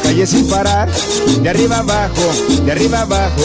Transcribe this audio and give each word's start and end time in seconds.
Calles 0.00 0.30
sin 0.30 0.48
parar, 0.48 0.88
de 1.42 1.48
arriba 1.48 1.78
abajo, 1.78 2.22
de 2.64 2.72
arriba 2.72 3.00
abajo, 3.02 3.42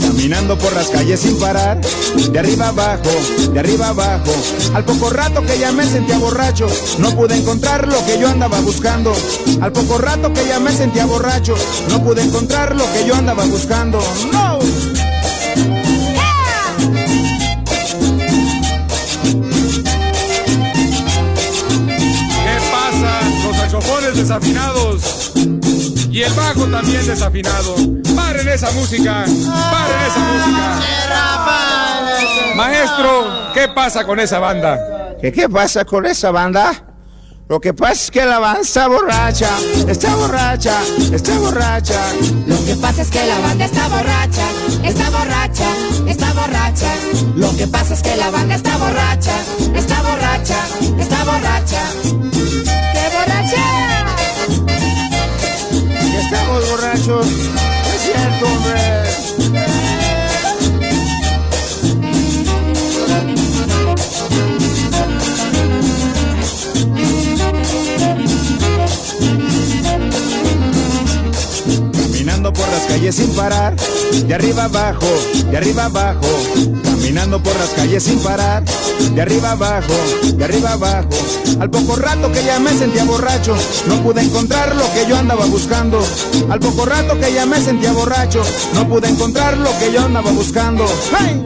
caminando 0.00 0.58
por 0.58 0.72
las 0.74 0.88
calles 0.88 1.20
sin 1.20 1.38
parar, 1.38 1.80
de 1.80 2.38
arriba 2.38 2.68
abajo, 2.68 3.10
de 3.52 3.58
arriba 3.58 3.88
abajo. 3.88 4.32
Al 4.74 4.84
poco 4.84 5.10
rato 5.10 5.42
que 5.42 5.58
ya 5.58 5.72
me 5.72 5.84
sentía 5.84 6.18
borracho, 6.18 6.66
no 6.98 7.10
pude 7.16 7.36
encontrar 7.36 7.88
lo 7.88 8.04
que 8.06 8.18
yo 8.18 8.28
andaba 8.28 8.60
buscando. 8.60 9.12
Al 9.60 9.72
poco 9.72 9.98
rato 9.98 10.32
que 10.32 10.46
ya 10.46 10.60
me 10.60 10.72
sentía 10.72 11.06
borracho, 11.06 11.54
no 11.88 12.02
pude 12.02 12.22
encontrar 12.22 12.74
lo 12.74 12.84
que 12.92 13.06
yo 13.06 13.14
andaba 13.14 13.44
buscando. 13.44 14.00
No. 14.32 14.58
Desafinados 24.14 25.17
y 26.18 26.22
el 26.22 26.32
bajo 26.32 26.66
también 26.66 27.06
desafinado. 27.06 27.76
Paren 28.16 28.48
esa 28.48 28.72
música, 28.72 29.24
paren 29.24 30.00
esa 30.04 30.18
música. 30.18 30.80
Maestro, 32.56 33.52
¿qué 33.54 33.68
pasa 33.68 34.04
con 34.04 34.18
esa 34.18 34.40
banda? 34.40 35.14
¿Qué, 35.20 35.30
¿Qué 35.30 35.48
pasa 35.48 35.84
con 35.84 36.06
esa 36.06 36.32
banda? 36.32 36.72
Lo 37.48 37.60
que 37.60 37.72
pasa 37.72 37.92
es 37.92 38.10
que 38.10 38.26
la 38.26 38.40
banda 38.40 38.62
está 38.62 38.88
borracha, 38.88 39.48
está 39.88 40.16
borracha, 40.16 40.80
está 41.12 41.38
borracha. 41.38 42.00
Lo 42.48 42.64
que 42.66 42.74
pasa 42.74 43.02
es 43.02 43.10
que 43.10 43.24
la 43.24 43.38
banda 43.38 43.64
está 43.64 43.88
borracha, 43.88 44.48
está 44.82 45.10
borracha, 45.10 45.70
está 46.08 46.32
borracha. 46.32 46.94
Lo 47.36 47.56
que 47.56 47.68
pasa 47.68 47.94
es 47.94 48.02
que 48.02 48.16
la 48.16 48.30
banda 48.30 48.56
está 48.56 48.76
borracha, 48.76 49.36
está 49.72 50.02
borracha, 50.02 50.58
está 50.98 51.24
borracha. 51.24 51.78
¡Qué 52.02 52.14
borracha! 52.14 52.67
Es 57.10 58.02
cierto. 58.02 58.46
Caminando 71.92 72.52
por 72.52 72.68
las 72.68 72.82
calles 72.82 73.14
sin 73.14 73.34
parar, 73.34 73.74
de 74.26 74.34
arriba 74.34 74.64
abajo, 74.64 75.06
de 75.50 75.56
arriba 75.56 75.86
abajo. 75.86 76.28
Caminando 77.08 77.42
por 77.42 77.58
las 77.58 77.70
calles 77.70 78.02
sin 78.02 78.18
parar, 78.18 78.62
de 79.14 79.22
arriba 79.22 79.52
abajo, 79.52 79.94
de 80.34 80.44
arriba 80.44 80.72
abajo. 80.72 81.08
Al 81.58 81.70
poco 81.70 81.96
rato 81.96 82.30
que 82.30 82.44
ya 82.44 82.58
me 82.58 82.70
sentía 82.74 83.02
borracho, 83.04 83.56
no 83.86 84.02
pude 84.02 84.20
encontrar 84.20 84.76
lo 84.76 84.82
que 84.92 85.06
yo 85.08 85.16
andaba 85.16 85.46
buscando. 85.46 86.06
Al 86.50 86.60
poco 86.60 86.84
rato 86.84 87.18
que 87.18 87.32
ya 87.32 87.46
me 87.46 87.62
sentía 87.62 87.92
borracho, 87.92 88.42
no 88.74 88.86
pude 88.86 89.08
encontrar 89.08 89.56
lo 89.56 89.70
que 89.78 89.90
yo 89.90 90.04
andaba 90.04 90.30
buscando. 90.32 90.84
¡Hey! 91.18 91.42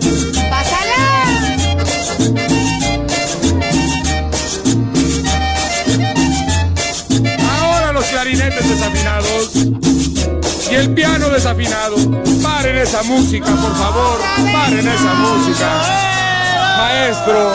Desafinado. 11.53 11.97
Paren 12.43 12.77
esa 12.77 13.03
música, 13.03 13.47
por 13.47 13.77
favor. 13.77 14.19
Paren 14.53 14.89
esa 14.89 15.15
música. 15.15 15.71
Maestro, 16.79 17.53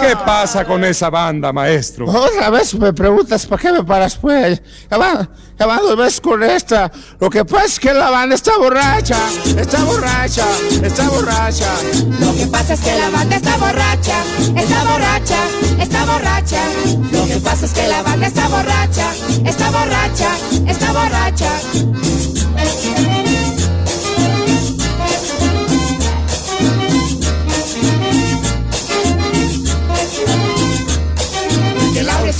¿qué 0.00 0.16
pasa 0.24 0.64
con 0.64 0.84
esa 0.84 1.10
banda, 1.10 1.52
maestro? 1.52 2.06
Otra 2.06 2.50
vez 2.50 2.74
me 2.74 2.92
preguntas, 2.92 3.46
¿para 3.46 3.62
qué 3.62 3.72
me 3.72 3.82
paras, 3.82 4.16
pues? 4.16 4.62
Ya 4.90 4.98
va, 4.98 5.28
ya 5.58 5.66
va 5.66 5.78
dos 5.78 5.96
veces 5.96 6.20
con 6.20 6.42
esta. 6.42 6.90
Lo 7.18 7.30
que 7.30 7.44
pasa 7.44 7.66
es 7.66 7.80
que 7.80 7.94
la 7.94 8.10
banda 8.10 8.34
está 8.34 8.56
borracha, 8.58 9.16
está 9.56 9.84
borracha, 9.84 10.44
está 10.82 11.08
borracha. 11.08 11.72
Lo 12.20 12.34
que 12.34 12.46
pasa 12.46 12.74
es 12.74 12.80
que 12.80 12.98
la 12.98 13.10
banda 13.10 13.36
está 13.36 13.56
borracha, 13.56 14.16
está 14.56 14.84
borracha, 14.84 15.38
está 15.80 16.04
borracha. 16.04 16.62
Lo 17.12 17.26
que 17.26 17.36
pasa 17.40 17.64
es 17.64 17.72
que 17.72 17.88
la 17.88 18.02
banda 18.02 18.26
está 18.26 18.48
borracha, 18.48 19.12
está 19.44 19.70
borracha, 19.70 20.28
está 20.66 20.92
borracha. 20.92 22.13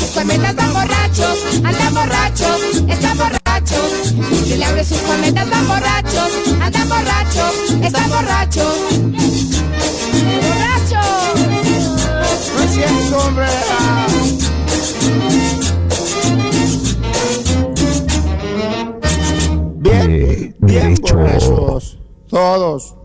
Sus 0.05 0.15
cometas 0.15 0.55
van 0.55 0.73
borrachos, 0.73 1.39
andan 1.65 1.95
borrachos, 1.95 2.61
están 2.89 3.17
borrachos. 3.17 4.15
Que 4.47 4.57
Laura 4.57 4.83
y 4.83 4.85
sus 4.85 4.99
cometas 4.99 5.51
van 5.51 5.69
borrachos, 5.69 6.31
andan 6.61 6.89
borrachos, 6.89 7.71
están 7.83 8.11
borrachos. 8.11 8.79
¡Borrachos! 10.43 11.41
No 12.55 12.63
es 12.63 12.71
cierto, 12.71 13.19
hombre. 13.19 13.47
Bien, 19.79 20.07
Pie 20.07 20.55
bien 20.61 20.95
borrachos. 21.01 21.99
Todos. 22.29 23.04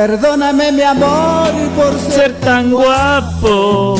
Perdóname 0.00 0.72
mi 0.72 0.80
amor 0.80 1.52
por 1.76 1.98
ser 1.98 2.32
tan 2.40 2.72
guapo. 2.72 3.96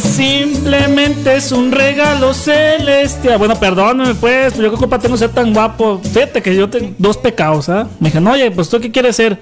Simplemente 0.00 1.36
es 1.36 1.52
un 1.52 1.70
regalo 1.70 2.32
celestial. 2.32 3.36
Bueno, 3.36 3.60
perdóname, 3.60 4.14
pues, 4.14 4.56
yo 4.56 4.70
qué 4.70 4.78
culpa 4.78 4.98
tengo 4.98 5.18
ser 5.18 5.28
tan 5.28 5.52
guapo. 5.52 6.00
Fíjate 6.02 6.40
que 6.40 6.56
yo 6.56 6.70
tengo 6.70 6.94
dos 6.96 7.18
pecados, 7.18 7.68
¿ah? 7.68 7.86
Me 8.00 8.08
dijeron, 8.08 8.28
oye, 8.28 8.50
pues 8.50 8.70
tú 8.70 8.80
qué 8.80 8.90
quieres 8.90 9.14
ser, 9.14 9.38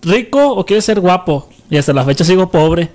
rico 0.00 0.46
o 0.46 0.64
quieres 0.64 0.84
ser 0.84 1.00
guapo? 1.00 1.48
Y 1.68 1.76
hasta 1.76 1.92
la 1.92 2.04
fecha 2.04 2.22
sigo 2.22 2.48
pobre. 2.48 2.90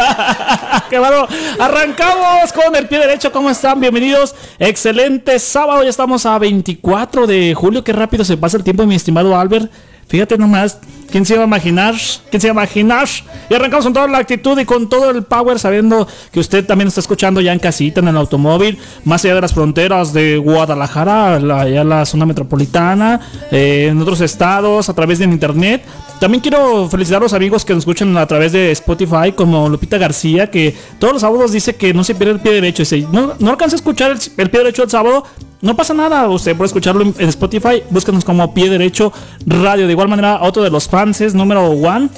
¡Qué 0.90 0.98
bueno! 0.98 1.28
Arrancamos 1.60 2.52
con 2.52 2.74
el 2.74 2.88
pie 2.88 2.98
derecho. 2.98 3.30
¿Cómo 3.30 3.50
están? 3.50 3.78
Bienvenidos. 3.78 4.34
Excelente 4.58 5.38
sábado. 5.38 5.84
Ya 5.84 5.90
estamos 5.90 6.26
a 6.26 6.36
24 6.40 7.28
de 7.28 7.54
julio. 7.54 7.84
Qué 7.84 7.92
rápido 7.92 8.24
se 8.24 8.36
pasa 8.36 8.56
el 8.56 8.64
tiempo, 8.64 8.84
mi 8.84 8.96
estimado 8.96 9.38
Albert. 9.38 9.70
Fíjate 10.10 10.36
nomás, 10.36 10.76
¿quién 11.08 11.24
se 11.24 11.34
iba 11.34 11.44
a 11.44 11.46
imaginar? 11.46 11.94
¿Quién 12.30 12.40
se 12.40 12.48
iba 12.48 12.60
a 12.60 12.64
imaginar? 12.64 13.08
Y 13.48 13.54
arrancamos 13.54 13.84
con 13.84 13.92
toda 13.92 14.08
la 14.08 14.18
actitud 14.18 14.58
y 14.58 14.64
con 14.64 14.88
todo 14.88 15.08
el 15.10 15.22
power, 15.22 15.60
sabiendo 15.60 16.08
que 16.32 16.40
usted 16.40 16.66
también 16.66 16.88
está 16.88 16.98
escuchando 16.98 17.40
ya 17.40 17.52
en 17.52 17.60
casita, 17.60 18.00
en 18.00 18.08
el 18.08 18.16
automóvil, 18.16 18.76
más 19.04 19.24
allá 19.24 19.36
de 19.36 19.40
las 19.40 19.54
fronteras 19.54 20.12
de 20.12 20.36
Guadalajara, 20.38 21.38
la, 21.38 21.60
allá 21.60 21.84
la 21.84 22.04
zona 22.04 22.26
metropolitana, 22.26 23.20
eh, 23.52 23.86
en 23.92 24.02
otros 24.02 24.20
estados, 24.20 24.88
a 24.88 24.94
través 24.94 25.20
del 25.20 25.30
internet. 25.30 25.84
También 26.18 26.40
quiero 26.40 26.88
felicitar 26.88 27.20
a 27.20 27.22
los 27.22 27.32
amigos 27.32 27.64
que 27.64 27.72
nos 27.72 27.82
escuchan 27.82 28.16
a 28.18 28.26
través 28.26 28.50
de 28.50 28.72
Spotify, 28.72 29.30
como 29.32 29.68
Lupita 29.68 29.96
García, 29.96 30.50
que 30.50 30.74
todos 30.98 31.12
los 31.12 31.22
sábados 31.22 31.52
dice 31.52 31.76
que 31.76 31.94
no 31.94 32.02
se 32.02 32.16
pierde 32.16 32.34
el 32.34 32.40
pie 32.40 32.52
derecho. 32.54 32.82
No, 33.12 33.34
no 33.38 33.50
alcanza 33.50 33.76
a 33.76 33.78
escuchar 33.78 34.10
el, 34.10 34.18
el 34.38 34.50
pie 34.50 34.58
derecho 34.58 34.82
el 34.82 34.90
sábado, 34.90 35.24
no 35.62 35.76
pasa 35.76 35.92
nada, 35.92 36.28
usted 36.28 36.56
puede 36.56 36.68
escucharlo 36.68 37.02
en 37.02 37.28
Spotify, 37.28 37.82
búsquenos 37.90 38.24
como 38.24 38.54
Pie 38.54 38.70
Derecho 38.70 39.12
Radio. 39.46 39.86
De 39.86 39.92
igual 39.92 40.08
manera, 40.08 40.40
otro 40.42 40.62
de 40.62 40.70
los 40.70 40.88
fans, 40.88 41.34
número 41.34 41.66
one, 41.66 42.08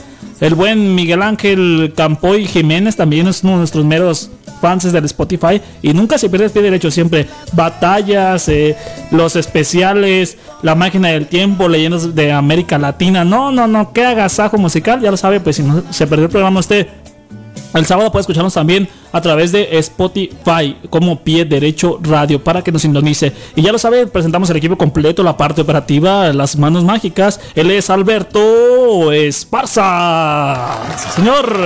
El 0.41 0.55
buen 0.55 0.95
Miguel 0.95 1.23
Ángel 1.23 1.93
Campoy 1.97 2.47
Jiménez 2.47 2.97
también 2.97 3.27
es 3.27 3.43
uno 3.43 3.53
de 3.55 3.59
nuestros 3.59 3.85
meros 3.85 4.31
fans 4.61 4.93
del 4.93 5.05
Spotify 5.07 5.61
y 5.83 5.93
nunca 5.93 6.19
se 6.19 6.31
pierde 6.31 6.47
el 6.47 6.53
pie 6.53 6.63
derecho, 6.63 6.91
siempre 6.91 7.27
batallas, 7.53 8.49
eh, 8.49 8.77
los 9.11 9.35
especiales, 9.35 10.39
la 10.63 10.77
máquina 10.77 11.09
del 11.09 11.27
tiempo, 11.27 11.69
leyendas 11.69 12.15
de 12.15 12.31
América 12.31 12.79
Latina. 12.79 13.25
No, 13.25 13.51
no, 13.51 13.67
no, 13.67 13.93
qué 13.93 14.05
agasajo 14.05 14.57
musical, 14.57 15.01
ya 15.01 15.11
lo 15.11 15.17
sabe, 15.17 15.41
pues 15.41 15.57
si 15.57 15.65
no 15.65 15.83
se 15.91 16.07
perdió 16.07 16.27
el 16.27 16.31
programa 16.31 16.61
usted 16.61 16.87
el 17.75 17.87
sábado 17.87 18.13
puede 18.13 18.23
escucharnos 18.23 18.55
también 18.55 18.89
a 19.13 19.21
través 19.21 19.53
de 19.53 19.79
Spotify 19.79 20.77
como 20.91 21.21
Pie 21.21 21.45
Derecho 21.45 21.99
Radio 22.03 22.43
para 22.43 22.63
que 22.63 22.73
nos 22.73 22.83
sintonice. 22.83 23.33
Y 23.57 23.63
ya 23.63 23.73
lo 23.73 23.79
sabe, 23.79 24.07
presentamos 24.07 24.51
el 24.51 24.57
equipo 24.57 24.77
completo, 24.77 25.23
la 25.23 25.37
parte 25.37 25.63
operativa, 25.63 26.33
las 26.33 26.57
manos 26.57 26.85
mágicas. 26.85 27.41
Él 27.55 27.71
es 27.71 27.91
Alberto 27.91 29.13
Esparza. 29.13 30.79
señor. 31.15 31.57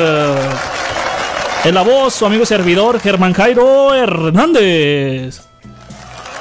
En 1.64 1.74
la 1.74 1.82
voz, 1.82 2.14
su 2.14 2.24
amigo 2.24 2.46
servidor, 2.46 3.00
Germán 3.00 3.32
Jairo 3.32 3.92
Hernández. 3.92 5.40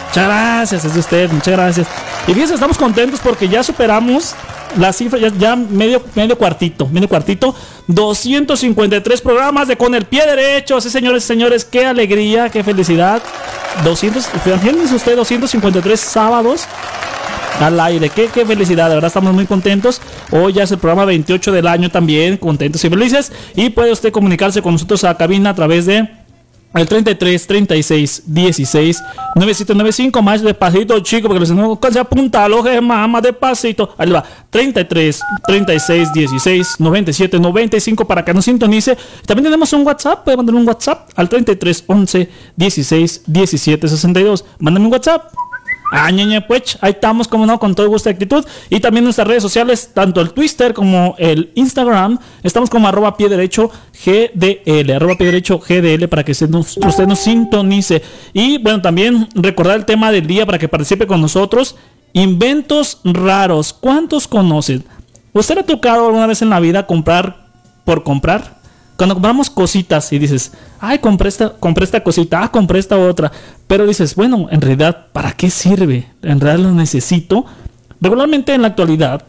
Muchas 0.07 0.27
gracias, 0.27 0.85
es 0.85 0.93
de 0.93 0.99
usted, 0.99 1.31
muchas 1.31 1.53
gracias. 1.55 1.87
Y 2.27 2.33
fíjense, 2.33 2.53
estamos 2.53 2.77
contentos 2.77 3.19
porque 3.21 3.49
ya 3.49 3.63
superamos 3.63 4.35
la 4.77 4.93
cifra, 4.93 5.19
ya, 5.19 5.55
medio, 5.55 6.03
medio 6.15 6.37
cuartito, 6.37 6.87
medio 6.87 7.07
cuartito. 7.07 7.55
253 7.87 9.21
programas 9.21 9.67
de 9.67 9.77
con 9.77 9.95
el 9.95 10.05
pie 10.05 10.25
derecho. 10.25 10.81
Sí, 10.81 10.89
señores 10.89 11.23
y 11.23 11.27
señores, 11.27 11.65
qué 11.65 11.85
alegría, 11.85 12.49
qué 12.49 12.63
felicidad. 12.63 13.21
200, 13.83 14.25
fíjense 14.43 14.95
usted, 14.95 15.15
253 15.15 15.99
sábados 15.99 16.65
al 17.59 17.79
aire. 17.79 18.09
Qué, 18.09 18.27
qué 18.27 18.45
felicidad, 18.45 18.89
de 18.89 18.95
verdad 18.95 19.07
estamos 19.07 19.33
muy 19.33 19.45
contentos. 19.45 20.01
Hoy 20.31 20.53
ya 20.53 20.63
es 20.63 20.71
el 20.71 20.77
programa 20.77 21.05
28 21.05 21.51
del 21.51 21.67
año 21.67 21.89
también, 21.89 22.37
contentos 22.37 22.83
y 22.83 22.89
felices. 22.89 23.31
Y 23.55 23.69
puede 23.69 23.91
usted 23.91 24.11
comunicarse 24.11 24.61
con 24.61 24.73
nosotros 24.73 25.03
a 25.03 25.15
cabina 25.15 25.51
a 25.51 25.55
través 25.55 25.85
de 25.85 26.24
el 26.75 26.87
33 26.87 27.47
36 27.47 28.23
16 28.25 29.03
9795 29.35 30.21
más 30.21 30.41
despacito 30.41 30.99
chico 30.99 31.27
porque 31.27 31.45
no 31.53 31.79
se 31.91 31.99
apunta 31.99 32.43
al 32.45 32.53
ojo 32.53 32.81
más, 32.81 33.07
más 33.09 33.23
despacito. 33.23 33.95
Ahí 33.97 34.11
va. 34.11 34.23
33 34.49 35.21
36 35.47 36.13
16 36.13 36.75
97 36.79 37.39
95 37.39 38.05
para 38.05 38.25
que 38.25 38.33
nos 38.33 38.45
sintonice. 38.45 38.97
También 39.25 39.45
tenemos 39.45 39.71
un 39.73 39.85
whatsapp 39.85 40.23
puede 40.23 40.37
mandar 40.37 40.55
un 40.55 40.67
whatsapp 40.67 41.09
al 41.15 41.29
33 41.29 41.83
11 41.87 42.29
16 42.55 43.23
17 43.25 43.87
62 43.87 44.45
mándame 44.59 44.85
un 44.85 44.91
whatsapp 44.91 45.31
Ah, 45.91 46.09
pues, 46.47 46.77
ahí 46.81 46.91
estamos, 46.91 47.27
como 47.27 47.45
no, 47.45 47.59
con 47.59 47.75
todo 47.75 47.87
gusto 47.87 48.09
y 48.09 48.13
actitud. 48.13 48.45
Y 48.69 48.79
también 48.79 49.03
nuestras 49.03 49.27
redes 49.27 49.43
sociales, 49.43 49.91
tanto 49.93 50.21
el 50.21 50.31
Twitter 50.31 50.73
como 50.73 51.15
el 51.17 51.51
Instagram, 51.55 52.17
estamos 52.43 52.69
como 52.69 52.87
arroba 52.87 53.15
pie 53.15 53.29
derecho 53.29 53.69
GDL, 53.93 54.91
arroba 54.91 55.15
pie 55.15 55.27
derecho 55.27 55.59
GDL 55.59 56.07
para 56.07 56.23
que 56.23 56.31
usted 56.31 56.49
nos, 56.49 56.77
usted 56.77 57.07
nos 57.07 57.19
sintonice. 57.19 58.01
Y 58.33 58.57
bueno, 58.57 58.81
también 58.81 59.27
recordar 59.35 59.77
el 59.77 59.85
tema 59.85 60.11
del 60.11 60.27
día 60.27 60.45
para 60.45 60.57
que 60.57 60.67
participe 60.67 61.07
con 61.07 61.21
nosotros. 61.21 61.75
Inventos 62.13 62.99
raros, 63.03 63.73
¿cuántos 63.73 64.27
conocen? 64.27 64.85
¿Usted 65.33 65.55
le 65.55 65.61
ha 65.61 65.65
tocado 65.65 66.07
alguna 66.07 66.27
vez 66.27 66.41
en 66.41 66.49
la 66.49 66.61
vida 66.61 66.87
comprar 66.87 67.47
por 67.83 68.03
comprar? 68.03 68.54
Cuando 68.97 69.15
compramos 69.15 69.49
cositas 69.49 70.11
y 70.13 70.19
dices, 70.19 70.53
ay, 70.79 70.99
compré 70.99 71.29
esta, 71.29 71.49
compré 71.49 71.83
esta 71.83 72.01
cosita, 72.03 72.43
ah, 72.43 72.51
compré 72.51 72.79
esta 72.79 72.97
otra. 72.97 73.31
Pero 73.67 73.85
dices, 73.85 74.15
bueno, 74.15 74.47
en 74.51 74.61
realidad, 74.61 75.07
¿para 75.11 75.33
qué 75.33 75.49
sirve? 75.49 76.07
En 76.21 76.39
realidad 76.39 76.69
lo 76.69 76.71
necesito. 76.71 77.45
Regularmente 77.99 78.53
en 78.53 78.61
la 78.61 78.69
actualidad 78.69 79.25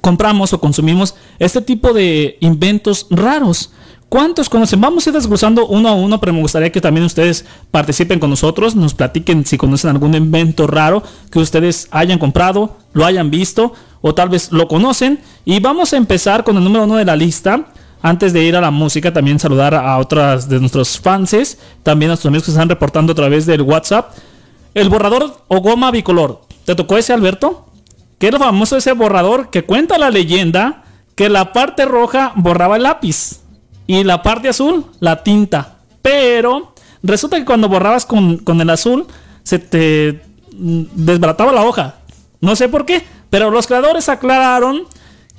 compramos 0.00 0.52
o 0.54 0.60
consumimos 0.60 1.14
este 1.38 1.60
tipo 1.60 1.92
de 1.92 2.38
inventos 2.40 3.06
raros. 3.10 3.72
¿Cuántos 4.08 4.48
conocen? 4.48 4.80
Vamos 4.80 5.06
a 5.06 5.10
ir 5.10 5.14
desglosando 5.14 5.66
uno 5.66 5.88
a 5.88 5.92
uno, 5.92 6.18
pero 6.18 6.32
me 6.32 6.40
gustaría 6.40 6.72
que 6.72 6.80
también 6.80 7.06
ustedes 7.06 7.44
participen 7.70 8.18
con 8.18 8.30
nosotros, 8.30 8.74
nos 8.74 8.94
platiquen 8.94 9.46
si 9.46 9.56
conocen 9.56 9.90
algún 9.90 10.14
invento 10.14 10.66
raro 10.66 11.04
que 11.30 11.38
ustedes 11.38 11.86
hayan 11.92 12.18
comprado, 12.18 12.76
lo 12.92 13.04
hayan 13.04 13.30
visto 13.30 13.72
o 14.00 14.14
tal 14.14 14.30
vez 14.30 14.50
lo 14.50 14.66
conocen. 14.66 15.20
Y 15.44 15.60
vamos 15.60 15.92
a 15.92 15.96
empezar 15.96 16.42
con 16.42 16.56
el 16.56 16.64
número 16.64 16.84
uno 16.84 16.96
de 16.96 17.04
la 17.04 17.14
lista 17.14 17.66
antes 18.02 18.32
de 18.32 18.42
ir 18.42 18.56
a 18.56 18.60
la 18.60 18.70
música, 18.70 19.12
también 19.12 19.38
saludar 19.38 19.74
a 19.74 19.98
otras 19.98 20.48
de 20.48 20.58
nuestros 20.58 20.98
fans, 20.98 21.58
también 21.82 22.10
a 22.10 22.12
nuestros 22.12 22.30
amigos 22.30 22.44
que 22.44 22.50
están 22.50 22.68
reportando 22.68 23.12
a 23.12 23.16
través 23.16 23.46
del 23.46 23.62
WhatsApp. 23.62 24.12
El 24.74 24.88
borrador 24.88 25.36
o 25.48 25.60
goma 25.60 25.90
bicolor. 25.90 26.42
¿Te 26.64 26.74
tocó 26.74 26.96
ese, 26.96 27.12
Alberto? 27.12 27.66
Que 28.18 28.28
era 28.28 28.38
famoso 28.38 28.76
ese 28.76 28.92
borrador 28.92 29.50
que 29.50 29.64
cuenta 29.64 29.98
la 29.98 30.10
leyenda 30.10 30.84
que 31.14 31.28
la 31.28 31.52
parte 31.52 31.84
roja 31.84 32.32
borraba 32.36 32.76
el 32.76 32.84
lápiz 32.84 33.40
y 33.86 34.04
la 34.04 34.22
parte 34.22 34.48
azul 34.48 34.86
la 35.00 35.22
tinta. 35.22 35.76
Pero 36.00 36.72
resulta 37.02 37.36
que 37.36 37.44
cuando 37.44 37.68
borrabas 37.68 38.06
con, 38.06 38.38
con 38.38 38.60
el 38.60 38.70
azul 38.70 39.06
se 39.42 39.58
te 39.58 40.22
desbarataba 40.52 41.52
la 41.52 41.64
hoja. 41.64 41.96
No 42.40 42.56
sé 42.56 42.68
por 42.68 42.86
qué, 42.86 43.04
pero 43.28 43.50
los 43.50 43.66
creadores 43.66 44.08
aclararon 44.08 44.84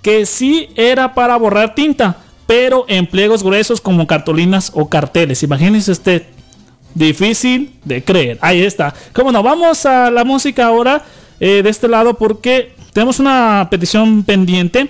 que 0.02 0.26
sí 0.26 0.70
era 0.76 1.14
para 1.14 1.38
borrar 1.38 1.74
tinta 1.74 2.18
pero 2.52 2.84
en 2.90 3.08
pliegos 3.08 3.44
gruesos 3.44 3.80
como 3.80 4.06
cartulinas 4.06 4.74
o 4.76 4.90
carteles. 4.90 5.42
Imagínense 5.42 5.90
este 5.90 6.26
difícil 6.94 7.80
de 7.86 8.04
creer. 8.04 8.40
Ahí 8.42 8.62
está. 8.62 8.94
Como 9.14 9.32
no, 9.32 9.42
vamos 9.42 9.86
a 9.86 10.12
la 10.12 10.26
música 10.26 10.66
ahora 10.66 11.02
eh, 11.40 11.62
de 11.64 11.70
este 11.70 11.88
lado 11.88 12.16
porque 12.16 12.76
tenemos 12.92 13.20
una 13.20 13.70
petición 13.72 14.26
pendiente. 14.26 14.90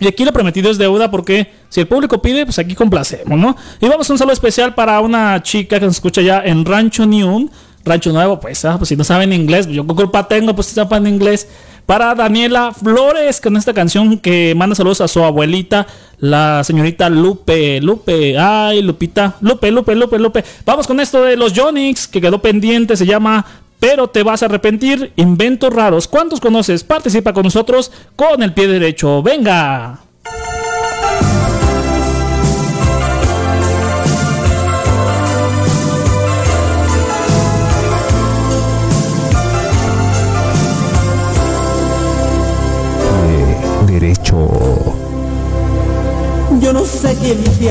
Y 0.00 0.08
aquí 0.08 0.24
lo 0.24 0.32
prometido 0.32 0.70
es 0.70 0.78
deuda 0.78 1.10
porque 1.10 1.52
si 1.68 1.80
el 1.80 1.88
público 1.88 2.22
pide, 2.22 2.46
pues 2.46 2.58
aquí 2.58 2.74
complacemos, 2.74 3.38
¿no? 3.38 3.54
Y 3.82 3.86
vamos 3.86 4.08
a 4.08 4.14
un 4.14 4.18
saludo 4.18 4.32
especial 4.32 4.74
para 4.74 4.98
una 5.00 5.42
chica 5.42 5.78
que 5.78 5.84
nos 5.84 5.96
escucha 5.96 6.22
ya 6.22 6.40
en 6.42 6.64
Rancho 6.64 7.04
New, 7.04 7.50
Rancho 7.84 8.12
Nuevo, 8.12 8.40
pues, 8.40 8.64
ah, 8.64 8.78
pues 8.78 8.88
si 8.88 8.96
no 8.96 9.04
saben 9.04 9.34
inglés, 9.34 9.66
yo 9.66 9.86
qué 9.86 9.94
culpa 9.94 10.26
tengo, 10.26 10.54
pues 10.54 10.68
si 10.68 10.74
sepan 10.74 11.06
inglés 11.06 11.48
para 11.88 12.14
Daniela 12.14 12.74
Flores 12.74 13.40
con 13.40 13.56
esta 13.56 13.72
canción 13.72 14.18
que 14.18 14.52
manda 14.54 14.76
saludos 14.76 15.00
a 15.00 15.08
su 15.08 15.24
abuelita, 15.24 15.86
la 16.18 16.62
señorita 16.62 17.08
Lupe. 17.08 17.80
Lupe, 17.80 18.36
ay, 18.38 18.82
Lupita, 18.82 19.36
Lupe, 19.40 19.70
Lupe, 19.70 19.94
Lupe, 19.94 20.18
Lupe. 20.18 20.44
Vamos 20.66 20.86
con 20.86 21.00
esto 21.00 21.22
de 21.22 21.38
los 21.38 21.54
Jonix 21.58 22.06
que 22.06 22.20
quedó 22.20 22.42
pendiente, 22.42 22.94
se 22.94 23.06
llama 23.06 23.42
Pero 23.80 24.08
te 24.08 24.22
vas 24.22 24.42
a 24.42 24.46
arrepentir, 24.46 25.14
inventos 25.16 25.72
raros. 25.72 26.08
¿Cuántos 26.08 26.40
conoces? 26.40 26.84
Participa 26.84 27.32
con 27.32 27.44
nosotros 27.44 27.90
con 28.16 28.42
el 28.42 28.52
pie 28.52 28.66
derecho. 28.68 29.22
Venga. 29.22 30.07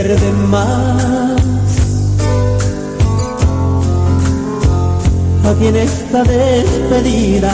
Pierde 0.04 0.32
más. 0.32 1.42
A 5.44 5.54
quien 5.60 5.76
está 5.76 6.24
despedida. 6.24 7.54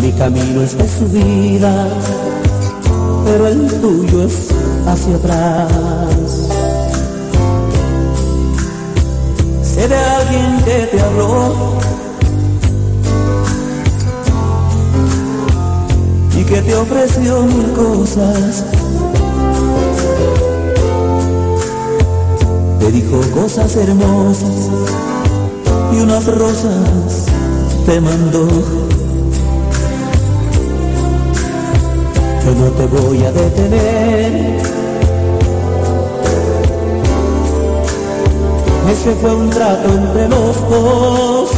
Mi 0.00 0.10
camino 0.12 0.62
es 0.62 0.76
de 0.76 0.88
subida, 0.88 1.88
pero 3.24 3.46
el 3.46 3.66
tuyo 3.80 4.24
es 4.24 4.48
hacia 4.86 5.16
atrás. 5.16 5.70
Sé 9.62 9.86
de 9.86 9.96
alguien 9.96 10.62
que 10.64 10.88
te 10.90 11.00
habló 11.00 11.91
que 16.52 16.60
te 16.60 16.76
ofreció 16.76 17.44
mil 17.44 17.72
cosas. 17.72 18.64
Te 22.78 22.92
dijo 22.92 23.20
cosas 23.34 23.74
hermosas 23.76 24.68
y 25.94 26.00
unas 26.00 26.26
rosas 26.26 27.24
te 27.86 27.98
mandó. 28.02 28.46
Yo 32.44 32.54
no 32.60 32.70
te 32.72 32.86
voy 32.86 33.24
a 33.24 33.32
detener. 33.32 34.60
Ese 38.90 39.14
fue 39.14 39.34
un 39.34 39.48
trato 39.48 39.88
entre 39.88 40.28
los 40.28 40.68
dos. 40.68 41.50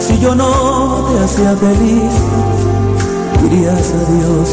Si 0.00 0.18
yo 0.18 0.34
no 0.34 1.06
te 1.12 1.24
hacía 1.24 1.54
feliz, 1.56 2.12
dirías 3.48 3.94
adiós. 4.02 4.48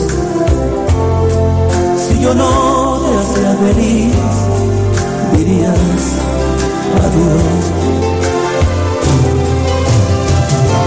Si 1.97 2.19
yo 2.19 2.33
no 2.33 3.01
te 3.03 3.11
hacía 3.19 3.53
feliz, 3.65 4.13
dirías 5.37 6.03
adiós. 7.05 7.63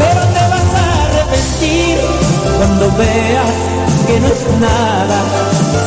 Pero 0.01 0.21
te 0.35 0.43
vas 0.53 0.71
a 0.83 0.87
arrepentir 1.05 1.99
cuando 2.59 2.85
veas 2.97 3.57
que 4.07 4.21
no 4.21 4.27
es 4.29 4.43
nada 4.61 5.19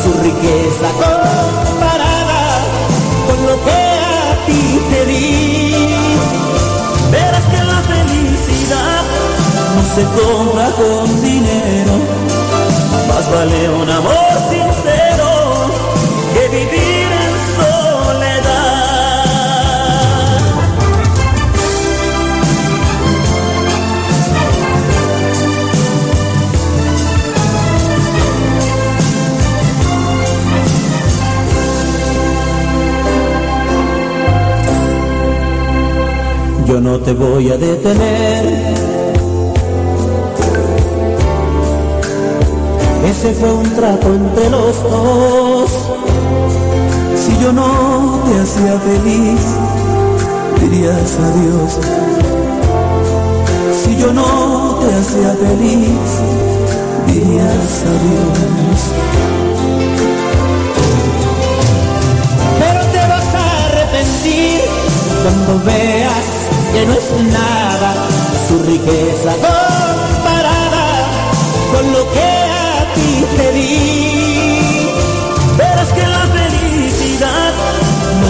su 0.04 0.12
riqueza 0.22 0.88
comparada 1.04 2.42
con 3.28 3.38
lo 3.48 3.56
que 3.64 3.72
a 3.72 4.46
ti 4.46 4.82
te 4.92 4.99
no 9.76 9.84
se 9.96 10.04
compra 10.04 10.72
con 10.72 11.22
dinero, 11.22 11.94
más 13.08 13.32
vale 13.32 13.70
un 13.70 13.90
amor 13.90 14.34
sincero 14.50 15.30
que 16.34 16.58
vivir 16.58 17.00
yo 36.70 36.80
no 36.80 37.00
te 37.00 37.14
voy 37.14 37.52
a 37.52 37.58
detener. 37.58 38.99
Ese 43.10 43.34
fue 43.34 43.52
un 43.52 43.68
trato 43.76 44.14
entre 44.14 44.52
los 44.52 44.84
dos. 44.84 45.72
Si 47.16 47.44
yo 47.44 47.52
no 47.52 48.22
te 48.24 48.40
hacía 48.40 48.80
feliz, 48.80 49.42
dirías 50.62 51.18
adiós. 51.18 51.80
Si 53.84 53.98
yo 53.98 54.14
no 54.14 54.78
te 54.80 54.94
hacía 54.94 55.34
feliz, 55.34 56.10
dirías 57.08 57.84
adiós. 57.94 58.80
Pero 62.60 62.82
te 62.92 63.08
vas 63.08 63.34
a 63.34 63.66
arrepentir 63.66 64.62
cuando 65.24 65.66
veas 65.66 66.26
que 66.74 66.86
no 66.86 66.94
es 66.94 67.34
nada 67.34 68.08
su 68.48 68.64
riqueza 68.66 69.79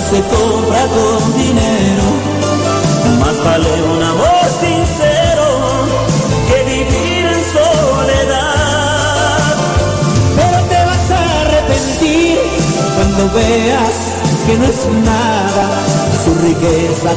se 0.10 0.22
compra 0.22 0.88
con 0.88 1.38
dinero, 1.38 2.04
más 3.20 3.38
vale 3.44 3.70
un 3.84 4.02
amor 4.02 4.46
sincero 4.60 5.46
que 6.48 6.58
vivir 6.64 7.26
en 7.28 7.44
soledad. 7.58 9.56
Pero 10.36 10.58
te 10.68 10.80
vas 10.84 11.12
a 11.12 11.42
arrepentir 11.42 12.40
cuando 12.96 13.22
veas 13.36 13.98
que 14.48 14.54
no 14.58 14.66
es 14.66 14.82
nada 15.06 15.66
su 16.24 16.32
riqueza 16.42 17.10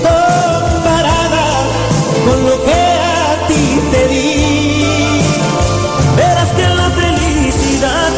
con 2.27 2.39
lo 2.45 2.57
que 2.65 2.73
a 2.73 3.47
ti 3.49 3.65
te 3.91 4.03
di. 4.09 4.85
Verás 6.17 6.51
que 6.51 6.69
la 6.69 6.91
felicidad 6.91 8.13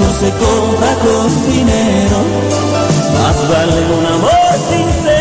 no 0.00 0.08
se 0.20 0.30
compra 0.44 0.94
con 1.04 1.26
dinero, 1.52 2.18
más 3.28 3.48
vale 3.48 3.86
un 3.92 4.06
amor 4.06 4.30
sincero 4.70 5.17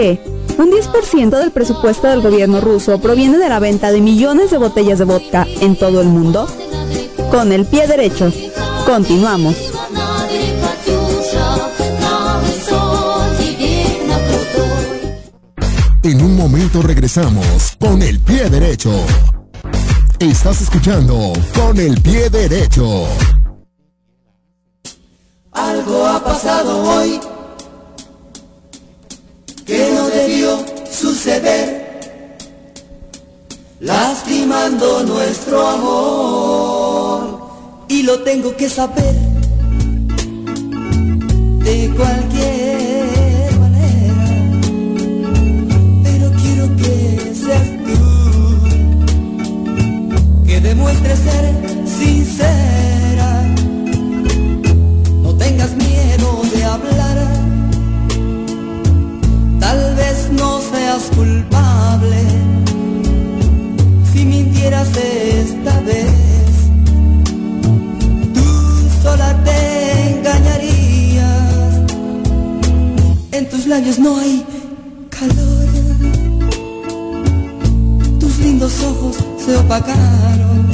que 0.00 0.18
un 0.56 0.70
10% 0.70 1.38
del 1.38 1.50
presupuesto 1.50 2.06
del 2.06 2.22
gobierno 2.22 2.62
ruso 2.62 2.98
proviene 3.00 3.36
de 3.36 3.50
la 3.50 3.58
venta 3.58 3.92
de 3.92 4.00
millones 4.00 4.50
de 4.50 4.56
botellas 4.56 4.98
de 4.98 5.04
vodka 5.04 5.46
en 5.60 5.76
todo 5.76 6.00
el 6.00 6.08
mundo? 6.08 6.48
Con 7.30 7.52
el 7.52 7.66
pie 7.66 7.86
derecho. 7.86 8.32
Continuamos. 8.86 9.56
En 16.02 16.22
un 16.22 16.34
momento 16.34 16.80
regresamos 16.80 17.76
con 17.78 18.00
el 18.00 18.20
pie 18.20 18.48
derecho. 18.48 18.90
Estás 20.18 20.62
escuchando 20.62 21.32
con 21.54 21.78
el 21.78 22.00
pie 22.00 22.30
derecho. 22.30 23.04
Algo 25.52 26.06
ha 26.06 26.24
pasado 26.24 26.82
hoy 26.84 27.20
lastimando 33.80 35.02
nuestro 35.04 35.66
amor. 35.66 37.40
Y 37.88 38.02
lo 38.02 38.22
tengo 38.22 38.56
que 38.56 38.68
saber 38.68 39.14
de 41.64 41.92
cualquier 41.96 42.39
seas 61.00 61.16
culpable 61.16 62.22
si 64.12 64.24
mintieras 64.24 64.88
esta 64.96 65.80
vez. 65.80 66.50
Tú 68.34 68.44
sola 69.02 69.36
te 69.44 70.10
engañarías. 70.10 71.74
En 73.32 73.48
tus 73.48 73.66
labios 73.66 73.98
no 73.98 74.18
hay 74.18 74.44
calor. 75.08 75.68
Tus 78.18 78.38
lindos 78.38 78.72
ojos 78.82 79.16
se 79.44 79.56
opacaron 79.56 80.66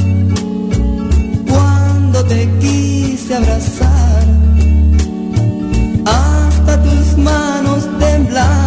cuando 1.49 2.25
te 2.25 2.49
quise 2.61 3.35
abrazar. 3.35 4.27
Hasta 6.05 6.83
tus 6.83 7.19
manos 7.19 7.89
temblaron 7.99 8.66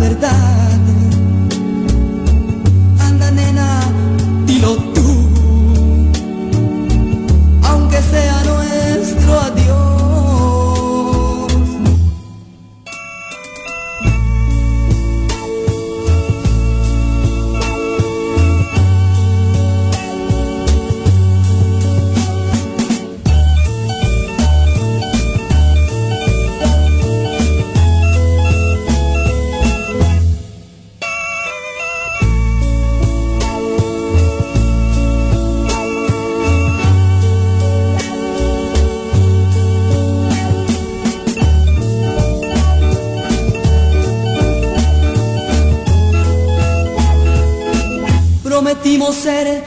verdad. 0.00 0.59
Ser 49.20 49.44
sinceros 49.44 49.59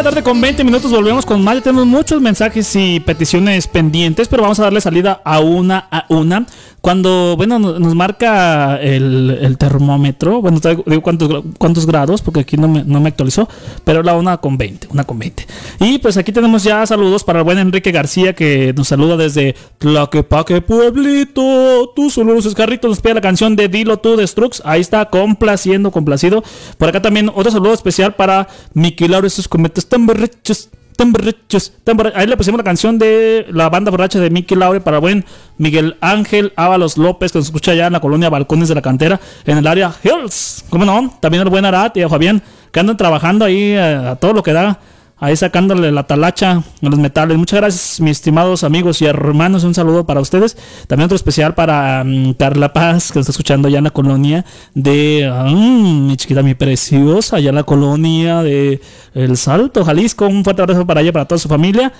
Una 0.00 0.08
tarde 0.08 0.22
con 0.22 0.40
20 0.40 0.64
minutos 0.64 0.90
volvemos 0.90 1.26
con 1.26 1.44
más. 1.44 1.56
Ya 1.56 1.60
tenemos 1.60 1.86
muchos 1.86 2.22
mensajes 2.22 2.74
y 2.74 3.00
peticiones 3.00 3.66
pendientes, 3.66 4.28
pero 4.28 4.44
vamos 4.44 4.58
a 4.58 4.62
darle 4.62 4.80
salida 4.80 5.20
a 5.26 5.40
una 5.40 5.88
a 5.90 6.06
una. 6.08 6.46
Cuando, 6.80 7.34
bueno, 7.36 7.58
no- 7.58 7.78
nos 7.78 7.94
marca 7.94 8.76
el, 8.80 9.56
termómetro, 9.58 10.40
bueno, 10.40 10.60
digo 10.86 11.02
cuántos, 11.02 11.44
cuántos 11.58 11.84
grados, 11.86 12.22
porque 12.22 12.40
aquí 12.40 12.56
no 12.56 12.68
me, 12.68 12.84
no 12.84 13.00
me 13.00 13.08
actualizó, 13.08 13.48
pero 13.84 14.02
la 14.02 14.14
una 14.16 14.38
con 14.38 14.56
20, 14.56 14.88
una 14.90 15.04
con 15.04 15.18
20. 15.18 15.46
Y 15.80 15.98
pues 15.98 16.16
aquí 16.16 16.32
tenemos 16.32 16.64
ya 16.64 16.86
saludos 16.86 17.22
para 17.22 17.40
el 17.40 17.44
buen 17.44 17.58
Enrique 17.58 17.92
García, 17.92 18.34
que 18.34 18.72
nos 18.74 18.88
saluda 18.88 19.16
desde 19.18 19.54
Tlaquepaque, 19.78 20.62
Pueblito. 20.62 21.92
Tú 21.94 22.08
solo 22.10 22.32
luces 22.32 22.54
carritos, 22.54 22.88
nos 22.88 23.00
pide 23.00 23.14
la 23.14 23.20
canción 23.20 23.56
de 23.56 23.68
Dilo 23.68 23.98
tú 23.98 24.16
de 24.16 24.26
Strux. 24.26 24.62
Ahí 24.64 24.80
está, 24.80 25.04
complaciendo, 25.10 25.90
complacido. 25.90 26.42
Por 26.78 26.88
acá 26.88 27.02
también 27.02 27.30
otro 27.34 27.52
saludo 27.52 27.74
especial 27.74 28.14
para 28.14 28.48
Miki 28.72 29.06
Lauro, 29.06 29.26
esos 29.26 29.48
cometas 29.48 29.86
tan 29.86 30.06
berrechos. 30.06 30.70
Ahí 32.14 32.26
le 32.26 32.36
pusimos 32.36 32.58
la 32.58 32.64
canción 32.64 32.98
de 32.98 33.46
la 33.50 33.70
banda 33.70 33.90
borracha 33.90 34.20
de 34.20 34.28
Mickey 34.28 34.56
Laure 34.56 34.82
para 34.82 34.98
buen 34.98 35.24
Miguel 35.56 35.96
Ángel 36.02 36.52
Ábalos 36.56 36.98
López, 36.98 37.32
que 37.32 37.38
nos 37.38 37.46
escucha 37.46 37.72
allá 37.72 37.86
en 37.86 37.94
la 37.94 38.00
colonia 38.00 38.28
Balcones 38.28 38.68
de 38.68 38.74
la 38.74 38.82
Cantera, 38.82 39.18
en 39.46 39.56
el 39.56 39.66
área 39.66 39.94
Hills. 40.02 40.64
¿Cómo 40.68 40.84
no? 40.84 41.16
También 41.20 41.42
el 41.42 41.48
buen 41.48 41.64
Arat 41.64 41.96
y 41.96 42.02
a 42.02 42.08
Fabián, 42.10 42.42
que 42.70 42.80
andan 42.80 42.98
trabajando 42.98 43.46
ahí 43.46 43.72
eh, 43.72 43.80
a 43.80 44.16
todo 44.16 44.34
lo 44.34 44.42
que 44.42 44.52
da. 44.52 44.78
Ahí 45.20 45.36
sacándole 45.36 45.92
la 45.92 46.04
talacha 46.04 46.52
a 46.52 46.62
los 46.80 46.98
metales. 46.98 47.36
Muchas 47.36 47.60
gracias, 47.60 48.00
mis 48.00 48.12
estimados 48.12 48.64
amigos 48.64 49.02
y 49.02 49.04
hermanos. 49.04 49.64
Un 49.64 49.74
saludo 49.74 50.06
para 50.06 50.20
ustedes. 50.20 50.56
También 50.86 51.04
otro 51.04 51.16
especial 51.16 51.54
para 51.54 52.02
mm, 52.02 52.32
Carla 52.34 52.72
Paz, 52.72 53.12
que 53.12 53.18
nos 53.18 53.24
está 53.24 53.32
escuchando 53.32 53.68
allá 53.68 53.78
en 53.78 53.84
la 53.84 53.90
colonia 53.90 54.46
de 54.74 55.30
mm, 55.30 56.06
mi 56.06 56.16
chiquita, 56.16 56.42
mi 56.42 56.54
preciosa, 56.54 57.36
allá 57.36 57.50
en 57.50 57.54
la 57.56 57.64
colonia 57.64 58.42
de 58.42 58.80
El 59.14 59.36
Salto, 59.36 59.84
Jalisco. 59.84 60.26
Un 60.26 60.42
fuerte 60.42 60.62
abrazo 60.62 60.86
para 60.86 61.02
ella, 61.02 61.12
para 61.12 61.26
toda 61.26 61.38
su 61.38 61.48
familia. 61.48 61.92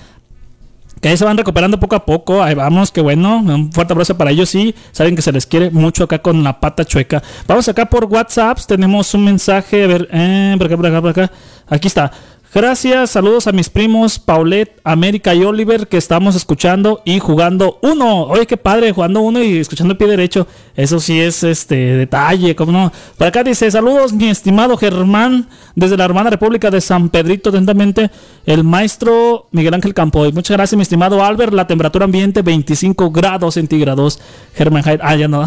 Que 1.03 1.09
ahí 1.09 1.17
se 1.19 1.25
van 1.27 1.37
recuperando 1.37 1.79
poco 1.79 1.97
a 1.97 2.05
poco. 2.07 2.43
Ahí 2.43 2.55
vamos, 2.55 2.91
qué 2.91 3.03
bueno. 3.03 3.37
Un 3.39 3.71
fuerte 3.71 3.93
abrazo 3.93 4.17
para 4.17 4.31
ellos. 4.31 4.49
Sí, 4.49 4.75
saben 4.93 5.15
que 5.15 5.21
se 5.21 5.33
les 5.33 5.45
quiere 5.45 5.71
mucho 5.71 6.05
acá 6.05 6.21
con 6.21 6.43
la 6.43 6.59
pata 6.59 6.87
chueca. 6.87 7.23
Vamos 7.47 7.69
acá 7.69 7.85
por 7.85 8.07
WhatsApp. 8.07 8.59
Tenemos 8.67 9.13
un 9.13 9.25
mensaje. 9.25 9.85
A 9.85 9.87
ver, 9.87 10.09
eh, 10.11 10.55
por 10.57 10.67
acá, 10.67 10.77
por 10.77 10.87
acá, 10.87 11.01
por 11.01 11.11
acá. 11.11 11.33
Aquí 11.69 11.89
está. 11.89 12.11
Gracias, 12.53 13.11
saludos 13.11 13.47
a 13.47 13.53
mis 13.53 13.71
primos 13.71 14.19
Paulette, 14.19 14.81
América 14.83 15.33
y 15.37 15.45
Oliver 15.45 15.87
que 15.87 15.97
estamos 15.97 16.35
escuchando 16.35 17.01
y 17.05 17.21
jugando 17.21 17.79
uno. 17.81 18.25
Oye, 18.25 18.45
qué 18.45 18.57
padre, 18.57 18.91
jugando 18.91 19.21
uno 19.21 19.41
y 19.41 19.59
escuchando 19.59 19.93
el 19.93 19.97
pie 19.97 20.09
derecho. 20.09 20.49
Eso 20.75 20.99
sí 20.99 21.21
es 21.21 21.45
este 21.45 21.77
detalle, 21.77 22.57
¿cómo 22.57 22.73
no? 22.73 22.93
Por 23.17 23.29
acá 23.29 23.45
dice, 23.45 23.71
saludos 23.71 24.13
mi 24.13 24.29
estimado 24.29 24.77
Germán 24.77 25.47
desde 25.77 25.97
la 25.97 26.05
hermana 26.05 26.29
República 26.29 26.73
de 26.73 26.81
San 26.81 27.09
Pedrito, 27.11 27.51
atentamente 27.51 28.11
el 28.45 28.65
maestro 28.65 29.47
Miguel 29.53 29.75
Ángel 29.75 29.95
Campoy. 29.95 30.33
Muchas 30.33 30.57
gracias 30.57 30.77
mi 30.77 30.83
estimado 30.83 31.25
Albert, 31.25 31.53
la 31.53 31.69
temperatura 31.69 32.07
ambiente 32.07 32.43
25 32.43 33.13
grados 33.13 33.55
centígrados. 33.55 34.19
Germán 34.55 34.83
Hyde, 34.83 34.99
ah, 35.03 35.15
ya 35.15 35.29
no. 35.29 35.45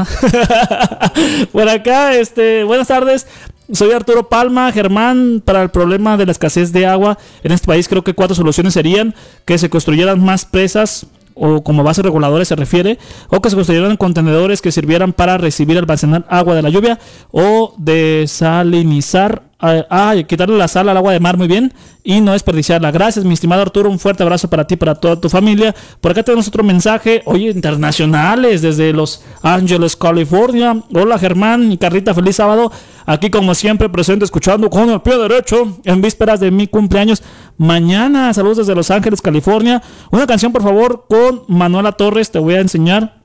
Por 1.52 1.68
acá, 1.68 2.16
este, 2.16 2.64
buenas 2.64 2.88
tardes. 2.88 3.28
Soy 3.72 3.92
Arturo 3.94 4.28
Palma, 4.28 4.72
Germán, 4.74 5.42
para 5.44 5.62
el 5.64 5.70
problema 5.70 6.18
de 6.18 6.26
la 6.26 6.34
escasez 6.34 6.74
de 6.74 6.86
agua 6.86 7.18
en 7.44 7.54
este 7.54 7.68
país 7.68 7.88
creo 7.88 8.04
que 8.04 8.14
cuatro 8.14 8.36
soluciones 8.36 8.74
serían 8.74 9.16
que 9.46 9.58
se 9.58 9.70
construyeran 9.70 10.24
más 10.24 10.44
presas 10.46 11.08
o 11.34 11.64
como 11.64 11.84
bases 11.84 12.04
reguladoras 12.04 12.48
se 12.48 12.56
refiere, 12.56 13.00
o 13.30 13.42
que 13.42 13.50
se 13.50 13.56
construyeran 13.56 13.98
contenedores 13.98 14.62
que 14.62 14.72
sirvieran 14.72 15.14
para 15.14 15.38
recibir 15.38 15.78
almacenar 15.78 16.26
agua 16.30 16.56
de 16.56 16.62
la 16.62 16.70
lluvia 16.70 17.00
o 17.32 17.74
desalinizar, 17.78 19.44
ah, 19.64 20.16
quitarle 20.28 20.58
la 20.58 20.68
sal 20.68 20.90
al 20.90 20.98
agua 20.98 21.14
de 21.14 21.20
mar 21.20 21.38
muy 21.38 21.48
bien 21.48 21.74
y 22.04 22.20
no 22.20 22.34
desperdiciarla. 22.34 22.92
Gracias, 22.92 23.24
mi 23.24 23.34
estimado 23.34 23.62
Arturo, 23.62 23.90
un 23.90 23.98
fuerte 23.98 24.24
abrazo 24.24 24.50
para 24.50 24.68
ti, 24.68 24.76
para 24.76 24.96
toda 24.96 25.20
tu 25.20 25.30
familia. 25.30 25.74
Por 26.02 26.12
acá 26.12 26.24
tenemos 26.24 26.48
otro 26.48 26.64
mensaje, 26.64 27.22
oye, 27.26 27.50
internacionales 27.50 28.62
desde 28.62 28.92
Los 28.92 29.24
Ángeles, 29.42 29.96
California. 29.96 30.84
Hola 30.94 31.18
Germán 31.18 31.72
y 31.72 31.78
Carlita, 31.78 32.14
feliz 32.14 32.36
sábado. 32.36 32.72
Aquí 33.06 33.30
como 33.30 33.56
siempre 33.56 33.90
presente 33.90 34.26
escuchando 34.26 34.70
con 34.70 34.90
el 34.90 35.02
pie 35.02 35.18
derecho 35.18 35.78
en 35.86 36.02
vísperas 36.02 36.40
de 36.40 36.52
mi 36.52 36.68
cumpleaños 36.68 37.24
mañana. 37.58 38.34
Saludos 38.34 38.58
desde 38.58 38.76
Los 38.76 38.92
Ángeles, 38.92 39.22
California. 39.22 39.82
Una 40.12 40.28
canción 40.28 40.52
por 40.52 40.64
favor 40.64 41.06
con 41.08 41.44
Manuela 41.48 41.94
Torres, 41.94 42.32
te 42.32 42.40
voy 42.40 42.56
a 42.56 42.62
enseñar 42.62 43.23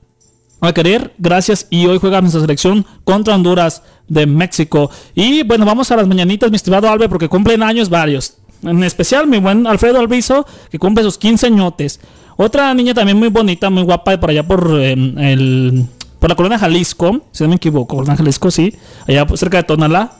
a 0.60 0.72
querer, 0.72 1.14
gracias. 1.18 1.66
Y 1.70 1.86
hoy 1.86 1.98
juega 1.98 2.20
nuestra 2.20 2.40
selección 2.40 2.84
contra 3.04 3.34
Honduras 3.34 3.82
de 4.08 4.26
México. 4.26 4.90
Y 5.14 5.42
bueno, 5.44 5.64
vamos 5.64 5.90
a 5.90 5.96
las 5.96 6.06
mañanitas, 6.06 6.50
mi 6.50 6.56
estimado 6.56 6.88
Albert, 6.88 7.10
porque 7.10 7.28
cumplen 7.28 7.62
años 7.62 7.88
varios. 7.88 8.34
En 8.62 8.82
especial 8.82 9.26
mi 9.26 9.38
buen 9.38 9.66
Alfredo 9.66 10.00
Alviso, 10.00 10.46
que 10.70 10.78
cumple 10.78 11.04
sus 11.04 11.18
15 11.18 11.46
añotes. 11.46 12.00
Otra 12.36 12.72
niña 12.74 12.94
también 12.94 13.18
muy 13.18 13.28
bonita, 13.28 13.70
muy 13.70 13.82
guapa, 13.82 14.18
por 14.18 14.30
allá 14.30 14.46
por 14.46 14.78
eh, 14.80 14.92
el 14.92 15.86
por 16.18 16.30
la 16.30 16.36
colonia 16.36 16.58
Jalisco, 16.58 17.20
si 17.30 17.44
no 17.44 17.50
me 17.50 17.56
equivoco, 17.56 17.96
colonia 17.96 18.16
Jalisco, 18.16 18.50
sí, 18.50 18.74
allá 19.06 19.26
cerca 19.36 19.58
de 19.58 19.62
Tonalá. 19.62 20.12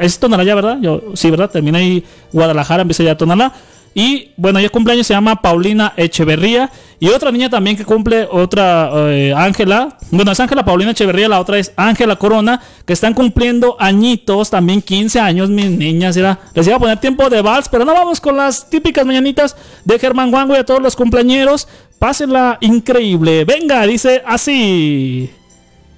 Es 0.00 0.18
Tonalá 0.18 0.42
ya, 0.42 0.56
¿verdad? 0.56 0.78
Yo, 0.80 1.02
sí, 1.14 1.30
¿verdad? 1.30 1.50
Termina 1.50 1.78
ahí 1.78 2.04
Guadalajara, 2.32 2.82
empieza 2.82 3.04
ya 3.04 3.16
Tonalá. 3.16 3.54
Y 3.98 4.30
bueno, 4.36 4.60
ella 4.60 4.68
cumpleaños 4.68 5.08
se 5.08 5.12
llama 5.12 5.42
Paulina 5.42 5.92
Echeverría. 5.96 6.70
Y 7.00 7.08
otra 7.08 7.32
niña 7.32 7.50
también 7.50 7.76
que 7.76 7.84
cumple, 7.84 8.28
otra 8.30 8.92
eh, 8.94 9.34
Ángela. 9.36 9.98
bueno, 10.12 10.30
es 10.30 10.38
Ángela 10.38 10.64
Paulina 10.64 10.92
Echeverría, 10.92 11.28
la 11.28 11.40
otra 11.40 11.58
es 11.58 11.72
Ángela 11.74 12.14
Corona, 12.14 12.62
que 12.86 12.92
están 12.92 13.12
cumpliendo 13.12 13.74
añitos, 13.80 14.50
también 14.50 14.82
15 14.82 15.18
años, 15.18 15.50
mis 15.50 15.68
niñas. 15.68 16.16
Era, 16.16 16.38
les 16.54 16.68
iba 16.68 16.76
a 16.76 16.78
poner 16.78 17.00
tiempo 17.00 17.28
de 17.28 17.42
vals, 17.42 17.68
pero 17.68 17.84
no 17.84 17.92
vamos 17.92 18.20
con 18.20 18.36
las 18.36 18.70
típicas 18.70 19.04
mañanitas 19.04 19.56
de 19.84 19.98
Germán 19.98 20.32
Wango 20.32 20.54
y 20.54 20.58
a 20.58 20.64
todos 20.64 20.80
los 20.80 20.94
cumpleañeros. 20.94 21.66
Pásenla 21.98 22.58
increíble. 22.60 23.44
Venga, 23.44 23.84
dice 23.84 24.22
así. 24.24 25.28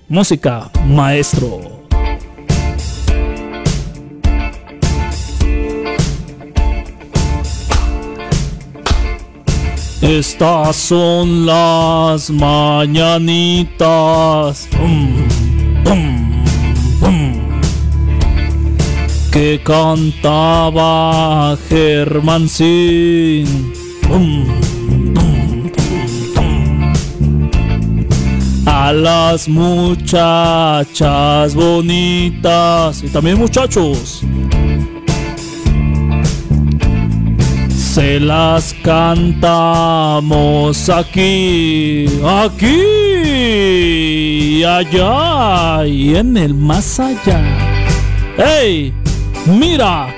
Música, 0.09 0.71
maestro. 0.87 1.80
Estas 10.03 10.77
son 10.77 11.45
las 11.45 12.31
mañanitas. 12.31 13.77
Pum, 14.71 15.29
pum. 15.85 16.31
Que 19.31 19.61
cantaba 19.63 21.57
pum. 24.09 24.47
A 28.67 28.93
las 28.93 29.49
muchachas 29.49 30.95
bonitas 31.55 33.03
y 33.05 33.09
también 33.09 33.39
muchachos. 33.39 34.25
Se 38.01 38.19
las 38.19 38.75
cantamos 38.83 39.69
aquí, 40.89 42.07
aquí, 42.27 42.75
allá 44.65 45.87
y 45.87 46.17
en 46.17 46.39
el 46.39 46.55
más 46.55 46.99
allá. 46.99 47.43
¡Ey! 48.39 48.95
Mira 49.45 50.17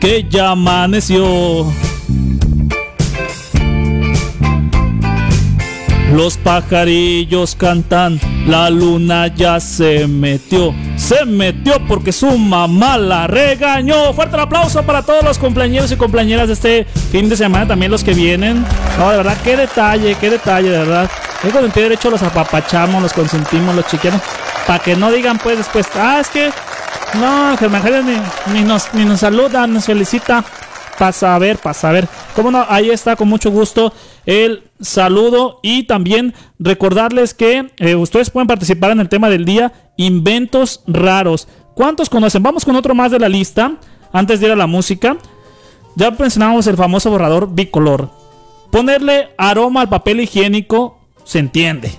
que 0.00 0.24
ya 0.26 0.52
amaneció. 0.52 1.70
Los 6.14 6.38
pajarillos 6.38 7.54
cantan, 7.56 8.18
la 8.46 8.70
luna 8.70 9.26
ya 9.26 9.60
se 9.60 10.06
metió. 10.08 10.72
Se 10.98 11.24
metió 11.24 11.74
porque 11.86 12.12
su 12.12 12.36
mamá 12.36 12.98
la 12.98 13.26
regañó. 13.26 14.12
Fuerte 14.12 14.34
el 14.34 14.42
aplauso 14.42 14.82
para 14.82 15.02
todos 15.02 15.24
los 15.24 15.38
compañeros 15.38 15.90
y 15.92 15.96
compañeras 15.96 16.48
de 16.48 16.54
este 16.54 16.84
fin 17.10 17.28
de 17.28 17.36
semana, 17.36 17.68
también 17.68 17.90
los 17.90 18.04
que 18.04 18.12
vienen. 18.12 18.64
No, 18.98 19.10
de 19.10 19.16
verdad, 19.16 19.38
qué 19.42 19.56
detalle, 19.56 20.16
qué 20.16 20.28
detalle, 20.28 20.70
de 20.70 20.78
verdad. 20.78 21.10
Es 21.44 21.52
con 21.52 21.70
pie 21.70 21.84
derecho 21.84 22.10
los 22.10 22.22
apapachamos, 22.22 23.00
los 23.00 23.12
consentimos, 23.12 23.74
los 23.74 23.86
chiqueros. 23.86 24.20
Para 24.66 24.80
que 24.80 24.96
no 24.96 25.10
digan 25.10 25.38
pues 25.38 25.56
después, 25.56 25.86
ah, 25.94 26.18
es 26.20 26.28
que 26.28 26.50
no, 27.14 27.56
Germán 27.56 27.82
ni, 28.04 28.52
ni, 28.52 28.66
nos, 28.66 28.92
ni 28.92 29.04
nos 29.04 29.20
saluda, 29.20 29.66
nos 29.66 29.86
felicita. 29.86 30.44
Pasa 30.98 31.36
a 31.36 31.38
ver, 31.38 31.58
pasa 31.58 31.90
a 31.90 31.92
ver. 31.92 32.08
Cómo 32.34 32.50
no, 32.50 32.66
ahí 32.68 32.90
está, 32.90 33.14
con 33.14 33.28
mucho 33.28 33.50
gusto 33.52 33.92
el 34.26 34.64
saludo 34.80 35.60
y 35.62 35.84
también 35.84 36.34
recordarles 36.58 37.34
que 37.34 37.72
eh, 37.78 37.94
ustedes 37.94 38.30
pueden 38.30 38.48
participar 38.48 38.90
en 38.90 39.00
el 39.00 39.08
tema 39.08 39.30
del 39.30 39.44
día, 39.44 39.72
inventos 39.98 40.82
raros. 40.86 41.46
¿Cuántos 41.74 42.08
conocen? 42.08 42.42
Vamos 42.42 42.64
con 42.64 42.74
otro 42.74 42.94
más 42.94 43.10
de 43.10 43.18
la 43.18 43.28
lista, 43.28 43.76
antes 44.12 44.40
de 44.40 44.46
ir 44.46 44.52
a 44.52 44.56
la 44.56 44.66
música. 44.66 45.18
Ya 45.94 46.10
mencionábamos 46.10 46.66
el 46.66 46.76
famoso 46.76 47.10
borrador 47.10 47.52
bicolor. 47.52 48.10
Ponerle 48.70 49.34
aroma 49.36 49.82
al 49.82 49.88
papel 49.90 50.20
higiénico 50.20 50.98
se 51.24 51.40
entiende. 51.40 51.92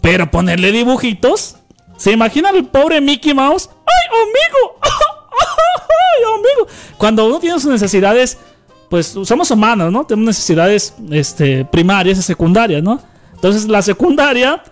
Pero 0.00 0.30
ponerle 0.30 0.72
dibujitos. 0.72 1.56
¿Se 1.96 2.12
imaginan 2.12 2.56
el 2.56 2.64
pobre 2.64 3.00
Mickey 3.00 3.34
Mouse? 3.34 3.68
¡Ay, 3.68 4.22
amigo! 4.22 4.78
¡Ay, 4.82 6.24
amigo! 6.34 6.68
Cuando 6.96 7.26
uno 7.26 7.40
tiene 7.40 7.60
sus 7.60 7.70
necesidades, 7.70 8.38
pues 8.88 9.16
somos 9.24 9.50
humanos, 9.50 9.92
¿no? 9.92 10.06
Tenemos 10.06 10.28
necesidades 10.28 10.94
este, 11.10 11.64
primarias 11.66 12.18
y 12.18 12.22
secundarias, 12.22 12.82
¿no? 12.82 13.00
Entonces 13.34 13.68
la 13.68 13.82
secundaria, 13.82 14.62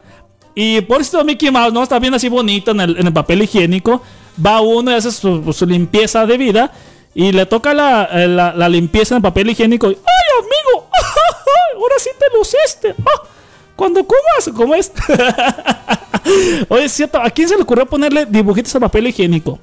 y 0.60 0.80
por 0.80 1.00
esto 1.00 1.22
Mickey 1.22 1.52
Mouse, 1.52 1.72
¿no? 1.72 1.84
Está 1.84 2.00
bien 2.00 2.14
así 2.14 2.28
bonito 2.28 2.72
en 2.72 2.80
el, 2.80 3.12
papel 3.12 3.42
higiénico. 3.42 4.02
Va 4.44 4.60
uno 4.60 4.90
y 4.90 4.94
hace 4.94 5.12
su, 5.12 5.54
limpieza 5.68 6.26
de 6.26 6.36
vida. 6.36 6.72
Y 7.14 7.30
le 7.30 7.46
toca 7.46 7.72
la, 7.72 8.26
la, 8.26 8.68
limpieza 8.68 9.14
en 9.14 9.18
el 9.18 9.22
papel 9.22 9.50
higiénico. 9.50 9.86
¡Ay, 9.86 9.94
amigo! 9.94 10.90
Ahora 11.76 11.94
sí 11.98 12.10
te 12.18 12.36
luciste. 12.36 12.94
¡Ah! 13.06 13.28
Cuando 13.76 14.04
comas, 14.04 14.50
¿cómo 14.52 14.74
es? 14.74 14.90
Oye, 16.68 16.86
es 16.86 16.92
cierto, 16.92 17.22
¿a 17.22 17.30
quién 17.30 17.48
se 17.48 17.54
le 17.54 17.62
ocurrió 17.62 17.86
ponerle 17.86 18.26
dibujitos 18.26 18.74
al 18.74 18.80
papel 18.80 19.06
higiénico? 19.06 19.60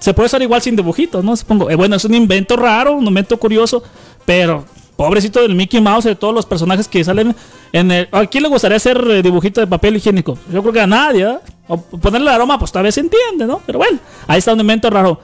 Se 0.00 0.14
puede 0.14 0.28
usar 0.28 0.40
igual 0.40 0.62
sin 0.62 0.74
dibujitos, 0.74 1.22
¿no? 1.22 1.36
Supongo. 1.36 1.68
Eh, 1.68 1.74
bueno, 1.74 1.96
es 1.96 2.04
un 2.06 2.14
invento 2.14 2.56
raro, 2.56 2.94
un 2.94 3.06
invento 3.06 3.38
curioso, 3.38 3.82
pero 4.24 4.64
pobrecito 5.02 5.42
del 5.42 5.56
Mickey 5.56 5.80
Mouse, 5.80 6.04
de 6.04 6.14
todos 6.14 6.32
los 6.32 6.46
personajes 6.46 6.86
que 6.86 7.02
salen 7.02 7.34
en 7.72 7.90
el... 7.90 8.08
¿A 8.12 8.24
quién 8.26 8.44
le 8.44 8.48
gustaría 8.48 8.76
hacer 8.76 9.04
eh, 9.10 9.20
dibujito 9.20 9.60
de 9.60 9.66
papel 9.66 9.96
higiénico? 9.96 10.38
Yo 10.52 10.62
creo 10.62 10.72
que 10.72 10.80
a 10.80 10.86
nadie, 10.86 11.24
¿eh? 11.24 11.38
O 11.66 11.76
ponerle 11.76 12.30
aroma, 12.30 12.56
pues 12.56 12.70
tal 12.70 12.84
vez 12.84 12.94
se 12.94 13.00
entiende, 13.00 13.44
¿no? 13.44 13.60
Pero 13.66 13.80
bueno, 13.80 13.98
ahí 14.28 14.38
está 14.38 14.52
un 14.52 14.60
invento 14.60 14.90
raro. 14.90 15.18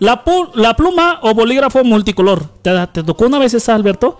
La, 0.00 0.24
la 0.54 0.74
pluma 0.74 1.20
o 1.22 1.32
bolígrafo 1.32 1.84
multicolor. 1.84 2.42
¿Te, 2.60 2.72
¿Te, 2.88 3.04
tocó 3.04 3.26
una 3.26 3.38
vez 3.38 3.54
esa, 3.54 3.76
Alberto? 3.76 4.18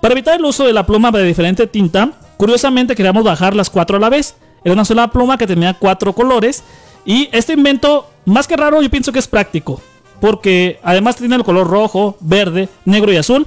Para 0.00 0.14
evitar 0.14 0.36
el 0.36 0.44
uso 0.44 0.66
de 0.66 0.72
la 0.72 0.84
pluma 0.84 1.12
de 1.12 1.22
diferente 1.22 1.68
tinta, 1.68 2.10
curiosamente 2.36 2.96
queríamos 2.96 3.22
bajar 3.22 3.54
las 3.54 3.70
cuatro 3.70 3.98
a 3.98 4.00
la 4.00 4.08
vez. 4.08 4.34
Era 4.64 4.72
una 4.72 4.84
sola 4.84 5.12
pluma 5.12 5.38
que 5.38 5.46
tenía 5.46 5.74
cuatro 5.74 6.12
colores. 6.12 6.64
Y 7.04 7.28
este 7.30 7.52
invento 7.52 8.08
más 8.24 8.48
que 8.48 8.56
raro, 8.56 8.82
yo 8.82 8.90
pienso 8.90 9.12
que 9.12 9.20
es 9.20 9.28
práctico. 9.28 9.80
Porque 10.20 10.80
además 10.82 11.14
tiene 11.14 11.36
el 11.36 11.44
color 11.44 11.68
rojo, 11.68 12.16
verde, 12.18 12.68
negro 12.84 13.12
y 13.12 13.16
azul. 13.16 13.46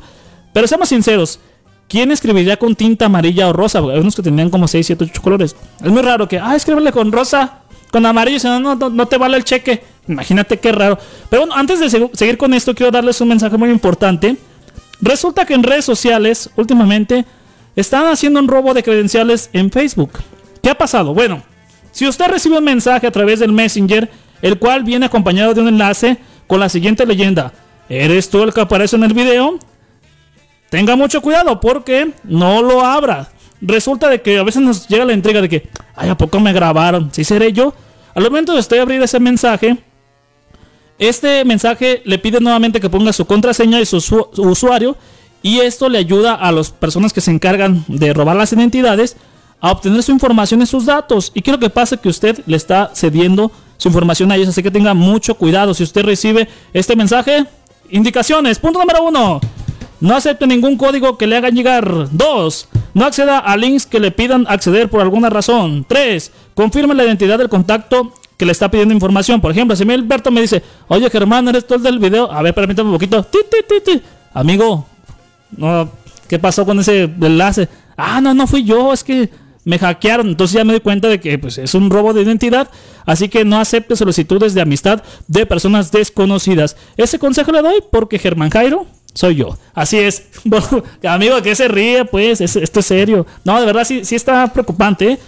Pero 0.53 0.67
seamos 0.67 0.89
sinceros, 0.89 1.39
¿quién 1.87 2.11
escribiría 2.11 2.57
con 2.57 2.75
tinta 2.75 3.05
amarilla 3.05 3.47
o 3.47 3.53
rosa? 3.53 3.79
Hay 3.79 3.99
unos 3.99 4.15
que 4.15 4.21
tenían 4.23 4.49
como 4.49 4.67
6, 4.67 4.85
7, 4.85 5.03
8 5.11 5.21
colores. 5.21 5.55
Es 5.83 5.91
muy 5.91 6.01
raro 6.01 6.27
que, 6.27 6.39
ah, 6.39 6.55
escríbele 6.55 6.91
con 6.91 7.11
rosa, 7.11 7.59
con 7.91 8.05
amarillo, 8.05 8.39
si 8.39 8.47
no, 8.47 8.75
no, 8.75 8.89
no 8.89 9.05
te 9.07 9.17
vale 9.17 9.37
el 9.37 9.43
cheque. 9.43 9.83
Imagínate 10.07 10.57
qué 10.57 10.71
raro. 10.71 10.97
Pero 11.29 11.43
bueno, 11.43 11.55
antes 11.55 11.79
de 11.79 12.09
seguir 12.13 12.37
con 12.37 12.53
esto, 12.53 12.73
quiero 12.73 12.91
darles 12.91 13.19
un 13.21 13.29
mensaje 13.29 13.57
muy 13.57 13.69
importante. 13.69 14.37
Resulta 15.01 15.45
que 15.45 15.53
en 15.53 15.63
redes 15.63 15.85
sociales, 15.85 16.49
últimamente, 16.55 17.25
están 17.75 18.07
haciendo 18.07 18.39
un 18.39 18.47
robo 18.47 18.73
de 18.73 18.83
credenciales 18.83 19.49
en 19.53 19.71
Facebook. 19.71 20.11
¿Qué 20.63 20.69
ha 20.69 20.77
pasado? 20.77 21.13
Bueno, 21.13 21.43
si 21.91 22.07
usted 22.07 22.27
recibe 22.27 22.57
un 22.57 22.63
mensaje 22.63 23.05
a 23.05 23.11
través 23.11 23.39
del 23.39 23.51
Messenger, 23.51 24.09
el 24.41 24.57
cual 24.59 24.83
viene 24.83 25.05
acompañado 25.05 25.53
de 25.53 25.61
un 25.61 25.67
enlace 25.67 26.17
con 26.47 26.59
la 26.59 26.69
siguiente 26.69 27.05
leyenda. 27.05 27.53
¿Eres 27.89 28.29
tú 28.29 28.43
el 28.43 28.53
que 28.53 28.61
aparece 28.61 28.95
en 28.95 29.03
el 29.03 29.13
video? 29.13 29.59
Tenga 30.69 30.95
mucho 30.95 31.21
cuidado 31.21 31.59
porque 31.59 32.13
no 32.23 32.61
lo 32.61 32.83
abra. 32.83 33.29
Resulta 33.61 34.09
de 34.09 34.21
que 34.21 34.37
a 34.37 34.43
veces 34.43 34.61
nos 34.61 34.87
llega 34.87 35.05
la 35.05 35.13
intriga 35.13 35.41
de 35.41 35.49
que, 35.49 35.69
ay, 35.95 36.09
¿a 36.09 36.17
poco 36.17 36.39
me 36.39 36.53
grabaron? 36.53 37.09
¿Sí 37.11 37.23
seré 37.23 37.53
yo? 37.53 37.73
Al 38.13 38.23
momento 38.23 38.53
de 38.53 38.59
usted 38.59 38.79
abrir 38.79 39.01
ese 39.01 39.19
mensaje, 39.19 39.77
este 40.99 41.45
mensaje 41.45 42.01
le 42.05 42.17
pide 42.19 42.39
nuevamente 42.39 42.79
que 42.79 42.89
ponga 42.89 43.13
su 43.13 43.25
contraseña 43.25 43.79
y 43.79 43.85
su 43.85 43.97
usuario 44.37 44.97
y 45.41 45.59
esto 45.59 45.87
le 45.89 45.99
ayuda 45.99 46.33
a 46.33 46.51
las 46.51 46.71
personas 46.71 47.13
que 47.13 47.21
se 47.21 47.31
encargan 47.31 47.85
de 47.87 48.13
robar 48.13 48.35
las 48.35 48.51
identidades 48.53 49.15
a 49.61 49.71
obtener 49.71 50.03
su 50.03 50.11
información 50.11 50.61
y 50.61 50.65
sus 50.65 50.85
datos. 50.85 51.31
Y 51.33 51.41
quiero 51.41 51.59
que 51.59 51.69
pase 51.69 51.97
que 51.97 52.09
usted 52.09 52.41
le 52.45 52.57
está 52.57 52.91
cediendo 52.93 53.51
su 53.77 53.87
información 53.87 54.31
a 54.31 54.35
ellos, 54.35 54.49
así 54.49 54.63
que 54.63 54.71
tenga 54.71 54.93
mucho 54.93 55.35
cuidado. 55.35 55.73
Si 55.73 55.83
usted 55.83 56.03
recibe 56.03 56.47
este 56.73 56.95
mensaje, 56.95 57.45
indicaciones. 57.89 58.59
Punto 58.59 58.79
número 58.79 59.03
uno. 59.03 59.39
No 59.99 60.15
acepte 60.15 60.45
ningún 60.45 60.77
código 60.77 61.17
que 61.17 61.27
le 61.27 61.37
hagan 61.37 61.55
llegar. 61.55 62.09
2. 62.11 62.69
No 62.93 63.05
acceda 63.05 63.39
a 63.39 63.57
links 63.57 63.85
que 63.85 63.99
le 63.99 64.11
pidan 64.11 64.45
acceder 64.47 64.89
por 64.89 65.01
alguna 65.01 65.29
razón. 65.29 65.85
3. 65.87 66.31
Confirme 66.53 66.93
la 66.93 67.03
identidad 67.03 67.37
del 67.37 67.49
contacto 67.49 68.13
que 68.37 68.45
le 68.45 68.51
está 68.51 68.69
pidiendo 68.69 68.93
información. 68.93 69.41
Por 69.41 69.51
ejemplo, 69.51 69.75
si 69.75 69.85
mi 69.85 69.93
Alberto 69.93 70.31
me 70.31 70.41
dice, 70.41 70.61
oye 70.87 71.09
Germán, 71.09 71.47
¿eres 71.47 71.65
tú 71.65 71.73
el 71.73 71.83
del 71.83 71.99
video? 71.99 72.31
A 72.31 72.41
ver, 72.43 72.53
permítame 72.53 72.89
un 72.89 72.95
poquito. 72.95 73.25
Amigo, 74.33 74.85
¿qué 76.27 76.37
pasó 76.37 76.65
con 76.65 76.79
ese 76.79 77.03
enlace? 77.03 77.67
Ah, 77.97 78.21
no, 78.21 78.35
no 78.35 78.45
fui 78.45 78.63
yo, 78.63 78.93
es 78.93 79.03
que 79.03 79.31
me 79.65 79.79
hackearon. 79.79 80.27
Entonces 80.27 80.53
ya 80.53 80.63
me 80.63 80.73
doy 80.73 80.81
cuenta 80.81 81.07
de 81.07 81.19
que 81.19 81.39
pues, 81.39 81.57
es 81.57 81.73
un 81.73 81.89
robo 81.89 82.13
de 82.13 82.21
identidad. 82.21 82.69
Así 83.05 83.29
que 83.29 83.43
no 83.43 83.59
acepte 83.59 83.95
solicitudes 83.95 84.53
de 84.53 84.61
amistad 84.61 85.01
de 85.27 85.45
personas 85.47 85.91
desconocidas. 85.91 86.77
Ese 86.95 87.17
consejo 87.17 87.51
le 87.51 87.63
doy 87.63 87.83
porque 87.91 88.19
Germán 88.19 88.51
Jairo 88.51 88.85
soy 89.17 89.35
yo. 89.35 89.57
Así 89.73 89.97
es. 89.97 90.27
amigo, 91.03 91.41
que 91.41 91.55
se 91.55 91.67
ríe, 91.67 92.05
pues, 92.05 92.39
esto 92.39 92.79
es 92.79 92.85
serio. 92.85 93.25
No, 93.43 93.59
de 93.59 93.65
verdad 93.65 93.83
sí, 93.83 94.05
sí 94.05 94.15
está 94.15 94.53
preocupante. 94.53 95.13
¿eh? 95.13 95.19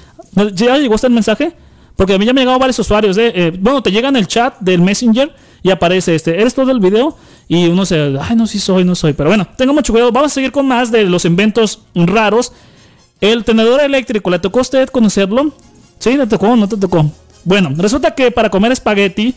¿Ya 0.54 0.78
llegó 0.78 0.93
este 0.93 1.08
el 1.08 1.13
mensaje? 1.13 1.54
Porque 1.95 2.13
a 2.13 2.19
mí 2.19 2.25
ya 2.25 2.34
me 2.34 2.41
han 2.41 2.45
llegado 2.45 2.60
varios 2.60 2.78
usuarios. 2.78 3.17
¿eh? 3.17 3.32
Eh, 3.34 3.58
bueno, 3.60 3.82
te 3.82 3.91
llega 3.91 4.10
en 4.10 4.15
el 4.15 4.28
chat 4.28 4.60
del 4.60 4.82
Messenger 4.82 5.34
y 5.63 5.71
aparece 5.71 6.13
este. 6.13 6.39
¿Eres 6.39 6.54
todo 6.54 6.69
el 6.69 6.80
video? 6.80 7.17
Y 7.47 7.67
uno 7.67 7.84
se. 7.84 8.15
Ay, 8.21 8.36
no, 8.36 8.45
sí 8.45 8.60
soy, 8.60 8.84
no 8.84 8.93
soy. 8.93 9.13
Pero 9.13 9.32
bueno, 9.32 9.47
tengo 9.58 9.73
mucho 9.73 9.91
cuidado. 9.91 10.12
Vamos 10.12 10.34
a 10.34 10.36
seguir 10.36 10.52
con 10.52 10.67
más 10.67 10.91
de 10.91 11.06
los 11.06 11.25
inventos 11.25 11.82
raros 11.95 12.54
el 13.21 13.43
tenedor 13.43 13.82
eléctrico, 13.82 14.30
¿le 14.30 14.39
tocó 14.39 14.60
a 14.60 14.62
usted 14.62 14.88
conocerlo? 14.89 15.52
Sí, 15.97 16.15
le 16.15 16.25
tocó, 16.28 16.56
no 16.56 16.69
te 16.69 16.78
tocó. 16.78 17.12
Bueno, 17.43 17.71
resulta 17.75 18.15
que 18.15 18.32
para 18.32 18.49
comer 18.49 18.71
espagueti 18.71 19.36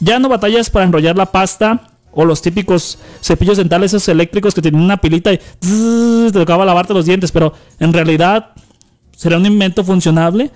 ya 0.00 0.18
no 0.18 0.28
batallas 0.28 0.68
para 0.68 0.84
enrollar 0.84 1.16
la 1.16 1.26
pasta 1.26 1.89
o 2.12 2.24
los 2.24 2.42
típicos 2.42 2.98
cepillos 3.20 3.56
dentales 3.56 3.92
esos 3.92 4.08
eléctricos 4.08 4.54
que 4.54 4.62
tienen 4.62 4.80
una 4.80 4.96
pilita 4.96 5.32
y 5.32 5.38
te 5.38 6.32
tocaba 6.32 6.64
lavarte 6.64 6.94
los 6.94 7.06
dientes, 7.06 7.32
pero 7.32 7.52
en 7.78 7.92
realidad 7.92 8.50
será 9.16 9.36
un 9.36 9.46
invento 9.46 9.84
funcionable. 9.84 10.50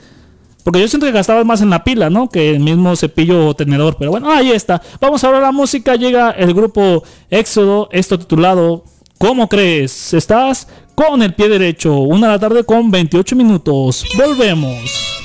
Porque 0.62 0.81
yo 0.81 0.88
siento 0.88 1.07
que 1.07 1.12
gastabas 1.12 1.45
más 1.45 1.61
en 1.61 1.69
la 1.69 1.85
pila, 1.85 2.09
¿no? 2.09 2.31
Que 2.31 2.51
el 2.51 2.61
mismo 2.61 2.97
cepillo 2.97 3.49
o 3.49 3.55
tenedor. 3.55 3.97
Pero 3.99 4.12
bueno, 4.12 4.31
ahí 4.31 4.51
está. 4.51 4.81
Vamos 4.99 5.23
a 5.23 5.31
ver 5.31 5.43
la 5.43 5.53
música. 5.53 5.95
Llega 5.95 6.31
el 6.31 6.55
grupo 6.55 7.05
Éxodo, 7.29 7.90
esto 7.93 8.19
titulado 8.19 8.83
¿Cómo 9.19 9.49
crees? 9.49 10.12
Estás 10.12 10.69
con 10.95 11.23
el 11.23 11.35
pie 11.35 11.49
derecho. 11.49 11.97
Una 11.99 12.27
de 12.27 12.33
la 12.35 12.38
tarde 12.38 12.64
con 12.64 12.90
28 12.90 13.37
minutos. 13.37 14.05
Volvemos. 14.17 15.23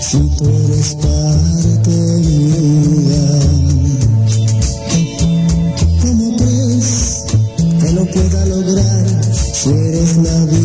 Si 0.00 0.18
tú 0.36 0.44
eres 0.44 0.94
parte 0.94 1.90
mía? 1.90 3.42
pueda 8.06 8.46
lograr 8.46 9.06
si 9.32 9.70
eres 9.70 10.16
la 10.16 10.44
vida 10.46 10.61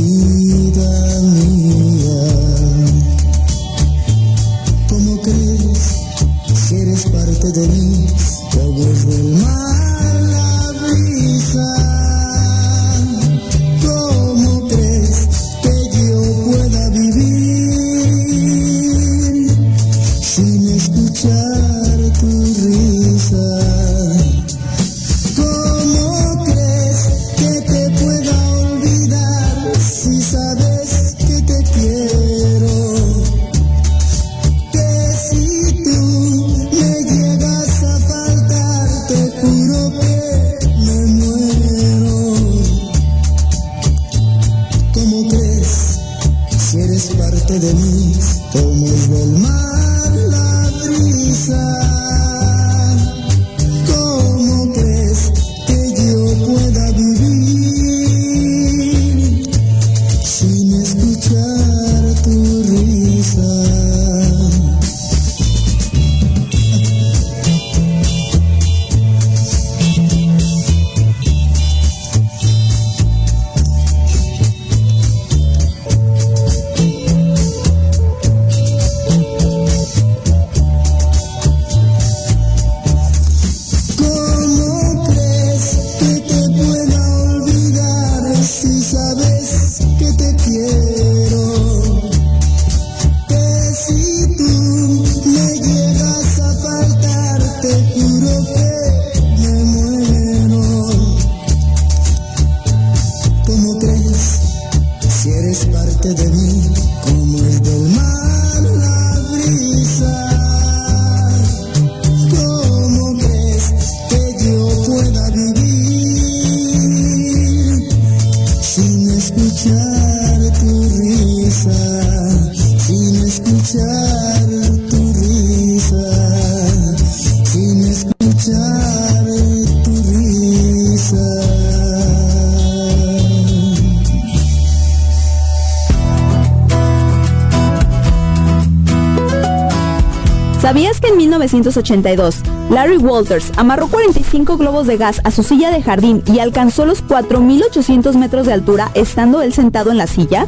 1982 141.48 142.42
Larry 142.70 142.98
Walters 142.98 143.52
amarró 143.56 143.88
45 143.88 144.58
globos 144.58 144.88
de 144.88 144.98
gas 144.98 145.22
a 145.24 145.32
su 145.32 145.44
silla 145.44 145.72
de 145.72 145.82
jardín 145.82 146.22
y 146.26 146.40
alcanzó 146.40 146.86
los 146.86 147.04
4.800 147.06 148.16
metros 148.16 148.46
de 148.46 148.54
altura 148.54 148.92
estando 148.94 149.42
él 149.42 149.54
sentado 149.54 149.92
en 149.92 149.98
la 149.98 150.08
silla? 150.08 150.46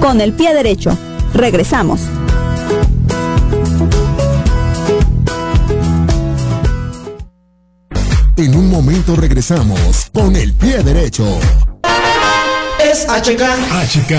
Con 0.00 0.20
el 0.20 0.32
pie 0.32 0.54
derecho. 0.54 0.96
Regresamos. 1.34 2.00
En 8.36 8.56
un 8.56 8.70
momento 8.70 9.16
regresamos 9.16 10.10
con 10.14 10.34
el 10.34 10.54
pie 10.54 10.82
derecho. 10.82 11.26
Es 12.82 13.06
HK. 13.06 13.42
HK 13.70 14.12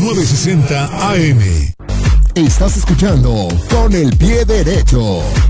960 0.00 1.10
AM. 1.12 1.59
Estás 2.34 2.76
escuchando 2.76 3.48
con 3.68 3.92
el 3.92 4.16
pie 4.16 4.44
derecho. 4.44 5.49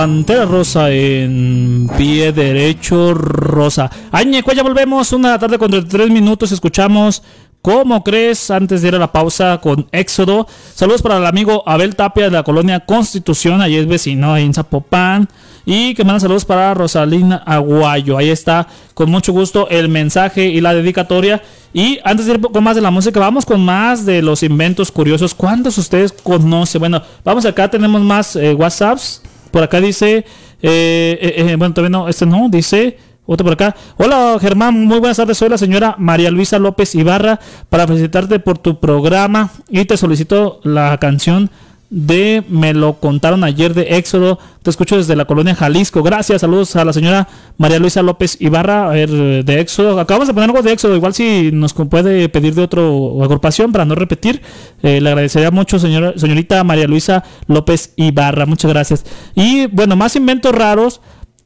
Pantera 0.00 0.46
rosa 0.46 0.90
en 0.90 1.86
pie 1.98 2.32
derecho 2.32 3.12
rosa. 3.12 3.90
Añeco, 4.10 4.50
ya 4.52 4.62
volvemos. 4.62 5.12
Una 5.12 5.38
tarde 5.38 5.58
con 5.58 5.70
33 5.70 6.08
minutos. 6.08 6.52
Escuchamos 6.52 7.22
¿Cómo 7.60 8.02
crees? 8.02 8.50
Antes 8.50 8.80
de 8.80 8.88
ir 8.88 8.94
a 8.94 8.98
la 8.98 9.12
pausa 9.12 9.60
con 9.62 9.86
Éxodo. 9.92 10.46
Saludos 10.74 11.02
para 11.02 11.18
el 11.18 11.26
amigo 11.26 11.62
Abel 11.66 11.94
Tapia 11.94 12.24
de 12.24 12.30
la 12.30 12.42
colonia 12.42 12.80
Constitución. 12.80 13.60
Ahí 13.60 13.76
es 13.76 13.86
vecino, 13.86 14.32
ahí 14.32 14.46
en 14.46 14.54
Zapopan. 14.54 15.28
Y 15.66 15.92
que 15.92 16.02
manda 16.02 16.20
saludos 16.20 16.46
para 16.46 16.72
Rosalina 16.72 17.36
Aguayo. 17.44 18.16
Ahí 18.16 18.30
está, 18.30 18.66
con 18.94 19.10
mucho 19.10 19.34
gusto, 19.34 19.68
el 19.68 19.90
mensaje 19.90 20.46
y 20.46 20.62
la 20.62 20.72
dedicatoria. 20.72 21.42
Y 21.74 21.98
antes 22.02 22.24
de 22.24 22.32
ir 22.32 22.40
con 22.40 22.64
más 22.64 22.76
de 22.76 22.80
la 22.80 22.90
música, 22.90 23.20
vamos 23.20 23.44
con 23.44 23.62
más 23.62 24.06
de 24.06 24.22
los 24.22 24.42
inventos 24.42 24.90
curiosos. 24.90 25.34
¿Cuántos 25.34 25.76
ustedes 25.76 26.12
conocen? 26.12 26.78
Bueno, 26.78 27.02
vamos 27.22 27.44
acá, 27.44 27.70
tenemos 27.70 28.00
más 28.00 28.36
eh, 28.36 28.54
WhatsApps. 28.54 29.20
Por 29.50 29.62
acá 29.62 29.80
dice, 29.80 30.24
eh, 30.62 31.18
eh, 31.20 31.34
eh, 31.36 31.56
bueno, 31.56 31.74
todavía 31.74 31.98
no, 31.98 32.08
este 32.08 32.26
no, 32.26 32.48
dice, 32.48 32.98
otro 33.26 33.44
por 33.44 33.54
acá. 33.54 33.76
Hola 33.96 34.36
Germán, 34.40 34.84
muy 34.86 34.98
buenas 34.98 35.16
tardes, 35.16 35.38
soy 35.38 35.48
la 35.48 35.58
señora 35.58 35.94
María 35.98 36.30
Luisa 36.30 36.58
López 36.58 36.94
Ibarra 36.94 37.40
para 37.68 37.86
felicitarte 37.86 38.40
por 38.40 38.58
tu 38.58 38.80
programa 38.80 39.50
y 39.68 39.84
te 39.84 39.96
solicito 39.96 40.60
la 40.64 40.98
canción 40.98 41.50
de 41.90 42.44
Me 42.48 42.72
lo 42.72 42.94
contaron 43.00 43.42
ayer 43.42 43.74
de 43.74 43.96
Éxodo. 43.96 44.38
Te 44.62 44.70
escucho 44.70 44.96
desde 44.96 45.16
la 45.16 45.24
colonia 45.24 45.56
Jalisco. 45.56 46.02
Gracias, 46.02 46.40
saludos 46.40 46.76
a 46.76 46.84
la 46.84 46.92
señora 46.92 47.28
María 47.58 47.80
Luisa 47.80 48.00
López 48.02 48.36
Ibarra 48.40 48.86
a 48.86 48.92
ver, 48.92 49.10
de 49.10 49.60
Éxodo. 49.60 49.98
Acabamos 49.98 50.28
de 50.28 50.34
poner 50.34 50.48
algo 50.48 50.62
de 50.62 50.72
Éxodo, 50.72 50.94
igual 50.94 51.14
si 51.14 51.50
nos 51.52 51.74
puede 51.74 52.28
pedir 52.28 52.54
de 52.54 52.62
otro 52.62 53.22
agrupación 53.22 53.72
para 53.72 53.84
no 53.84 53.96
repetir. 53.96 54.40
eh, 54.82 55.00
le 55.00 55.08
agradecería 55.08 55.50
mucho, 55.50 55.78
señora, 55.78 56.14
señorita 56.16 56.62
María 56.62 56.86
Luisa 56.86 57.24
López 57.48 57.92
Ibarra. 57.96 58.46
Muchas 58.46 58.70
gracias. 58.70 59.04
Y 59.34 59.66
bueno, 59.66 59.96
más 59.96 60.14
inventos 60.14 60.54
raros, 60.54 61.00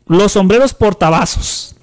los 0.07 0.33
sombreros 0.33 0.75
portavasos. 0.75 1.75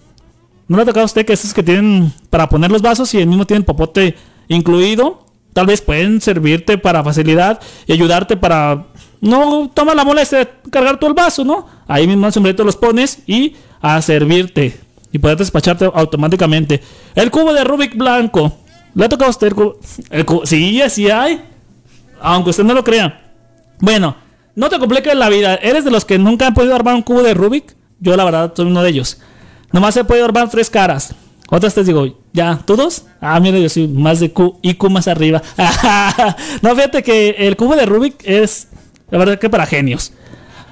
¿No 0.68 0.78
le 0.78 0.84
ha 0.84 0.86
tocado 0.86 1.02
a 1.02 1.06
usted 1.06 1.26
que 1.26 1.34
esos 1.34 1.54
que 1.54 1.64
tienen 1.64 2.14
para 2.30 2.48
poner 2.48 2.72
los 2.72 2.82
vasos 2.82 3.14
y 3.14 3.18
el 3.18 3.28
mismo 3.28 3.46
tienen 3.46 3.64
popote 3.64 4.16
incluido? 4.48 5.21
Tal 5.54 5.66
vez 5.66 5.82
pueden 5.82 6.22
servirte 6.22 6.78
para 6.78 7.04
facilidad 7.04 7.60
y 7.86 7.94
ayudarte 7.94 8.38
para 8.38 8.86
no 9.22 9.70
toma 9.74 9.94
la 9.94 10.04
molestia 10.04 10.40
de 10.40 10.50
cargar 10.72 11.00
tú 11.00 11.08
el 11.08 11.14
vaso, 11.14 11.44
¿no? 11.44 11.68
Ahí 11.88 12.08
mismo 12.08 12.26
el 12.26 12.34
sombrerito 12.34 12.64
los 12.64 12.76
pones 12.76 13.20
y 13.28 13.56
a 13.82 14.02
servirte 14.02 14.80
y 15.12 15.20
poder 15.20 15.38
despacharte 15.38 15.86
automáticamente. 15.94 16.82
El 17.16 17.30
cubo 17.30 17.54
de 17.54 17.64
Rubik 17.64 17.96
blanco. 17.96 18.58
¿Le 18.96 19.06
ha 19.06 19.10
tocado 19.10 19.28
a 19.28 19.32
usted 19.32 19.48
el 19.48 19.56
cubo? 20.26 20.44
El? 20.44 20.48
Sí, 20.48 20.82
así 20.82 21.10
hay. 21.10 21.42
Aunque 22.20 22.50
usted 22.50 22.64
no 22.64 22.74
lo 22.74 22.84
crea. 22.84 23.22
Bueno, 23.80 24.16
no 24.56 24.70
te 24.70 24.80
compliques 24.80 25.16
la 25.16 25.30
vida. 25.30 25.56
¿Eres 25.56 25.86
de 25.86 25.92
los 25.92 26.06
que 26.06 26.18
nunca 26.18 26.48
han 26.48 26.54
podido 26.54 26.76
armar 26.76 26.96
un 26.96 27.04
cubo 27.04 27.22
de 27.24 27.34
Rubik? 27.34 27.76
Yo 28.00 28.16
la 28.16 28.24
verdad 28.24 28.54
soy 28.56 28.66
uno 28.66 28.82
de 28.82 28.90
ellos. 28.90 29.20
Nomás 29.72 29.96
he 29.98 30.04
podido 30.04 30.26
armar 30.26 30.50
tres 30.50 30.70
caras. 30.70 31.14
Otras 31.54 31.74
te 31.76 31.84
digo, 31.84 32.08
¿ya? 32.32 32.60
¿Todos? 32.64 33.04
Ah, 33.20 33.38
mira, 33.42 33.60
yo 33.60 33.68
soy 33.68 33.86
más 33.86 34.22
de 34.22 34.32
Q, 34.32 34.58
IQ 34.62 34.90
más 34.90 35.10
arriba. 35.10 35.42
no, 36.62 36.74
fíjate 36.74 37.04
que 37.04 37.32
el 37.40 37.58
cubo 37.58 37.76
de 37.76 37.86
Rubik 37.86 38.16
es, 38.24 38.70
la 39.10 39.18
verdad 39.18 39.38
que 39.38 39.50
para 39.50 39.66
genios. 39.66 40.14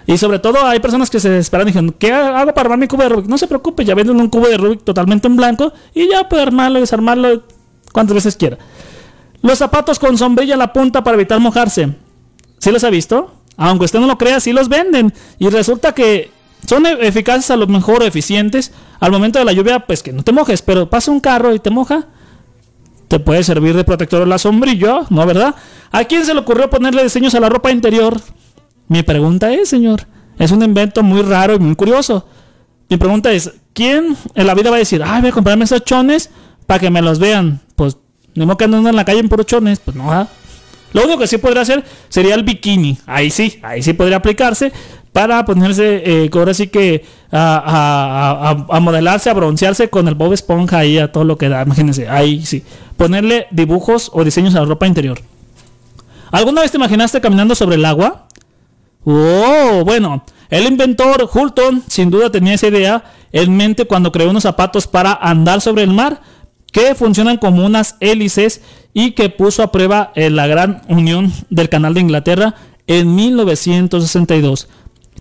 Y 0.08 0.18
sobre 0.18 0.40
todo 0.40 0.66
hay 0.66 0.80
personas 0.80 1.10
que 1.10 1.20
se 1.20 1.30
desesperan 1.30 1.68
y 1.68 1.72
dicen, 1.72 1.92
¿qué 2.00 2.14
hago 2.14 2.54
para 2.54 2.68
armar 2.68 2.80
mi 2.80 2.88
cubo 2.88 3.04
de 3.04 3.10
Rubik? 3.10 3.28
No 3.28 3.38
se 3.38 3.48
preocupe, 3.48 3.84
ya 3.84 3.94
venden 3.94 4.22
un 4.22 4.30
cubo 4.30 4.48
de 4.48 4.56
Rubik 4.56 4.86
totalmente 4.86 5.28
en 5.28 5.36
blanco 5.36 5.74
y 5.94 6.10
ya 6.10 6.30
puede 6.30 6.44
armarlo 6.44 6.78
y 6.78 6.82
desarmarlo 6.82 7.44
cuantas 7.92 8.16
veces 8.16 8.38
quiera. 8.38 8.58
Los 9.42 9.58
zapatos 9.58 10.00
con 10.00 10.18
sombrilla 10.18 10.54
en 10.54 10.60
la 10.60 10.72
punta 10.72 11.04
para 11.04 11.16
evitar 11.16 11.42
mojarse. 11.42 11.94
¿Sí 12.58 12.72
los 12.72 12.86
ha 12.86 12.90
visto? 12.90 13.34
Aunque 13.58 13.84
usted 13.84 14.00
no 14.00 14.08
lo 14.08 14.18
crea, 14.18 14.40
sí 14.40 14.54
los 14.54 14.70
venden. 14.70 15.14
Y 15.40 15.50
resulta 15.50 15.94
que 15.94 16.32
son 16.68 16.86
e- 16.86 17.08
eficaces 17.08 17.50
a 17.52 17.58
lo 17.58 17.68
mejor, 17.68 18.04
eficientes. 18.04 18.72
Al 19.00 19.12
momento 19.12 19.40
de 19.40 19.46
la 19.46 19.54
lluvia, 19.54 19.80
pues 19.80 20.04
que 20.04 20.12
no 20.14 20.24
te 20.24 20.32
mojes, 20.32 20.62
pero 20.62 20.90
pasa 20.90 21.12
un 21.12 21.20
carro 21.20 21.54
y 21.54 21.60
te 21.60 21.70
moja. 21.70 22.08
Te 23.08 23.20
puede 23.20 23.44
servir 23.44 23.76
de 23.76 23.84
protector 23.84 24.28
la 24.28 24.38
sombrilla, 24.38 25.02
¿no, 25.10 25.26
verdad? 25.26 25.56
¿A 25.92 26.04
quién 26.04 26.26
se 26.26 26.34
le 26.34 26.42
ocurrió 26.42 26.70
ponerle 26.70 27.04
diseños 27.04 27.34
a 27.34 27.40
la 27.40 27.50
ropa 27.50 27.72
interior? 27.72 28.22
Mi 28.88 29.02
pregunta 29.04 29.52
es, 29.52 29.70
señor, 29.70 30.06
es 30.38 30.52
un 30.52 30.62
invento 30.64 31.02
muy 31.02 31.22
raro 31.22 31.56
y 31.56 31.60
muy 31.60 31.76
curioso. 31.76 32.28
Mi 32.88 32.98
pregunta 32.98 33.32
es, 33.32 33.52
¿quién 33.74 34.16
en 34.36 34.48
la 34.48 34.54
vida 34.54 34.70
va 34.70 34.76
a 34.76 34.80
decir, 34.80 35.02
ay, 35.04 35.22
voy 35.22 35.30
a 35.30 35.34
comprarme 35.34 35.66
esos 35.66 35.84
chones 35.84 36.30
para 36.68 36.80
que 36.80 36.90
me 36.90 37.02
los 37.02 37.20
vean? 37.20 37.62
Pues, 37.76 37.98
ni 38.36 38.46
modo 38.46 38.58
que 38.58 38.66
en 38.66 38.96
la 38.96 39.06
calle 39.06 39.20
en 39.20 39.30
puros 39.30 39.46
chones, 39.48 39.80
pues 39.80 39.98
no, 39.98 40.08
¿verdad? 40.08 40.30
Lo 40.94 41.04
único 41.04 41.20
que 41.20 41.28
sí 41.28 41.38
podría 41.38 41.62
hacer 41.62 41.84
sería 42.10 42.36
el 42.36 42.44
bikini. 42.44 42.98
Ahí 43.06 43.30
sí, 43.30 43.60
ahí 43.62 43.84
sí 43.84 43.94
podría 43.94 44.18
aplicarse 44.18 44.72
para 45.14 45.44
ponerse, 45.46 46.04
eh, 46.06 46.30
ahora 46.34 46.54
sí 46.54 46.68
que 46.68 47.04
a, 47.32 48.52
a- 48.70 48.78
a- 48.78 48.80
modelarse, 48.80 49.30
a 49.30 49.34
broncearse 49.34 49.90
con 49.90 50.08
el 50.08 50.16
Bob 50.16 50.34
Esponja 50.34 50.80
ahí 50.80 50.98
a 50.98 51.12
todo 51.12 51.24
lo 51.24 51.38
que 51.38 51.50
da. 51.50 51.62
Imagínense, 51.64 52.08
ahí 52.08 52.46
sí. 52.46 52.64
Ponerle 52.98 53.48
dibujos 53.52 54.12
o 54.14 54.24
diseños 54.24 54.56
a 54.56 54.60
la 54.60 54.66
ropa 54.66 54.88
interior. 54.88 55.20
¿Alguna 56.32 56.62
vez 56.62 56.72
te 56.72 56.78
imaginaste 56.78 57.22
caminando 57.22 57.56
sobre 57.56 57.76
el 57.76 57.86
agua? 57.86 58.28
Oh, 59.04 59.82
bueno, 59.86 60.24
el 60.50 60.66
inventor 60.68 61.28
Hulton 61.34 61.84
sin 61.88 62.10
duda 62.12 62.30
tenía 62.32 62.54
esa 62.54 62.68
idea 62.68 63.04
en 63.32 63.56
mente 63.56 63.86
cuando 63.86 64.12
creó 64.12 64.30
unos 64.30 64.44
zapatos 64.44 64.88
para 64.88 65.14
andar 65.14 65.62
sobre 65.62 65.84
el 65.84 65.92
mar 65.92 66.22
que 66.72 66.94
funcionan 66.94 67.38
como 67.38 67.66
unas 67.66 67.96
hélices 68.00 68.62
y 68.94 69.12
que 69.12 69.30
puso 69.30 69.64
a 69.64 69.72
prueba 69.72 70.12
en 70.16 70.36
la 70.36 70.46
gran 70.48 70.82
unión 70.88 71.32
del 71.50 71.70
canal 71.70 71.94
de 71.96 72.02
Inglaterra 72.02 72.56
en 72.86 73.16
1962. 73.16 74.68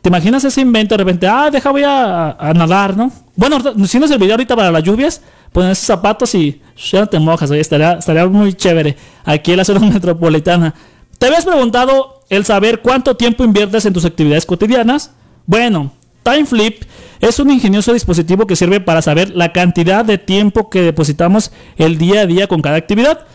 ¿Te 0.00 0.08
imaginas 0.08 0.44
ese 0.44 0.60
invento 0.60 0.94
de 0.94 0.98
repente? 0.98 1.26
Ah, 1.26 1.50
deja, 1.50 1.70
voy 1.70 1.82
a, 1.82 2.30
a 2.32 2.52
nadar, 2.54 2.96
¿no? 2.96 3.10
Bueno, 3.34 3.58
si 3.86 3.98
nos 3.98 4.08
serviría 4.10 4.34
ahorita 4.34 4.54
para 4.54 4.70
las 4.70 4.82
lluvias, 4.82 5.20
poner 5.52 5.72
esos 5.72 5.86
zapatos 5.86 6.34
y 6.34 6.60
ya 6.90 7.00
no 7.00 7.06
te 7.08 7.18
mojas, 7.18 7.50
oye, 7.50 7.60
estaría, 7.60 7.94
estaría 7.94 8.26
muy 8.26 8.54
chévere 8.54 8.96
aquí 9.24 9.50
en 9.52 9.56
la 9.58 9.64
zona 9.64 9.80
metropolitana. 9.92 10.74
¿Te 11.18 11.26
habías 11.26 11.44
preguntado 11.44 12.22
el 12.30 12.44
saber 12.44 12.80
cuánto 12.80 13.16
tiempo 13.16 13.42
inviertes 13.44 13.84
en 13.86 13.92
tus 13.92 14.04
actividades 14.04 14.46
cotidianas? 14.46 15.10
Bueno, 15.46 15.90
TimeFlip 16.22 16.84
es 17.20 17.40
un 17.40 17.50
ingenioso 17.50 17.92
dispositivo 17.92 18.46
que 18.46 18.54
sirve 18.54 18.80
para 18.80 19.02
saber 19.02 19.30
la 19.34 19.52
cantidad 19.52 20.04
de 20.04 20.18
tiempo 20.18 20.70
que 20.70 20.82
depositamos 20.82 21.50
el 21.76 21.98
día 21.98 22.20
a 22.20 22.26
día 22.26 22.46
con 22.46 22.62
cada 22.62 22.76
actividad. 22.76 23.26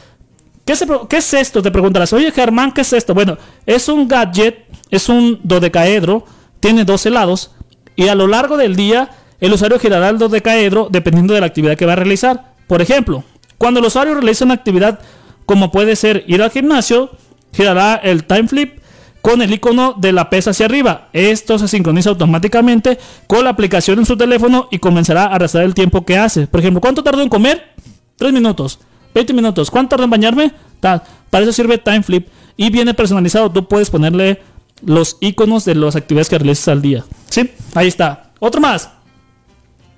¿Qué, 0.64 0.78
se 0.78 0.88
pro- 0.88 1.10
qué 1.10 1.18
es 1.18 1.34
esto? 1.34 1.62
Te 1.62 1.72
preguntarás. 1.72 2.14
Oye, 2.14 2.32
Germán, 2.32 2.72
¿qué 2.72 2.82
es 2.82 2.94
esto? 2.94 3.14
Bueno, 3.14 3.38
es 3.66 3.90
un 3.90 4.08
gadget, 4.08 4.66
es 4.90 5.10
un 5.10 5.42
dodecaedro, 5.44 6.26
tiene 6.64 6.86
12 6.86 7.10
lados 7.10 7.52
y 7.98 8.08
a 8.08 8.16
lo 8.16 8.26
largo 8.26 8.56
del 8.56 8.78
día 8.78 9.10
el 9.42 9.52
usuario 9.52 9.80
girará 9.80 10.08
el 10.08 10.18
dodecaedro 10.18 10.88
dependiendo 10.90 11.34
de 11.34 11.42
la 11.42 11.48
actividad 11.48 11.76
que 11.76 11.86
va 11.86 11.92
a 11.92 11.98
realizar. 11.98 12.54
Por 12.68 12.82
ejemplo, 12.82 13.26
cuando 13.58 13.82
el 13.82 13.86
usuario 13.86 14.14
realiza 14.14 14.46
una 14.46 14.54
actividad 14.54 15.02
como 15.46 15.72
puede 15.72 15.98
ser 15.98 16.24
ir 16.26 16.42
al 16.42 16.52
gimnasio, 16.52 17.12
girará 17.52 17.96
el 17.96 18.24
time 18.24 18.48
flip 18.48 18.80
con 19.22 19.42
el 19.42 19.54
icono 19.54 19.96
de 19.98 20.14
la 20.14 20.30
pesa 20.30 20.52
hacia 20.52 20.68
arriba. 20.68 21.10
Esto 21.12 21.60
se 21.60 21.68
sincroniza 21.68 22.12
automáticamente 22.12 22.98
con 23.28 23.44
la 23.44 23.50
aplicación 23.50 24.00
en 24.00 24.06
su 24.06 24.16
teléfono 24.16 24.70
y 24.72 24.80
comenzará 24.80 25.26
a 25.26 25.38
restar 25.38 25.64
el 25.64 25.74
tiempo 25.74 26.06
que 26.06 26.18
hace. 26.18 26.48
Por 26.48 26.62
ejemplo, 26.62 26.80
¿cuánto 26.80 27.04
tardo 27.04 27.22
en 27.22 27.28
comer? 27.28 27.74
3 28.16 28.32
minutos. 28.32 28.80
20 29.14 29.34
minutos. 29.34 29.70
¿Cuánto 29.70 29.90
tardo 29.90 30.06
en 30.06 30.12
bañarme? 30.12 30.54
Para 30.80 31.04
eso 31.42 31.52
sirve 31.52 31.78
Time 31.78 32.04
Flip. 32.04 32.30
Y 32.56 32.70
viene 32.70 32.94
personalizado. 32.94 33.52
Tú 33.52 33.68
puedes 33.68 33.90
ponerle 33.90 34.42
los 34.86 35.18
iconos 35.20 35.66
de 35.66 35.76
las 35.76 35.96
actividades 35.96 36.30
que 36.30 36.38
realizas 36.38 36.68
al 36.68 36.82
día. 36.82 37.04
¿Sí? 37.30 37.50
Ahí 37.74 37.88
está. 37.88 38.32
Otro 38.40 38.62
más. 38.62 38.90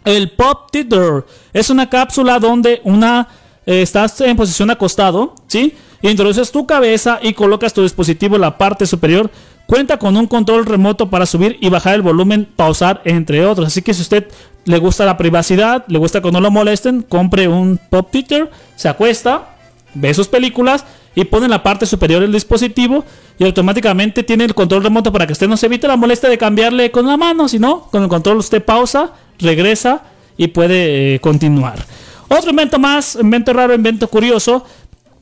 El 0.03 0.31
Pop 0.31 0.69
Titter 0.71 1.25
es 1.51 1.69
una 1.69 1.89
cápsula 1.89 2.39
donde 2.39 2.81
una 2.83 3.27
eh, 3.65 3.81
estás 3.81 4.21
en 4.21 4.37
posición 4.37 4.69
acostado, 4.69 5.33
¿sí? 5.47 5.73
Introduces 6.01 6.51
tu 6.51 6.67
cabeza 6.67 7.19
y 7.21 7.33
colocas 7.33 7.73
tu 7.73 7.81
dispositivo 7.81 8.35
en 8.35 8.41
la 8.41 8.57
parte 8.57 8.85
superior. 8.85 9.31
Cuenta 9.65 9.97
con 9.97 10.15
un 10.15 10.27
control 10.27 10.67
remoto 10.67 11.09
para 11.09 11.25
subir 11.25 11.57
y 11.59 11.69
bajar 11.69 11.95
el 11.95 12.03
volumen, 12.03 12.47
pausar, 12.55 13.01
entre 13.05 13.43
otros. 13.43 13.67
Así 13.67 13.81
que 13.81 13.95
si 13.95 14.03
usted 14.03 14.27
le 14.65 14.77
gusta 14.77 15.05
la 15.05 15.17
privacidad, 15.17 15.83
le 15.87 15.97
gusta 15.97 16.21
que 16.21 16.31
no 16.31 16.39
lo 16.39 16.51
molesten, 16.51 17.01
compre 17.01 17.47
un 17.47 17.79
Pop 17.89 18.11
Titter, 18.11 18.51
se 18.75 18.87
acuesta, 18.87 19.55
ve 19.95 20.13
sus 20.13 20.27
películas 20.27 20.85
y 21.15 21.23
pone 21.25 21.45
en 21.45 21.51
la 21.51 21.63
parte 21.63 21.85
superior 21.85 22.21
el 22.21 22.31
dispositivo 22.31 23.05
y 23.39 23.45
automáticamente 23.45 24.23
tiene 24.23 24.43
el 24.43 24.53
control 24.53 24.83
remoto 24.83 25.11
para 25.11 25.25
que 25.25 25.33
usted 25.33 25.47
no 25.47 25.57
se 25.57 25.65
evite 25.65 25.87
la 25.87 25.95
molestia 25.95 26.29
de 26.29 26.37
cambiarle 26.37 26.91
con 26.91 27.07
la 27.07 27.17
mano, 27.17 27.47
sino 27.47 27.87
con 27.89 28.03
el 28.03 28.09
control 28.09 28.37
usted 28.37 28.63
pausa, 28.63 29.13
regresa 29.39 30.03
y 30.37 30.47
puede 30.47 31.15
eh, 31.15 31.19
continuar. 31.19 31.85
Otro 32.27 32.49
invento 32.49 32.79
más, 32.79 33.15
invento 33.15 33.53
raro, 33.53 33.73
invento 33.73 34.07
curioso, 34.07 34.65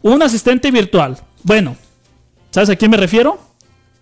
un 0.02 0.22
asistente 0.22 0.72
virtual. 0.72 1.18
Bueno, 1.44 1.76
¿sabes 2.52 2.70
a 2.70 2.76
quién 2.76 2.92
me 2.92 2.98
refiero? 2.98 3.40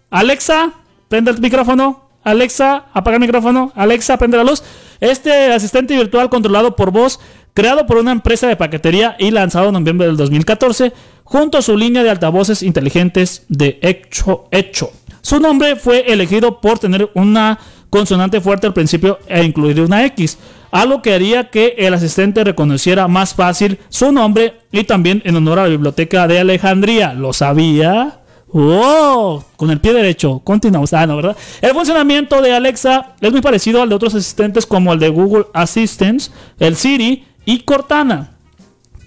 Alexa, 0.10 0.74
prende 1.10 1.32
el 1.32 1.40
micrófono. 1.40 2.10
Alexa, 2.24 2.86
apaga 2.94 3.16
el 3.16 3.22
micrófono. 3.22 3.72
Alexa, 3.76 4.18
prende 4.18 4.38
la 4.38 4.44
luz. 4.44 4.64
Este 5.00 5.52
asistente 5.52 5.96
virtual 5.96 6.30
controlado 6.30 6.76
por 6.76 6.92
voz, 6.92 7.20
creado 7.54 7.88
por 7.88 7.98
una 7.98 8.12
empresa 8.12 8.48
de 8.48 8.56
paquetería 8.56 9.16
y 9.18 9.32
lanzado 9.32 9.70
en 9.70 9.74
noviembre 9.74 10.06
del 10.08 10.18
2014, 10.18 10.94
junto 11.32 11.58
a 11.58 11.62
su 11.62 11.78
línea 11.78 12.04
de 12.04 12.10
altavoces 12.10 12.62
inteligentes 12.62 13.46
de 13.48 13.80
Echo. 13.82 14.50
Echo. 14.52 14.92
Su 15.22 15.40
nombre 15.40 15.78
fue 15.78 16.12
elegido 16.12 16.60
por 16.60 16.78
tener 16.78 17.10
una 17.14 17.58
consonante 17.90 18.42
fuerte 18.42 18.68
al 18.68 18.74
principio 18.74 19.18
e 19.28 19.42
incluir 19.42 19.80
una 19.80 20.04
X, 20.08 20.38
algo 20.72 21.02
que 21.02 21.14
haría 21.14 21.50
que 21.50 21.76
el 21.78 21.94
asistente 21.94 22.44
reconociera 22.44 23.08
más 23.08 23.34
fácil 23.34 23.80
su 23.88 24.12
nombre 24.12 24.56
y 24.74 24.84
también 24.84 25.22
en 25.24 25.38
honor 25.38 25.60
a 25.60 25.64
la 25.64 25.70
biblioteca 25.70 26.28
de 26.28 26.40
Alejandría. 26.40 27.14
¿Lo 27.14 27.32
sabía? 27.32 28.20
¡Oh! 28.52 29.42
Con 29.56 29.72
el 29.72 29.80
pie 29.80 29.94
derecho. 29.94 30.42
Continuamos. 30.44 30.92
Ah, 30.92 31.08
no, 31.08 31.16
¿verdad? 31.16 31.38
El 31.62 31.72
funcionamiento 31.72 32.42
de 32.42 32.54
Alexa 32.54 33.16
es 33.22 33.32
muy 33.32 33.40
parecido 33.40 33.82
al 33.82 33.88
de 33.88 33.96
otros 33.96 34.16
asistentes 34.16 34.66
como 34.66 34.92
el 34.92 35.00
de 35.00 35.08
Google 35.08 35.46
Assistant, 35.54 36.24
el 36.60 36.76
Siri 36.76 37.24
y 37.46 37.60
Cortana. 37.60 38.31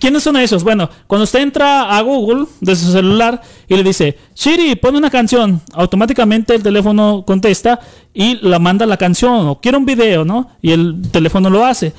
¿Quiénes 0.04 0.22
son 0.22 0.36
esos? 0.36 0.62
Bueno, 0.62 0.90
cuando 1.06 1.24
usted 1.24 1.40
entra 1.40 1.96
a 1.96 2.02
Google 2.02 2.44
desde 2.60 2.84
su 2.84 2.92
celular 2.92 3.40
y 3.66 3.74
le 3.74 3.82
dice, 3.82 4.18
Siri, 4.34 4.74
pone 4.74 4.98
una 4.98 5.08
canción, 5.08 5.62
automáticamente 5.72 6.54
el 6.54 6.62
teléfono 6.62 7.24
contesta 7.26 7.80
y 8.12 8.36
la 8.46 8.58
manda 8.58 8.84
la 8.84 8.98
canción 8.98 9.48
o 9.48 9.58
quiere 9.62 9.78
un 9.78 9.86
video, 9.86 10.26
¿no? 10.26 10.50
Y 10.60 10.72
el 10.72 11.00
teléfono 11.10 11.48
lo 11.48 11.64
hace. 11.64 11.94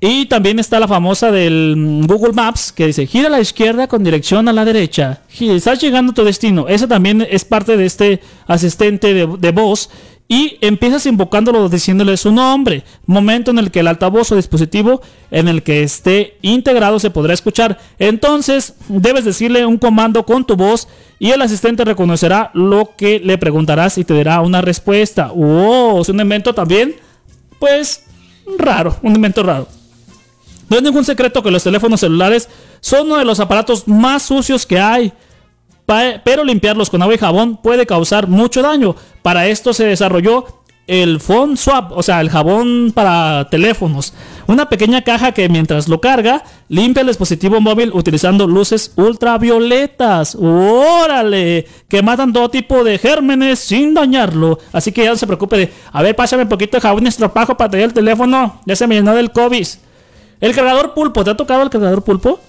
Y 0.00 0.24
también 0.26 0.58
está 0.58 0.80
la 0.80 0.88
famosa 0.88 1.30
del 1.30 2.04
Google 2.08 2.32
Maps 2.32 2.72
que 2.72 2.86
dice 2.86 3.06
gira 3.06 3.26
a 3.26 3.30
la 3.30 3.40
izquierda 3.40 3.86
con 3.86 4.02
dirección 4.02 4.48
a 4.48 4.54
la 4.54 4.64
derecha. 4.64 5.20
Estás 5.38 5.78
llegando 5.78 6.12
a 6.12 6.14
tu 6.14 6.24
destino. 6.24 6.68
Esa 6.68 6.88
también 6.88 7.26
es 7.30 7.44
parte 7.44 7.76
de 7.76 7.84
este 7.84 8.22
asistente 8.46 9.12
de 9.12 9.50
voz. 9.52 9.90
Y 10.32 10.58
empiezas 10.60 11.06
invocándolo 11.06 11.68
diciéndole 11.68 12.16
su 12.16 12.30
nombre. 12.30 12.84
Momento 13.04 13.50
en 13.50 13.58
el 13.58 13.72
que 13.72 13.80
el 13.80 13.88
altavoz 13.88 14.30
o 14.30 14.36
dispositivo 14.36 15.02
en 15.32 15.48
el 15.48 15.64
que 15.64 15.82
esté 15.82 16.38
integrado 16.40 17.00
se 17.00 17.10
podrá 17.10 17.34
escuchar. 17.34 17.80
Entonces 17.98 18.74
debes 18.86 19.24
decirle 19.24 19.66
un 19.66 19.76
comando 19.76 20.24
con 20.24 20.46
tu 20.46 20.54
voz 20.54 20.86
y 21.18 21.32
el 21.32 21.42
asistente 21.42 21.84
reconocerá 21.84 22.52
lo 22.54 22.92
que 22.96 23.18
le 23.18 23.38
preguntarás 23.38 23.98
y 23.98 24.04
te 24.04 24.14
dará 24.14 24.40
una 24.40 24.60
respuesta. 24.60 25.32
¡Oh! 25.34 26.00
Es 26.00 26.08
un 26.08 26.20
invento 26.20 26.54
también. 26.54 26.94
Pues 27.58 28.04
raro. 28.56 28.98
Un 29.02 29.16
invento 29.16 29.42
raro. 29.42 29.66
No 30.68 30.76
es 30.76 30.82
ningún 30.84 31.04
secreto 31.04 31.42
que 31.42 31.50
los 31.50 31.64
teléfonos 31.64 31.98
celulares 31.98 32.48
son 32.78 33.06
uno 33.06 33.16
de 33.16 33.24
los 33.24 33.40
aparatos 33.40 33.88
más 33.88 34.22
sucios 34.22 34.64
que 34.64 34.78
hay. 34.78 35.12
Pero 36.24 36.44
limpiarlos 36.44 36.90
con 36.90 37.02
agua 37.02 37.14
y 37.14 37.18
jabón 37.18 37.56
puede 37.56 37.86
causar 37.86 38.28
mucho 38.28 38.62
daño. 38.62 38.94
Para 39.22 39.46
esto 39.46 39.72
se 39.72 39.86
desarrolló 39.86 40.44
el 40.86 41.20
Phone 41.20 41.56
Swap, 41.56 41.92
o 41.92 42.02
sea, 42.02 42.20
el 42.20 42.30
jabón 42.30 42.90
para 42.92 43.48
teléfonos. 43.48 44.12
Una 44.48 44.68
pequeña 44.68 45.02
caja 45.02 45.30
que 45.30 45.48
mientras 45.48 45.86
lo 45.88 46.00
carga, 46.00 46.42
limpia 46.68 47.02
el 47.02 47.06
dispositivo 47.06 47.60
móvil 47.60 47.92
utilizando 47.92 48.46
luces 48.46 48.92
ultravioletas. 48.96 50.34
¡Órale! 50.34 51.66
Que 51.88 52.02
matan 52.02 52.32
todo 52.32 52.50
tipo 52.50 52.82
de 52.82 52.98
gérmenes 52.98 53.60
sin 53.60 53.94
dañarlo. 53.94 54.58
Así 54.72 54.90
que 54.90 55.04
ya 55.04 55.10
no 55.10 55.16
se 55.16 55.26
preocupe 55.26 55.56
de, 55.56 55.72
a 55.92 56.02
ver, 56.02 56.16
pásame 56.16 56.42
un 56.42 56.48
poquito 56.48 56.76
de 56.76 56.80
jabón 56.80 57.06
estropajo 57.06 57.56
para 57.56 57.70
tener 57.70 57.86
el 57.86 57.94
teléfono. 57.94 58.60
Ya 58.66 58.74
se 58.74 58.88
me 58.88 58.96
llenó 58.96 59.14
del 59.14 59.30
COVID. 59.30 59.66
El 60.40 60.54
cargador 60.54 60.94
pulpo, 60.94 61.22
¿te 61.22 61.30
ha 61.30 61.36
tocado 61.36 61.62
el 61.62 61.70
cargador 61.70 62.02
pulpo? 62.02 62.40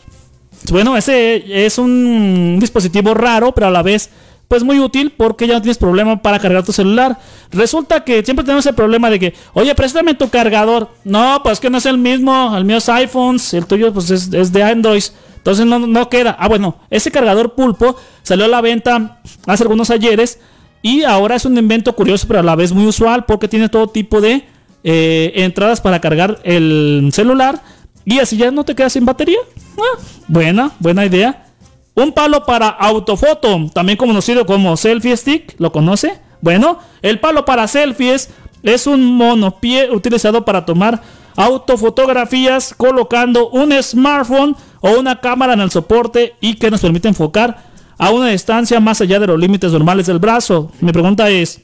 Bueno, 0.69 0.95
ese 0.95 1.65
es 1.65 1.77
un 1.77 2.57
dispositivo 2.59 3.13
raro, 3.13 3.53
pero 3.53 3.67
a 3.67 3.71
la 3.71 3.81
vez 3.81 4.09
pues 4.51 4.63
muy 4.63 4.79
útil 4.81 5.13
porque 5.15 5.47
ya 5.47 5.53
no 5.53 5.61
tienes 5.61 5.77
problema 5.77 6.21
para 6.21 6.37
cargar 6.37 6.65
tu 6.65 6.73
celular. 6.73 7.17
Resulta 7.51 8.03
que 8.03 8.21
siempre 8.21 8.43
tenemos 8.43 8.65
el 8.65 8.75
problema 8.75 9.09
de 9.09 9.17
que, 9.17 9.33
oye, 9.53 9.73
préstame 9.75 10.13
tu 10.13 10.29
cargador. 10.29 10.89
No, 11.05 11.39
pues 11.41 11.61
que 11.61 11.69
no 11.69 11.77
es 11.77 11.85
el 11.85 11.97
mismo, 11.97 12.53
el 12.57 12.65
mío 12.65 12.75
es 12.75 12.89
iPhones, 12.89 13.53
el 13.53 13.65
tuyo 13.65 13.93
pues 13.93 14.11
es, 14.11 14.51
de 14.51 14.61
Android. 14.61 15.03
Entonces 15.37 15.65
no, 15.65 15.79
no 15.79 16.09
queda. 16.09 16.35
Ah, 16.37 16.49
bueno, 16.49 16.75
ese 16.89 17.11
cargador 17.11 17.55
pulpo 17.55 17.95
salió 18.23 18.43
a 18.43 18.49
la 18.49 18.59
venta 18.59 19.21
hace 19.47 19.63
algunos 19.63 19.89
ayeres 19.89 20.39
y 20.81 21.03
ahora 21.03 21.35
es 21.37 21.45
un 21.45 21.57
invento 21.57 21.95
curioso, 21.95 22.27
pero 22.27 22.41
a 22.41 22.43
la 22.43 22.57
vez 22.57 22.73
muy 22.73 22.85
usual 22.85 23.23
porque 23.23 23.47
tiene 23.47 23.69
todo 23.69 23.87
tipo 23.87 24.19
de 24.19 24.43
eh, 24.83 25.31
entradas 25.35 25.79
para 25.79 26.01
cargar 26.01 26.39
el 26.43 27.09
celular 27.13 27.61
y 28.05 28.19
así 28.19 28.37
ya 28.37 28.51
no 28.51 28.63
te 28.63 28.75
quedas 28.75 28.93
sin 28.93 29.05
batería. 29.05 29.39
Ah, 29.77 29.99
buena, 30.27 30.71
buena 30.79 31.05
idea. 31.05 31.45
Un 31.93 32.13
palo 32.13 32.45
para 32.45 32.69
autofoto, 32.69 33.69
también 33.73 33.97
conocido 33.97 34.45
como 34.45 34.77
selfie 34.77 35.17
stick, 35.17 35.55
¿lo 35.59 35.71
conoce? 35.71 36.19
Bueno, 36.41 36.79
el 37.01 37.19
palo 37.19 37.45
para 37.45 37.67
selfies 37.67 38.29
es 38.63 38.87
un 38.87 39.03
monopié 39.03 39.91
utilizado 39.91 40.45
para 40.45 40.65
tomar 40.65 41.01
autofotografías 41.35 42.73
colocando 42.75 43.49
un 43.49 43.71
smartphone 43.81 44.55
o 44.81 44.99
una 44.99 45.19
cámara 45.19 45.53
en 45.53 45.61
el 45.61 45.71
soporte 45.71 46.35
y 46.41 46.55
que 46.55 46.71
nos 46.71 46.81
permite 46.81 47.07
enfocar 47.07 47.63
a 47.97 48.09
una 48.09 48.29
distancia 48.29 48.79
más 48.79 49.01
allá 49.01 49.19
de 49.19 49.27
los 49.27 49.39
límites 49.39 49.71
normales 49.71 50.07
del 50.07 50.19
brazo. 50.19 50.71
Mi 50.79 50.91
pregunta 50.91 51.29
es, 51.29 51.61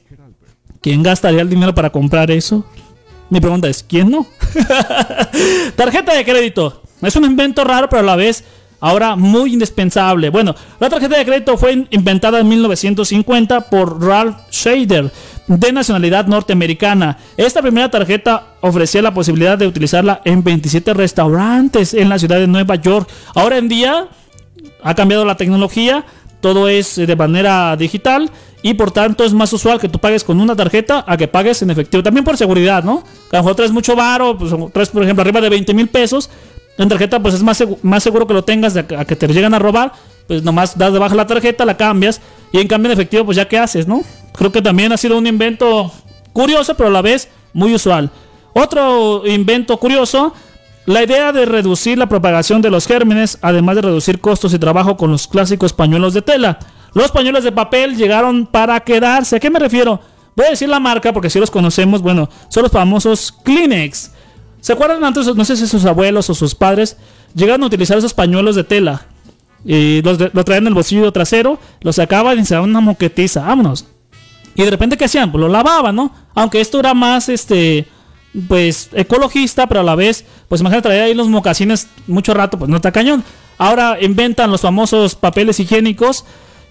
¿quién 0.80 1.02
gastaría 1.02 1.40
el 1.40 1.50
dinero 1.50 1.74
para 1.74 1.90
comprar 1.90 2.30
eso? 2.30 2.64
Mi 3.30 3.40
pregunta 3.40 3.68
es, 3.68 3.82
¿quién 3.82 4.10
no? 4.10 4.26
tarjeta 5.76 6.14
de 6.14 6.24
crédito. 6.24 6.82
Es 7.02 7.14
un 7.16 7.24
invento 7.24 7.62
raro, 7.64 7.88
pero 7.88 8.00
a 8.00 8.04
la 8.04 8.16
vez 8.16 8.44
ahora 8.80 9.16
muy 9.16 9.52
indispensable. 9.52 10.30
Bueno, 10.30 10.54
la 10.80 10.88
tarjeta 10.88 11.18
de 11.18 11.24
crédito 11.24 11.56
fue 11.56 11.86
inventada 11.90 12.40
en 12.40 12.48
1950 12.48 13.62
por 13.62 14.02
Ralph 14.02 14.36
Shader, 14.50 15.12
de 15.46 15.72
nacionalidad 15.72 16.26
norteamericana. 16.26 17.18
Esta 17.36 17.62
primera 17.62 17.90
tarjeta 17.90 18.54
ofrecía 18.60 19.02
la 19.02 19.14
posibilidad 19.14 19.58
de 19.58 19.66
utilizarla 19.66 20.20
en 20.24 20.42
27 20.42 20.94
restaurantes 20.94 21.94
en 21.94 22.08
la 22.08 22.18
ciudad 22.18 22.38
de 22.38 22.46
Nueva 22.46 22.76
York. 22.76 23.08
Ahora 23.34 23.58
en 23.58 23.68
día 23.68 24.08
ha 24.82 24.94
cambiado 24.94 25.24
la 25.24 25.36
tecnología, 25.36 26.04
todo 26.40 26.68
es 26.68 26.98
eh, 26.98 27.06
de 27.06 27.16
manera 27.16 27.76
digital 27.76 28.30
y 28.62 28.74
por 28.74 28.90
tanto 28.90 29.24
es 29.24 29.32
más 29.32 29.52
usual 29.52 29.80
que 29.80 29.88
tú 29.88 29.98
pagues 29.98 30.24
con 30.24 30.40
una 30.40 30.54
tarjeta 30.54 31.04
a 31.06 31.16
que 31.16 31.28
pagues 31.28 31.62
en 31.62 31.70
efectivo. 31.70 32.02
También 32.02 32.24
por 32.24 32.36
seguridad, 32.36 32.84
¿no? 32.84 33.04
A 33.30 33.36
lo 33.36 33.42
mejor 33.42 33.56
traes 33.56 33.72
mucho 33.72 33.94
varo, 33.94 34.36
pues 34.38 34.52
traes 34.72 34.88
por 34.88 35.02
ejemplo 35.02 35.22
arriba 35.22 35.40
de 35.40 35.48
20 35.48 35.74
mil 35.74 35.88
pesos. 35.88 36.30
En 36.78 36.88
tarjeta 36.88 37.20
pues 37.20 37.34
es 37.34 37.42
más, 37.42 37.62
más 37.82 38.02
seguro 38.02 38.26
que 38.26 38.34
lo 38.34 38.44
tengas 38.44 38.72
de 38.72 38.80
a, 38.80 39.04
que 39.04 39.16
te 39.16 39.26
llegan 39.28 39.54
a 39.54 39.58
robar. 39.58 39.92
Pues 40.26 40.42
nomás 40.42 40.76
das 40.76 40.92
de 40.92 40.98
baja 40.98 41.14
la 41.14 41.26
tarjeta, 41.26 41.64
la 41.64 41.76
cambias 41.76 42.20
Y 42.52 42.58
en 42.58 42.68
cambio 42.68 42.92
en 42.92 42.98
efectivo, 42.98 43.24
pues 43.24 43.36
ya 43.36 43.48
qué 43.48 43.58
haces, 43.58 43.86
¿no? 43.86 44.02
Creo 44.32 44.52
que 44.52 44.62
también 44.62 44.92
ha 44.92 44.96
sido 44.96 45.16
un 45.16 45.26
invento 45.26 45.90
curioso, 46.32 46.74
pero 46.74 46.88
a 46.88 46.92
la 46.92 47.02
vez 47.02 47.28
muy 47.52 47.74
usual. 47.74 48.10
Otro 48.52 49.26
invento 49.26 49.76
curioso, 49.78 50.32
la 50.86 51.02
idea 51.02 51.32
de 51.32 51.44
reducir 51.44 51.98
la 51.98 52.08
propagación 52.08 52.62
de 52.62 52.70
los 52.70 52.86
gérmenes, 52.86 53.38
además 53.42 53.76
de 53.76 53.82
reducir 53.82 54.20
costos 54.20 54.54
y 54.54 54.58
trabajo 54.58 54.96
con 54.96 55.10
los 55.10 55.26
clásicos 55.26 55.72
pañuelos 55.72 56.14
de 56.14 56.22
tela. 56.22 56.58
Los 56.94 57.10
pañuelos 57.10 57.44
de 57.44 57.52
papel 57.52 57.96
llegaron 57.96 58.46
para 58.46 58.80
quedarse. 58.80 59.36
¿A 59.36 59.40
qué 59.40 59.50
me 59.50 59.58
refiero? 59.58 60.00
Voy 60.38 60.46
a 60.46 60.50
decir 60.50 60.68
la 60.68 60.78
marca 60.78 61.12
porque 61.12 61.30
si 61.30 61.40
los 61.40 61.50
conocemos, 61.50 62.00
bueno, 62.00 62.30
son 62.48 62.62
los 62.62 62.70
famosos 62.70 63.34
Kleenex. 63.42 64.12
¿Se 64.60 64.72
acuerdan 64.72 65.02
antes, 65.02 65.26
no 65.34 65.44
sé 65.44 65.56
si 65.56 65.66
sus 65.66 65.84
abuelos 65.84 66.30
o 66.30 66.34
sus 66.34 66.54
padres 66.54 66.96
llegaron 67.34 67.64
a 67.64 67.66
utilizar 67.66 67.98
esos 67.98 68.14
pañuelos 68.14 68.54
de 68.54 68.62
tela? 68.62 69.02
Y 69.64 70.00
los, 70.02 70.16
traían 70.16 70.62
en 70.62 70.66
el 70.68 70.74
bolsillo 70.74 71.10
trasero, 71.10 71.58
los 71.80 71.96
sacaban 71.96 72.38
y 72.38 72.44
se 72.44 72.54
daban 72.54 72.70
una 72.70 72.80
moquetiza, 72.80 73.40
vámonos. 73.40 73.86
Y 74.54 74.62
de 74.62 74.70
repente, 74.70 74.96
¿qué 74.96 75.06
hacían? 75.06 75.32
Pues 75.32 75.40
lo 75.40 75.48
lavaban, 75.48 75.96
¿no? 75.96 76.14
Aunque 76.36 76.60
esto 76.60 76.78
era 76.78 76.94
más, 76.94 77.28
este, 77.28 77.88
pues, 78.46 78.90
ecologista, 78.92 79.66
pero 79.66 79.80
a 79.80 79.82
la 79.82 79.96
vez, 79.96 80.24
pues 80.48 80.60
imagínate 80.60 80.86
traer 80.88 81.02
ahí 81.02 81.14
los 81.14 81.26
mocasines 81.26 81.88
mucho 82.06 82.32
rato, 82.32 82.60
pues 82.60 82.68
no 82.70 82.76
está 82.76 82.92
cañón. 82.92 83.24
Ahora 83.58 83.98
inventan 84.00 84.52
los 84.52 84.60
famosos 84.60 85.16
papeles 85.16 85.58
higiénicos 85.58 86.24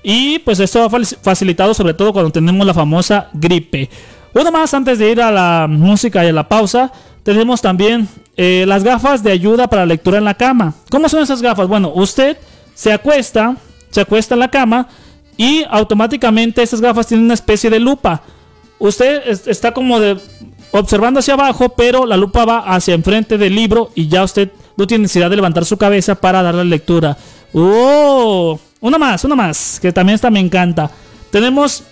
y 0.04 0.40
pues 0.40 0.60
esto 0.60 0.84
ha 0.84 0.90
facilitado 0.90 1.74
sobre 1.74 1.94
todo 1.94 2.14
cuando 2.14 2.32
tenemos 2.32 2.66
la 2.66 2.74
famosa 2.74 3.30
gripe. 3.34 3.90
Uno 4.34 4.52
más 4.52 4.74
antes 4.74 5.00
de 5.00 5.12
ir 5.12 5.22
a 5.22 5.32
la 5.32 5.68
música 5.70 6.24
y 6.24 6.28
a 6.30 6.34
la 6.34 6.48
pausa, 6.48 6.92
tenemos 7.24 7.62
también 7.62 8.08
eh, 8.36 8.66
las 8.68 8.84
gafas 8.84 9.24
de 9.24 9.32
ayuda 9.32 9.68
para 9.68 9.86
lectura 9.86 10.18
en 10.20 10.26
la 10.26 10.36
cama. 10.36 10.74
¿Cómo 10.90 11.10
son 11.10 11.24
esas 11.24 11.42
gafas? 11.42 11.68
Bueno, 11.68 11.92
usted 11.96 12.38
se 12.76 12.94
acuesta, 12.94 13.56
se 13.90 14.02
acuesta 14.02 14.36
en 14.36 14.40
la 14.42 14.50
cama 14.52 14.88
y 15.36 15.64
automáticamente 15.70 16.62
esas 16.62 16.82
gafas 16.82 17.08
tienen 17.08 17.26
una 17.26 17.34
especie 17.34 17.70
de 17.70 17.80
lupa. 17.80 18.22
Usted 18.80 19.24
es- 19.28 19.48
está 19.48 19.74
como 19.74 20.00
de 20.00 20.18
observando 20.72 21.20
hacia 21.20 21.34
abajo, 21.34 21.70
pero 21.70 22.06
la 22.06 22.16
lupa 22.18 22.46
va 22.46 22.60
hacia 22.60 22.94
enfrente 22.94 23.38
del 23.40 23.56
libro 23.56 23.90
y 23.96 24.08
ya 24.08 24.24
usted 24.24 24.52
no 24.76 24.86
tiene 24.86 25.04
necesidad 25.04 25.30
de 25.32 25.36
levantar 25.38 25.66
su 25.66 25.78
cabeza 25.78 26.14
para 26.16 26.44
darle 26.44 26.64
lectura. 26.66 27.18
¡Oh! 27.54 28.60
Una 28.80 28.98
más, 28.98 29.24
una 29.24 29.36
más, 29.36 29.80
que 29.82 29.92
también 29.92 30.16
esta 30.16 30.30
me 30.30 30.40
encanta. 30.40 30.92
Tenemos 31.32 31.84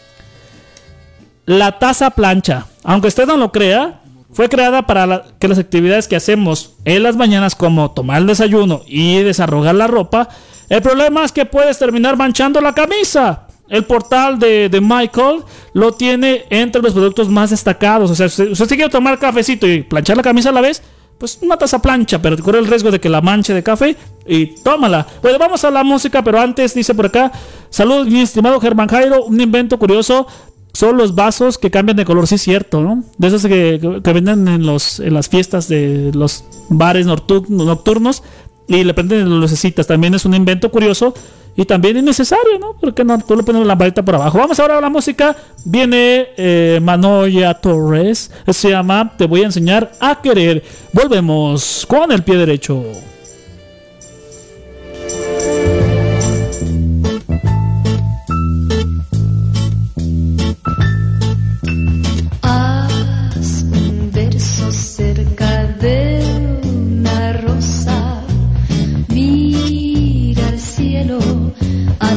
la 1.45 1.79
taza 1.79 2.11
plancha. 2.11 2.67
Aunque 2.83 3.07
usted 3.07 3.25
no 3.25 3.38
lo 3.38 3.51
crea, 3.51 4.01
fue 4.31 4.49
creada 4.49 4.86
para 4.86 5.25
que 5.39 5.47
las 5.47 5.57
actividades 5.57 6.07
que 6.07 6.15
hacemos 6.15 6.73
en 6.83 7.03
las 7.03 7.15
mañanas, 7.15 7.55
como 7.55 7.91
tomar 7.91 8.21
el 8.21 8.27
desayuno 8.27 8.81
y 8.86 9.19
desarrugar 9.19 9.75
la 9.75 9.88
ropa, 9.88 10.29
el 10.69 10.81
problema 10.81 11.23
es 11.23 11.31
que 11.31 11.45
puedes 11.45 11.77
terminar 11.79 12.17
manchando 12.17 12.61
la 12.61 12.73
camisa. 12.73 13.47
El 13.67 13.83
portal 13.86 14.38
de, 14.38 14.69
de 14.69 14.79
Michael 14.81 15.43
lo 15.73 15.93
tiene 15.93 16.45
entre 16.51 16.81
los 16.81 16.93
productos 16.93 17.29
más 17.29 17.49
destacados. 17.49 18.11
O 18.11 18.15
sea, 18.15 18.29
si 18.29 18.43
usted 18.43 18.67
quiere 18.75 18.89
tomar 18.89 19.17
cafecito 19.17 19.67
y 19.67 19.81
planchar 19.81 20.17
la 20.17 20.23
camisa 20.23 20.49
a 20.49 20.53
la 20.53 20.61
vez, 20.61 20.83
pues 21.18 21.39
una 21.41 21.57
taza 21.57 21.82
plancha, 21.82 22.22
pero 22.22 22.38
corre 22.43 22.59
el 22.59 22.68
riesgo 22.68 22.91
de 22.91 22.99
que 22.99 23.09
la 23.09 23.22
manche 23.22 23.53
de 23.53 23.63
café 23.63 23.95
y 24.28 24.47
tómala. 24.61 25.07
Bueno, 25.22 25.39
vamos 25.39 25.63
a 25.63 25.72
la 25.72 25.84
música, 25.84 26.24
pero 26.24 26.39
antes 26.39 26.74
dice 26.74 26.93
por 26.93 27.05
acá, 27.07 27.32
saludos 27.70 28.07
mi 28.07 28.22
estimado 28.22 28.59
Germán 28.59 28.88
Jairo, 28.89 29.24
un 29.26 29.39
invento 29.39 29.80
curioso 29.80 30.28
son 30.74 30.97
los 30.97 31.16
vasos 31.16 31.57
que 31.57 31.72
cambian 31.72 31.95
de 31.95 32.03
color, 32.03 32.28
sí 32.28 32.36
es 32.36 32.41
cierto, 32.41 32.82
¿no? 32.82 33.03
De 33.18 33.28
esos 33.30 33.43
que, 33.43 33.80
que- 34.03 34.13
venden 34.13 34.45
en, 34.49 34.66
los, 34.66 34.99
en 34.99 35.13
las 35.13 35.30
fiestas 35.30 35.70
de 35.70 36.11
los 36.13 36.43
bares 36.68 37.07
noctu- 37.07 37.47
nocturnos 37.47 38.24
y 38.68 38.84
le 38.84 38.93
prenden 38.93 39.30
las 39.30 39.39
lucecitas. 39.39 39.88
También 39.88 40.16
es 40.16 40.26
un 40.26 40.34
invento 40.34 40.70
curioso 40.72 41.13
y 41.56 41.66
también 41.66 41.97
innecesario, 41.97 42.60
¿no? 42.60 42.74
Porque 42.80 43.03
no, 43.03 43.18
tú 43.20 43.36
le 43.36 43.43
pones 43.43 43.62
la 43.62 43.68
lamparita 43.68 44.03
por 44.03 44.16
abajo. 44.16 44.38
Vamos 44.38 44.60
ahora 44.60 44.78
a 44.78 44.82
la 44.82 44.89
música. 44.89 45.36
Viene 45.64 46.28
eh, 46.36 46.80
Manoya 46.82 47.53
Torres. 47.53 48.32
Se 48.47 48.70
llama 48.70 49.14
Te 49.18 49.26
voy 49.26 49.41
a 49.41 49.45
enseñar 49.45 49.91
a 49.99 50.22
querer. 50.22 50.64
Volvemos 50.91 51.86
con 51.88 52.12
el 52.12 52.24
pie 52.24 52.38
derecho. 52.38 52.84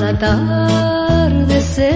Atardecer. 0.09 1.89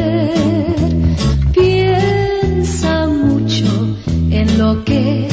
Piensa 1.52 3.06
mucho 3.06 3.96
en 4.30 4.58
lo 4.58 4.84
que 4.84 5.28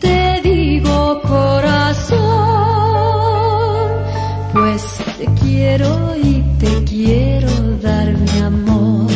te 0.00 0.40
digo, 0.42 1.22
corazón. 1.22 2.20
Pues 4.52 4.82
te 5.18 5.26
quiero 5.42 6.14
y 6.16 6.42
te 6.58 6.84
quiero 6.84 7.50
dar 7.82 8.12
mi 8.12 8.38
amor. 8.40 9.10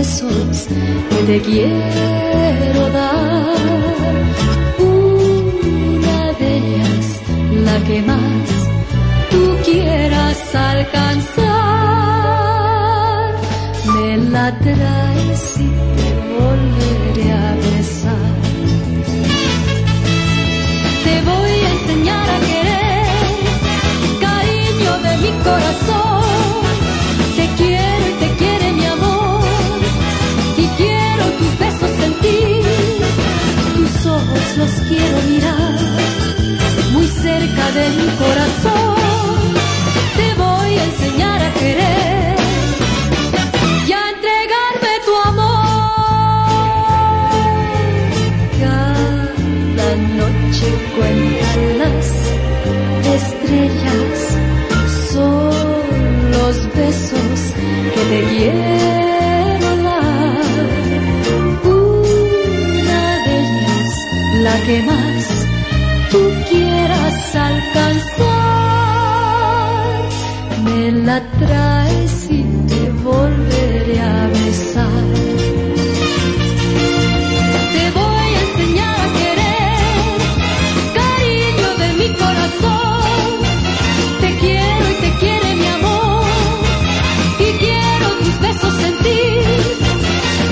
Besos 0.00 0.56
que 1.10 1.20
te 1.30 1.38
quiero 1.48 2.82
dar. 2.98 3.56
Una 4.78 6.20
de 6.40 6.48
ellas, 6.56 7.06
la 7.66 7.76
que 7.86 7.98
más 8.10 8.48
tú 9.30 9.42
quieras 9.68 10.38
alcanzar, 10.72 11.50
me 13.94 14.10
la 14.34 14.46
traes 14.64 15.19
de 37.72 37.88
mi 37.90 38.08
corazón. 38.22 39.54
Te 40.16 40.34
voy 40.34 40.78
a 40.78 40.84
enseñar 40.84 41.42
a 41.42 41.52
querer. 41.54 42.36
Y 43.86 43.92
a 43.92 44.02
entregarme 44.14 44.92
tu 45.06 45.14
amor. 45.30 46.50
Cada 48.64 49.88
noche 50.20 50.66
cuentan 50.96 51.78
las 51.82 52.06
estrellas, 53.16 54.18
son 55.12 56.30
los 56.32 56.56
besos 56.74 57.38
que 57.94 58.02
te 58.10 58.20
quiero 58.32 59.70
dar. 59.82 60.68
Una 61.64 63.02
de 63.26 63.34
ellas, 63.40 63.90
la 64.42 64.56
que 64.66 64.82
más 64.82 65.39
me 70.64 70.92
la 70.92 71.20
traes 71.38 72.30
y 72.30 72.42
te 72.68 72.90
volveré 73.02 74.00
a 74.00 74.26
besar. 74.28 75.04
Te 77.74 77.84
voy 77.98 78.30
a 78.38 78.40
enseñar 78.46 78.96
a 79.00 79.08
querer, 79.20 80.18
cariño 81.00 81.68
de 81.82 81.88
mi 82.00 82.08
corazón. 82.22 83.24
Te 84.20 84.30
quiero 84.38 84.84
y 84.90 84.94
te 85.04 85.10
quiere 85.20 85.54
mi 85.56 85.66
amor. 85.66 86.22
Y 87.38 87.50
quiero 87.64 88.06
tus 88.20 88.40
besos 88.40 88.74
sentir. 88.74 89.42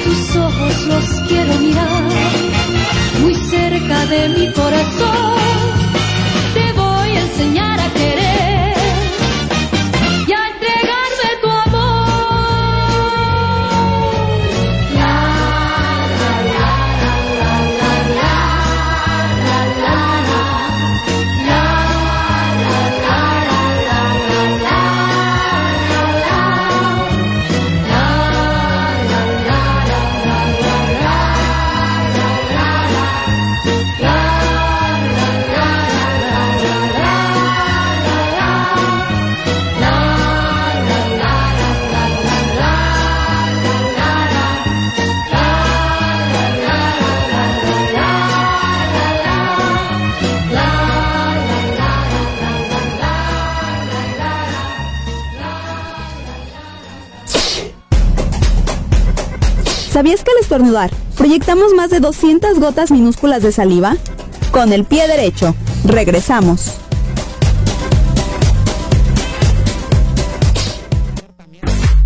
Tus 0.05 0.37
ojos 0.37 0.75
los 0.87 1.05
quiero 1.29 1.55
mirar. 1.59 2.11
Muy 3.23 3.35
cerca 3.35 4.07
de 4.07 4.29
mi 4.31 4.53
corazón. 4.53 5.38
Querer. 7.99 8.48
Estornudar, 60.59 60.91
proyectamos 61.17 61.73
más 61.75 61.89
de 61.91 62.01
200 62.01 62.59
gotas 62.59 62.91
minúsculas 62.91 63.45
de 63.45 63.53
saliva? 63.53 63.97
Con 64.51 64.73
el 64.73 64.85
pie 64.85 65.07
derecho. 65.07 65.55
Regresamos. 65.85 66.81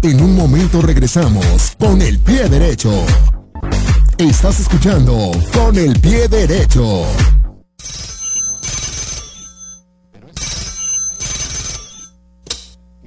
En 0.03 0.20
un 0.20 0.36
momento 0.36 0.82
regresamos 0.82 1.74
con 1.78 2.03
el 2.03 2.18
pie 2.18 2.46
derecho. 2.50 2.90
Estás 4.18 4.61
escuchando 4.61 5.30
con 5.55 5.78
el 5.78 5.98
pie 5.98 6.28
derecho. 6.28 7.07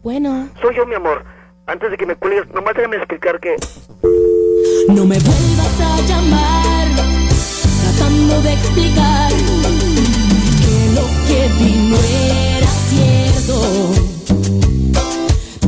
Bueno. 0.02 0.50
Soy 0.60 0.76
yo, 0.76 0.88
mi 0.88 0.96
amor. 0.96 1.24
Antes 1.68 1.92
de 1.92 1.98
que 1.98 2.06
me 2.08 2.16
cuelgues, 2.16 2.48
nomás 2.52 2.74
déjame 2.76 2.98
explicar 2.98 3.40
que... 3.40 3.56
No 4.88 5.04
me 5.04 5.18
vuelvas 5.18 5.80
a 5.82 6.02
llamar 6.08 6.88
tratando 7.82 8.42
de 8.44 8.54
explicar 8.54 9.32
que 10.62 10.92
lo 10.94 11.08
que 11.28 11.50
vi 11.60 11.72
no 11.90 11.98
era 11.98 12.68
cierto. 12.90 13.56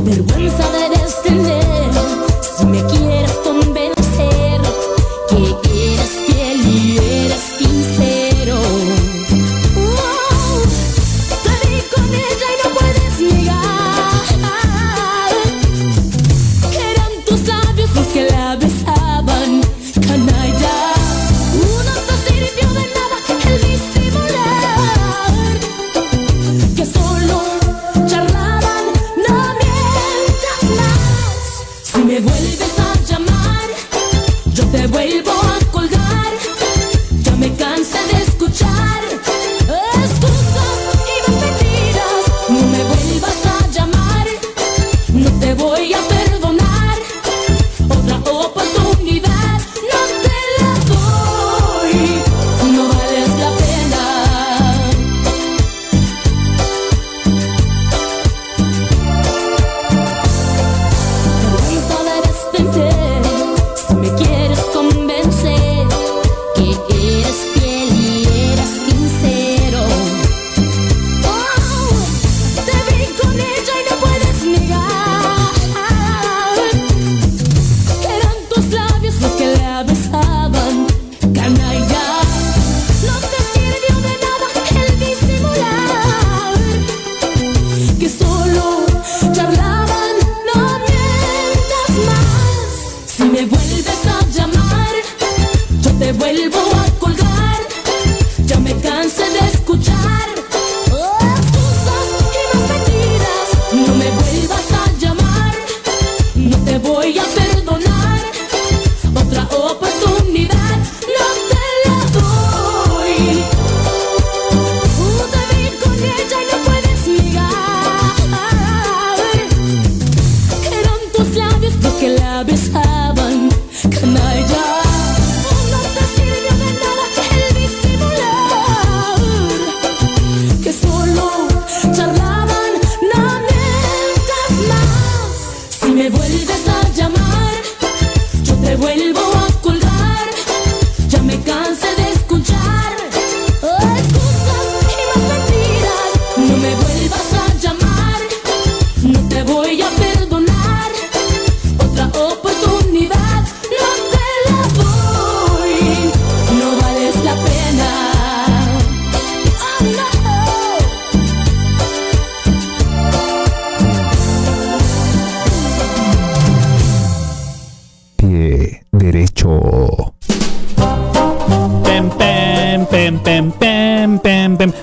Vergüenza 0.02 0.64
debes 0.70 1.22
tener 1.22 1.90
si 2.56 2.66
me 2.66 2.80
quieres 2.84 3.32
convencer 3.44 4.60
que 5.28 5.87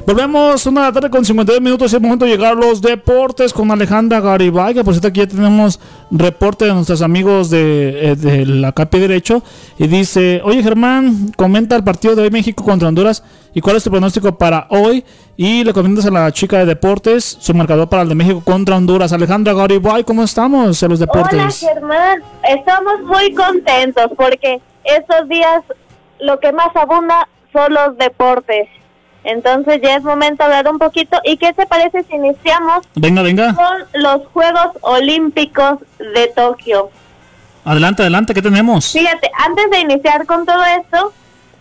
Volvemos 0.06 0.64
una 0.68 0.82
de 0.82 0.88
la 0.88 0.94
tarde 0.94 1.10
con 1.10 1.26
52 1.26 1.62
minutos. 1.62 1.92
Es 1.92 2.00
momento 2.00 2.26
de 2.26 2.32
llegar 2.32 2.52
a 2.52 2.56
los 2.56 2.80
deportes 2.80 3.52
con 3.52 3.72
Alejandra 3.72 4.20
Garibay. 4.20 4.76
Que 4.76 4.84
por 4.84 4.94
cierto, 4.94 5.08
aquí 5.08 5.22
ya 5.22 5.28
tenemos 5.28 5.80
reporte 6.12 6.66
de 6.66 6.74
nuestros 6.76 7.02
amigos 7.02 7.50
de, 7.50 8.12
eh, 8.12 8.16
de 8.16 8.46
la 8.46 8.72
CAPI 8.72 9.00
Derecho. 9.00 9.42
Y 9.80 9.88
dice: 9.88 10.42
Oye, 10.44 10.62
Germán, 10.62 11.32
comenta 11.36 11.76
el 11.76 11.84
partido 11.84 12.16
de 12.16 12.22
hoy 12.22 12.30
México 12.30 12.64
contra 12.64 12.88
Honduras. 12.88 13.24
¿Y 13.56 13.62
cuál 13.62 13.78
es 13.78 13.84
tu 13.84 13.90
pronóstico 13.90 14.38
para 14.38 14.68
hoy? 14.70 15.04
Y 15.38 15.64
le 15.64 15.74
comentas 15.74 16.06
a 16.06 16.12
la 16.12 16.32
chica 16.32 16.60
de 16.60 16.68
deportes 16.68 17.38
su 17.40 17.56
marcador 17.56 17.90
para 17.90 18.04
el 18.04 18.10
de 18.10 18.16
México 18.16 18.44
contra 18.46 18.78
Honduras. 18.78 19.12
Alejandra 19.12 19.54
Garibay, 19.54 20.04
¿cómo 20.04 20.24
estamos 20.24 20.84
en 20.84 20.90
los 20.90 21.02
Hola 21.02 21.14
deportes? 21.14 21.62
Germán, 21.62 22.22
estamos 22.44 23.02
muy 23.06 23.34
contentos 23.34 24.12
porque 24.16 24.62
estos 24.84 25.28
días 25.30 25.64
lo 26.20 26.40
que 26.40 26.52
más 26.52 26.76
abunda 26.76 27.28
son 27.52 27.74
los 27.74 27.98
deportes. 27.98 28.68
Entonces 29.26 29.82
ya 29.82 29.96
es 29.96 30.04
momento 30.04 30.48
de 30.48 30.56
hablar 30.56 30.72
un 30.74 30.80
poquito. 30.80 31.20
¿Y 31.24 31.38
qué 31.38 31.52
te 31.54 31.66
parece 31.66 32.04
si 32.04 32.16
iniciamos 32.16 32.88
Venga, 32.96 33.22
venga. 33.24 33.54
con 33.56 34.02
los 34.02 34.26
Juegos 34.28 34.70
Olímpicos 34.82 35.80
de 35.98 36.28
Tokio? 36.36 36.92
Adelante, 37.66 38.04
adelante, 38.04 38.34
¿qué 38.36 38.42
tenemos? 38.44 38.92
Fíjate, 38.94 39.30
antes 39.44 39.72
de 39.72 39.80
iniciar 39.80 40.28
con 40.28 40.46
todo 40.46 40.64
esto, 40.64 41.12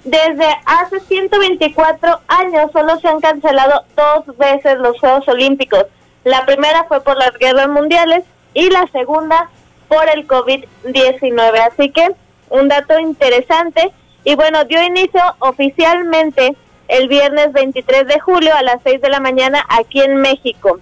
desde 0.04 0.46
hace 0.66 1.00
124 1.00 2.20
años 2.28 2.70
solo 2.72 3.00
se 3.00 3.08
han 3.08 3.20
cancelado 3.20 3.84
dos 3.96 4.36
veces 4.36 4.78
los 4.78 5.00
Juegos 5.00 5.26
Olímpicos. 5.28 5.86
La 6.24 6.44
primera 6.44 6.84
fue 6.84 7.02
por 7.02 7.16
las 7.16 7.32
guerras 7.38 7.68
mundiales 7.68 8.24
y 8.52 8.68
la 8.68 8.86
segunda 8.92 9.48
por 9.88 10.06
el 10.10 10.28
COVID-19. 10.28 11.58
Así 11.72 11.90
que 11.90 12.10
un 12.50 12.68
dato 12.68 12.98
interesante. 12.98 13.90
Y 14.24 14.34
bueno, 14.34 14.64
dio 14.64 14.82
inicio 14.82 15.20
oficialmente 15.38 16.54
el 16.88 17.08
viernes 17.08 17.52
23 17.52 18.06
de 18.06 18.20
julio 18.20 18.54
a 18.54 18.62
las 18.62 18.82
6 18.82 19.00
de 19.00 19.08
la 19.08 19.20
mañana 19.20 19.64
aquí 19.68 20.00
en 20.00 20.16
México. 20.16 20.80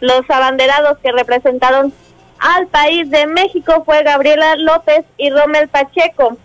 Los 0.00 0.28
abanderados 0.28 0.98
que 0.98 1.12
representaron 1.12 1.92
al 2.38 2.66
país 2.68 3.10
de 3.10 3.26
México 3.26 3.82
fue 3.84 4.02
Gabriela 4.02 4.56
López 4.56 5.04
y 5.16 5.30
Rommel 5.30 5.68
Pacheco. 5.68 6.36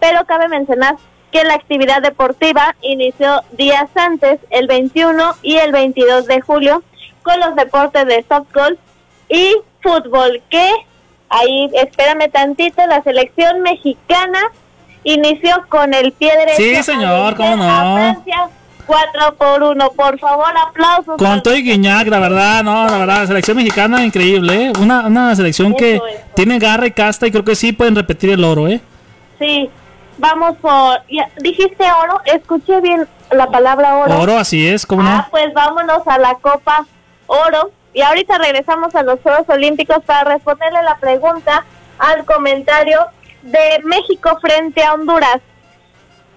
Pero 0.00 0.24
cabe 0.26 0.48
mencionar 0.48 0.96
que 1.32 1.44
la 1.44 1.54
actividad 1.54 2.02
deportiva 2.02 2.74
inició 2.80 3.42
días 3.52 3.90
antes, 3.94 4.38
el 4.50 4.66
21 4.66 5.34
y 5.42 5.56
el 5.56 5.72
22 5.72 6.26
de 6.26 6.40
julio, 6.40 6.82
con 7.22 7.38
los 7.40 7.54
deportes 7.56 8.06
de 8.06 8.24
softball 8.28 8.78
y 9.28 9.56
fútbol, 9.82 10.40
que 10.48 10.70
ahí 11.28 11.68
espérame 11.74 12.30
tantito, 12.30 12.86
la 12.86 13.02
selección 13.02 13.60
mexicana 13.60 14.40
inició 15.04 15.64
con 15.68 15.94
el 15.94 16.12
pie 16.12 16.32
derecho. 16.36 16.56
Sí, 16.56 16.82
señor, 16.82 17.34
cómo 17.36 17.56
no. 17.56 17.94
Francia, 17.96 18.48
4 18.86 19.34
por 19.36 19.62
1. 19.62 19.90
Por 19.92 20.18
favor, 20.18 20.46
aplausos. 20.68 21.16
Con 21.16 21.42
todo 21.42 21.54
y 21.54 21.62
Guiñac, 21.62 22.08
la 22.08 22.18
verdad, 22.18 22.62
no, 22.64 22.84
la 22.86 22.98
verdad, 22.98 23.20
la 23.20 23.26
selección 23.26 23.56
mexicana 23.56 24.04
increíble, 24.04 24.66
¿eh? 24.66 24.72
Una, 24.80 25.06
una 25.06 25.34
selección 25.36 25.74
que 25.74 25.96
eso. 25.96 26.04
tiene 26.34 26.58
garra 26.58 26.86
y 26.86 26.90
casta 26.92 27.26
y 27.26 27.30
creo 27.30 27.44
que 27.44 27.54
sí 27.54 27.72
pueden 27.72 27.94
repetir 27.96 28.30
el 28.30 28.44
oro, 28.44 28.66
¿eh? 28.68 28.80
Sí, 29.38 29.70
vamos 30.18 30.56
por... 30.58 31.00
ya, 31.10 31.28
¿Dijiste 31.38 31.84
oro? 32.02 32.20
Escuché 32.24 32.80
bien 32.80 33.06
la 33.30 33.46
palabra 33.50 33.96
oro. 33.96 34.20
Oro, 34.20 34.38
así 34.38 34.66
es, 34.66 34.86
¿cómo 34.86 35.02
Ah, 35.02 35.16
no? 35.18 35.26
pues 35.30 35.52
vámonos 35.54 36.06
a 36.06 36.18
la 36.18 36.34
Copa 36.34 36.86
Oro. 37.26 37.70
Y 37.94 38.00
ahorita 38.02 38.38
regresamos 38.38 38.94
a 38.94 39.02
los 39.02 39.20
Juegos 39.20 39.48
Olímpicos 39.48 39.98
para 40.04 40.24
responderle 40.24 40.82
la 40.82 40.96
pregunta 40.96 41.64
al 41.98 42.24
comentario 42.24 43.00
de 43.50 43.82
México 43.84 44.38
frente 44.40 44.82
a 44.82 44.94
Honduras. 44.94 45.40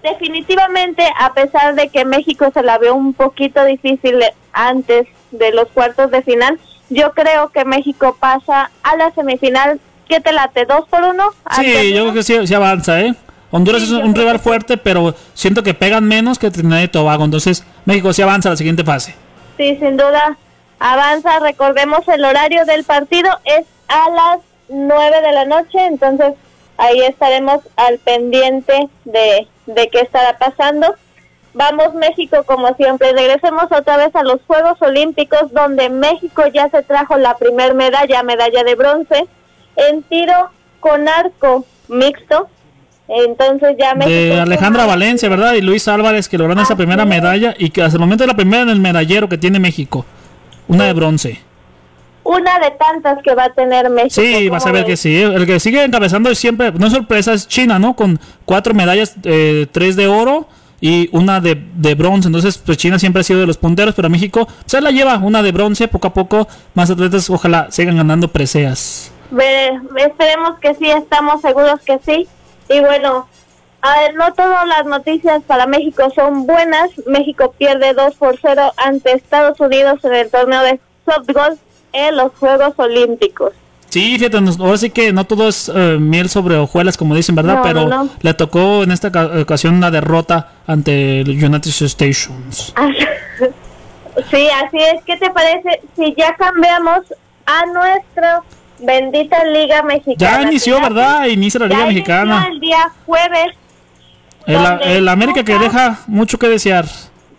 Definitivamente, 0.02 1.04
a 1.18 1.32
pesar 1.32 1.74
de 1.74 1.88
que 1.88 2.04
México 2.04 2.50
se 2.52 2.62
la 2.62 2.78
vio 2.78 2.94
un 2.94 3.14
poquito 3.14 3.64
difícil 3.64 4.18
antes 4.52 5.06
de 5.30 5.52
los 5.52 5.68
cuartos 5.68 6.10
de 6.10 6.22
final, 6.22 6.58
yo 6.90 7.12
creo 7.12 7.50
que 7.50 7.64
México 7.64 8.16
pasa 8.18 8.70
a 8.82 8.96
la 8.96 9.12
semifinal. 9.12 9.80
¿Qué 10.08 10.20
te 10.20 10.32
late? 10.32 10.66
¿Dos 10.66 10.88
por 10.88 11.02
uno? 11.02 11.30
Sí, 11.56 11.94
yo 11.94 12.02
creo 12.02 12.14
que 12.14 12.22
sí, 12.22 12.46
sí 12.46 12.54
avanza, 12.54 13.00
¿eh? 13.00 13.14
Honduras 13.50 13.82
es 13.82 13.90
un, 13.90 14.02
un 14.02 14.14
rival 14.14 14.40
fuerte, 14.40 14.76
pero 14.76 15.14
siento 15.34 15.62
que 15.62 15.74
pegan 15.74 16.04
menos 16.04 16.38
que 16.38 16.50
Trinidad 16.50 16.82
y 16.82 16.88
Tobago, 16.88 17.24
entonces 17.24 17.64
México 17.84 18.12
sí 18.12 18.22
avanza 18.22 18.48
a 18.48 18.52
la 18.52 18.56
siguiente 18.56 18.82
fase. 18.82 19.14
Sí, 19.56 19.76
sin 19.76 19.96
duda 19.96 20.36
avanza. 20.82 21.38
Recordemos 21.38 22.00
el 22.08 22.24
horario 22.24 22.64
del 22.64 22.84
partido 22.84 23.30
es 23.44 23.64
a 23.88 24.10
las 24.10 24.38
9 24.68 25.20
de 25.22 25.32
la 25.32 25.44
noche, 25.44 25.86
entonces 25.86 26.34
ahí 26.82 27.00
estaremos 27.02 27.60
al 27.76 27.98
pendiente 27.98 28.88
de, 29.04 29.46
de 29.66 29.88
qué 29.88 30.00
estará 30.00 30.36
pasando. 30.36 30.94
Vamos 31.54 31.94
México 31.94 32.42
como 32.44 32.74
siempre. 32.74 33.12
Regresemos 33.12 33.66
otra 33.70 33.96
vez 33.98 34.14
a 34.16 34.24
los 34.24 34.40
Juegos 34.46 34.80
Olímpicos 34.82 35.52
donde 35.52 35.90
México 35.90 36.42
ya 36.52 36.68
se 36.70 36.82
trajo 36.82 37.16
la 37.18 37.36
primer 37.36 37.74
medalla, 37.74 38.22
medalla 38.24 38.64
de 38.64 38.74
bronce, 38.74 39.26
en 39.76 40.02
tiro 40.02 40.50
con 40.80 41.08
arco 41.08 41.64
mixto. 41.88 42.48
Entonces 43.06 43.76
ya 43.78 43.94
México... 43.94 44.34
De 44.34 44.40
Alejandra 44.40 44.86
Valencia, 44.86 45.28
¿verdad? 45.28 45.52
Y 45.54 45.60
Luis 45.60 45.86
Álvarez 45.86 46.28
que 46.28 46.38
lograron 46.38 46.62
esa 46.62 46.76
primera 46.76 47.04
medalla 47.04 47.54
y 47.56 47.70
que 47.70 47.82
hasta 47.82 47.96
el 47.96 48.00
momento 48.00 48.24
es 48.24 48.28
la 48.28 48.36
primera 48.36 48.62
en 48.62 48.70
el 48.70 48.80
medallero 48.80 49.28
que 49.28 49.38
tiene 49.38 49.60
México. 49.60 50.04
Una 50.66 50.86
de 50.86 50.94
bronce. 50.94 51.51
Una 52.32 52.58
de 52.58 52.70
tantas 52.72 53.22
que 53.22 53.34
va 53.34 53.44
a 53.44 53.52
tener 53.52 53.90
México. 53.90 54.20
Sí, 54.22 54.48
vas 54.48 54.62
a 54.62 54.66
¿cómo 54.66 54.74
ver 54.74 54.86
que 54.86 54.96
sí. 54.96 55.20
El 55.20 55.46
que 55.46 55.60
sigue 55.60 55.82
encabezando 55.84 56.34
siempre, 56.34 56.72
no 56.72 56.86
es 56.86 56.92
sorpresa, 56.92 57.32
es 57.32 57.46
China, 57.48 57.78
¿no? 57.78 57.94
Con 57.94 58.18
cuatro 58.44 58.74
medallas, 58.74 59.14
eh, 59.24 59.66
tres 59.72 59.96
de 59.96 60.06
oro 60.06 60.48
y 60.80 61.08
una 61.12 61.40
de, 61.40 61.54
de 61.74 61.94
bronce. 61.94 62.28
Entonces, 62.28 62.58
pues 62.58 62.78
China 62.78 62.98
siempre 62.98 63.20
ha 63.20 63.24
sido 63.24 63.40
de 63.40 63.46
los 63.46 63.56
punteros, 63.58 63.94
pero 63.94 64.08
México 64.10 64.48
se 64.66 64.80
la 64.80 64.90
lleva 64.90 65.16
una 65.18 65.42
de 65.42 65.52
bronce. 65.52 65.88
Poco 65.88 66.08
a 66.08 66.14
poco, 66.14 66.48
más 66.74 66.90
atletas, 66.90 67.28
ojalá 67.30 67.68
sigan 67.70 67.96
ganando 67.96 68.28
preseas. 68.28 69.12
Ve- 69.30 69.70
esperemos 69.96 70.58
que 70.60 70.74
sí, 70.74 70.90
estamos 70.90 71.40
seguros 71.40 71.80
que 71.86 71.98
sí. 72.04 72.26
Y 72.68 72.80
bueno, 72.80 73.28
a 73.80 73.98
ver, 74.00 74.14
no 74.14 74.32
todas 74.34 74.66
las 74.66 74.86
noticias 74.86 75.42
para 75.46 75.66
México 75.66 76.04
son 76.14 76.46
buenas. 76.46 76.90
México 77.06 77.54
pierde 77.58 77.94
2 77.94 78.14
por 78.16 78.38
0 78.40 78.72
ante 78.76 79.12
Estados 79.12 79.58
Unidos 79.60 80.00
en 80.04 80.14
el 80.14 80.30
torneo 80.30 80.62
de 80.62 80.80
softball 81.04 81.58
en 81.92 82.16
los 82.16 82.32
Juegos 82.38 82.72
Olímpicos. 82.76 83.52
Sí, 83.88 84.16
fíjate, 84.18 84.38
ahora 84.58 84.78
sí 84.78 84.88
que 84.88 85.12
no 85.12 85.24
todo 85.24 85.48
es 85.48 85.70
eh, 85.74 85.98
miel 86.00 86.30
sobre 86.30 86.56
hojuelas, 86.56 86.96
como 86.96 87.14
dicen, 87.14 87.34
¿verdad? 87.34 87.56
No, 87.56 87.62
pero 87.62 87.88
no, 87.88 88.04
no. 88.04 88.10
le 88.22 88.32
tocó 88.34 88.82
en 88.84 88.90
esta 88.90 89.12
ca- 89.12 89.30
ocasión 89.42 89.74
una 89.74 89.90
derrota 89.90 90.52
ante 90.66 91.20
el 91.20 91.28
United 91.30 91.70
Stations. 91.70 92.72
sí, 94.30 94.48
así 94.64 94.78
es. 94.78 95.02
¿Qué 95.04 95.16
te 95.18 95.30
parece 95.30 95.80
si 95.96 96.14
ya 96.16 96.34
cambiamos 96.36 97.00
a 97.44 97.66
nuestra 97.66 98.40
bendita 98.78 99.44
Liga 99.44 99.82
Mexicana? 99.82 100.38
Ya 100.38 100.48
inició, 100.48 100.80
¿verdad? 100.80 101.26
Inicia 101.26 101.60
la 101.60 101.66
Liga 101.66 101.86
Mexicana. 101.86 102.48
el 102.50 102.60
día 102.60 102.90
jueves 103.04 103.54
El, 104.46 105.06
América 105.08 105.44
que 105.44 105.58
deja 105.58 105.98
mucho 106.06 106.38
que 106.38 106.48
desear. 106.48 106.86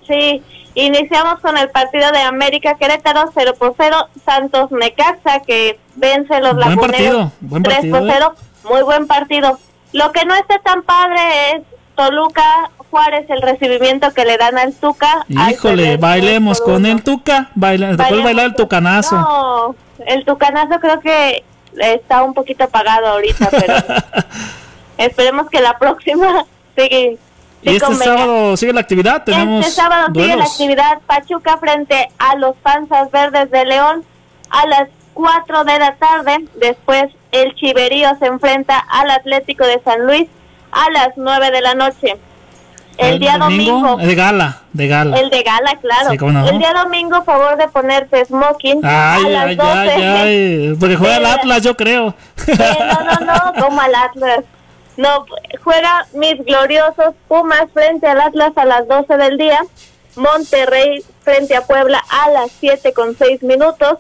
Sí, 0.07 0.41
iniciamos 0.75 1.39
con 1.39 1.57
el 1.57 1.69
partido 1.69 2.11
de 2.11 2.19
América 2.19 2.75
Querétaro 2.75 3.31
0 3.33 3.53
por 3.57 3.75
0, 3.77 4.07
Santos 4.25 4.71
Necaxa 4.71 5.41
que 5.45 5.79
vence 5.95 6.39
los 6.39 6.55
Buen 6.55 6.67
laguneros 6.69 6.91
partido, 6.91 7.31
buen 7.41 7.63
3 7.63 7.75
partido, 7.75 7.99
por 7.99 8.07
¿eh? 8.07 8.13
0, 8.13 8.35
muy 8.69 8.81
buen 8.83 9.07
partido. 9.07 9.59
Lo 9.91 10.11
que 10.11 10.25
no 10.25 10.33
está 10.35 10.59
tan 10.59 10.83
padre 10.83 11.51
es 11.51 11.61
Toluca 11.95 12.71
Juárez, 12.89 13.29
el 13.29 13.41
recibimiento 13.41 14.13
que 14.13 14.25
le 14.25 14.37
dan 14.37 14.57
al 14.57 14.73
Tuca. 14.73 15.25
Híjole, 15.27 15.97
bailemos 15.97 16.61
con 16.61 16.85
el 16.85 17.03
Tuca. 17.03 17.49
Baila, 17.55 17.91
¿Te 17.91 17.97
puedes 17.97 18.23
bailar 18.23 18.45
el 18.45 18.55
Tucanazo? 18.55 19.15
No, 19.15 19.75
el 20.05 20.25
Tucanazo 20.25 20.79
creo 20.79 20.99
que 20.99 21.43
está 21.75 22.23
un 22.23 22.33
poquito 22.33 22.65
apagado 22.65 23.07
ahorita, 23.07 23.49
pero 23.51 23.73
esperemos 24.97 25.49
que 25.49 25.61
la 25.61 25.77
próxima 25.77 26.45
sigue. 26.77 27.17
Y 27.63 27.75
este 27.75 27.95
sábado 27.95 28.57
sigue 28.57 28.73
la 28.73 28.81
actividad. 28.81 29.23
Tenemos 29.23 29.65
Este 29.65 29.81
sábado 29.81 30.07
sigue 30.13 30.35
la 30.35 30.43
actividad 30.43 30.99
Pachuca 31.05 31.57
frente 31.57 32.09
a 32.19 32.35
los 32.35 32.55
Panzas 32.57 33.09
Verdes 33.11 33.49
de 33.51 33.65
León 33.65 34.03
a 34.49 34.67
las 34.67 34.89
4 35.13 35.63
de 35.63 35.79
la 35.79 35.95
tarde. 35.95 36.45
Después 36.55 37.11
el 37.31 37.55
Chiverío 37.55 38.09
se 38.19 38.27
enfrenta 38.27 38.77
al 38.77 39.09
Atlético 39.11 39.65
de 39.65 39.81
San 39.83 40.05
Luis 40.05 40.27
a 40.71 40.89
las 40.91 41.09
9 41.15 41.51
de 41.51 41.61
la 41.61 41.73
noche. 41.75 42.17
El, 42.97 43.17
día 43.19 43.39
domingo, 43.39 43.97
De 43.97 44.13
gala, 44.13 44.61
de 44.71 44.87
gala. 44.87 45.17
el 45.17 45.31
de 45.31 45.41
gala, 45.41 45.79
claro. 45.81 46.11
Sí, 46.11 46.17
cómo 46.17 46.31
no. 46.31 46.47
El 46.47 46.59
día 46.59 46.73
domingo, 46.73 47.23
favor 47.23 47.57
de 47.57 47.67
ponerte 47.67 48.23
smoking 48.23 48.81
Ay, 48.83 49.25
a 49.25 49.29
las 49.29 49.45
ay, 49.47 49.55
12. 49.55 49.69
ay, 49.71 50.03
ay. 50.03 50.75
Porque 50.79 50.95
juega 50.95 51.17
el 51.17 51.25
Sí, 51.25 51.31
Atlas, 51.31 51.61
yo 51.63 51.75
creo. 51.75 52.13
Sí, 52.35 52.51
no, 52.51 53.25
no, 53.25 53.33
no, 53.33 53.63
como 53.63 53.81
al 53.81 53.95
Atlas. 53.95 54.45
No, 54.97 55.25
juega 55.63 56.05
mis 56.13 56.43
gloriosos 56.45 57.15
Pumas 57.27 57.65
frente 57.73 58.07
al 58.07 58.21
Atlas 58.21 58.51
a 58.55 58.65
las 58.65 58.87
12 58.87 59.17
del 59.17 59.37
día. 59.37 59.59
Monterrey 60.15 61.03
frente 61.23 61.55
a 61.55 61.61
Puebla 61.65 62.03
a 62.09 62.29
las 62.29 62.51
7 62.59 62.93
con 62.93 63.17
6 63.17 63.41
minutos. 63.43 63.97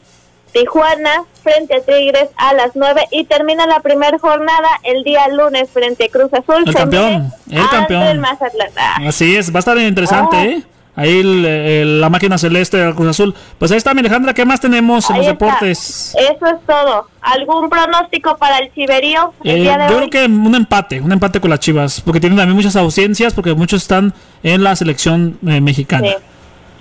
Tijuana 0.51 1.23
frente 1.41 1.75
a 1.77 1.81
Tigres 1.81 2.29
a 2.37 2.53
las 2.53 2.75
9 2.75 3.07
y 3.09 3.23
termina 3.23 3.65
la 3.65 3.79
primera 3.79 4.19
jornada 4.19 4.69
el 4.83 5.03
día 5.03 5.27
lunes 5.29 5.67
frente 5.71 6.05
a 6.05 6.09
Cruz 6.09 6.31
Azul. 6.31 6.63
El 6.67 6.75
campeón, 6.75 7.31
el 7.49 7.69
campeón. 7.69 8.03
el 8.03 8.19
Mazatlán. 8.19 8.69
Ah, 8.77 8.97
Así 9.07 9.35
es, 9.35 9.51
va 9.51 9.57
a 9.57 9.59
estar 9.59 9.77
interesante, 9.79 10.35
Ah. 10.37 10.43
¿eh? 10.45 10.63
Ahí 10.95 11.19
el- 11.21 11.43
el- 11.45 12.01
la 12.01 12.09
máquina 12.09 12.37
celeste 12.37 12.77
del 12.77 12.93
Cruz 12.93 13.07
Azul. 13.09 13.33
Pues 13.57 13.71
ahí 13.71 13.77
está, 13.77 13.93
mi 13.95 14.01
Alejandra. 14.01 14.33
¿Qué 14.33 14.45
más 14.45 14.59
tenemos 14.59 15.09
en 15.09 15.17
los 15.17 15.25
está. 15.25 15.31
deportes? 15.45 16.15
Eso 16.15 16.45
es 16.45 16.65
todo. 16.67 17.07
¿Algún 17.21 17.67
pronóstico 17.69 18.37
para 18.37 18.59
el 18.59 18.71
Chiverío 18.73 19.33
el 19.43 19.51
Eh, 19.57 19.61
día 19.61 19.77
de 19.77 19.89
yo 19.89 19.97
hoy? 19.99 20.09
creo 20.09 20.27
que 20.27 20.31
un 20.31 20.53
empate, 20.53 21.01
un 21.01 21.11
empate 21.11 21.39
con 21.39 21.49
las 21.49 21.59
Chivas, 21.61 21.99
porque 22.01 22.19
tienen 22.19 22.37
también 22.37 22.55
muchas 22.55 22.75
ausencias, 22.75 23.33
porque 23.33 23.53
muchos 23.55 23.81
están 23.81 24.13
en 24.43 24.63
la 24.63 24.75
selección 24.75 25.39
eh, 25.47 25.61
mexicana. 25.61 26.07
Sí, 26.09 26.13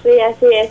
sí, 0.03 0.11
así 0.21 0.47
es. 0.63 0.71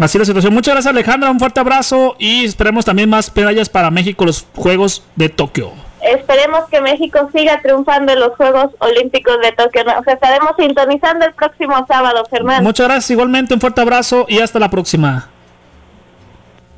Así 0.00 0.16
es 0.16 0.20
la 0.20 0.24
situación. 0.26 0.54
Muchas 0.54 0.74
gracias 0.74 0.90
Alejandra, 0.92 1.30
un 1.30 1.38
fuerte 1.40 1.58
abrazo 1.60 2.14
y 2.18 2.44
esperemos 2.44 2.84
también 2.84 3.10
más 3.10 3.34
medallas 3.34 3.68
para 3.68 3.90
México 3.90 4.24
los 4.24 4.46
Juegos 4.54 5.02
de 5.16 5.28
Tokio. 5.28 5.72
Esperemos 6.00 6.68
que 6.70 6.80
México 6.80 7.28
siga 7.34 7.60
triunfando 7.62 8.12
en 8.12 8.20
los 8.20 8.36
Juegos 8.36 8.70
Olímpicos 8.78 9.38
de 9.42 9.52
Tokio. 9.52 9.84
Nos 9.84 10.06
estaremos 10.06 10.52
sintonizando 10.58 11.26
el 11.26 11.34
próximo 11.34 11.84
sábado, 11.88 12.24
Fernando. 12.30 12.62
Muchas 12.62 12.86
gracias 12.86 13.10
igualmente, 13.10 13.54
un 13.54 13.60
fuerte 13.60 13.80
abrazo 13.80 14.26
y 14.28 14.40
hasta 14.40 14.58
la 14.58 14.70
próxima. 14.70 15.30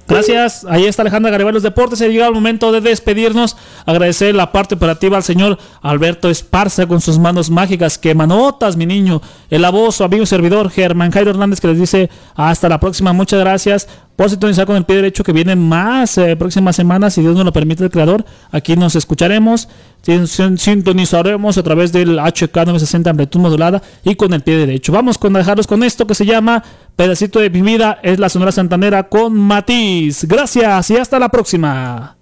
Gracias, 0.09 0.65
ahí 0.69 0.85
está 0.87 1.03
Alejandra 1.03 1.31
Garibay 1.31 1.53
los 1.53 1.63
deportes. 1.63 2.01
Ha 2.01 2.07
llegado 2.09 2.31
el 2.31 2.35
momento 2.35 2.73
de 2.73 2.81
despedirnos. 2.81 3.57
Agradecer 3.87 4.35
la 4.35 4.51
parte 4.53 4.75
operativa 4.75 5.17
al 5.17 5.23
señor 5.23 5.59
Alberto 5.83 6.31
Esparza 6.31 6.87
con 6.87 7.01
sus 7.01 7.19
manos 7.19 7.51
mágicas. 7.51 7.99
Que 7.99 8.15
manotas, 8.15 8.77
mi 8.77 8.87
niño. 8.87 9.21
El 9.51 9.67
voz, 9.71 9.97
su 9.97 10.05
amigo 10.05 10.23
y 10.23 10.27
servidor 10.27 10.71
Germán 10.71 11.11
Jairo 11.11 11.31
Hernández 11.31 11.61
que 11.61 11.69
les 11.69 11.79
dice 11.79 12.11
hasta 12.35 12.69
la 12.69 12.81
próxima. 12.81 13.13
Muchas 13.13 13.41
gracias 13.41 13.89
por 14.17 14.29
sintonizar 14.31 14.67
con 14.67 14.75
el 14.77 14.85
pie 14.85 14.97
derecho 14.97 15.23
que 15.23 15.33
viene 15.33 15.55
más 15.55 16.19
eh, 16.19 16.35
próximas 16.37 16.75
semanas. 16.75 17.15
Si 17.15 17.21
Dios 17.21 17.37
nos 17.37 17.45
lo 17.45 17.53
permite, 17.53 17.85
el 17.85 17.91
creador. 17.91 18.25
Aquí 18.51 18.77
nos 18.77 18.97
escucharemos. 18.97 19.69
sin- 20.03 20.27
sin- 20.27 20.59
Sintonizaremos 20.59 21.59
a 21.59 21.63
través 21.63 21.93
del 21.93 22.19
HK960 22.19 23.09
amplitud 23.11 23.41
modulada 23.41 23.83
y 24.05 24.15
con 24.15 24.33
el 24.33 24.41
pie 24.43 24.57
derecho. 24.57 24.93
Vamos 24.93 25.19
con 25.19 25.33
dejarlos 25.35 25.67
con 25.67 25.83
esto 25.83 26.07
que 26.07 26.15
se 26.15 26.25
llama 26.25 26.63
Pedacito 26.99 27.39
de 27.39 27.49
mi 27.49 27.63
vida. 27.63 28.01
Es 28.03 28.19
la 28.19 28.29
Sonora 28.29 28.51
Santanera 28.51 29.05
con 29.05 29.33
Matiz. 29.33 30.25
Gracias 30.25 30.91
y 30.91 30.97
hasta 30.97 31.21
la 31.21 31.29
próxima. 31.29 32.18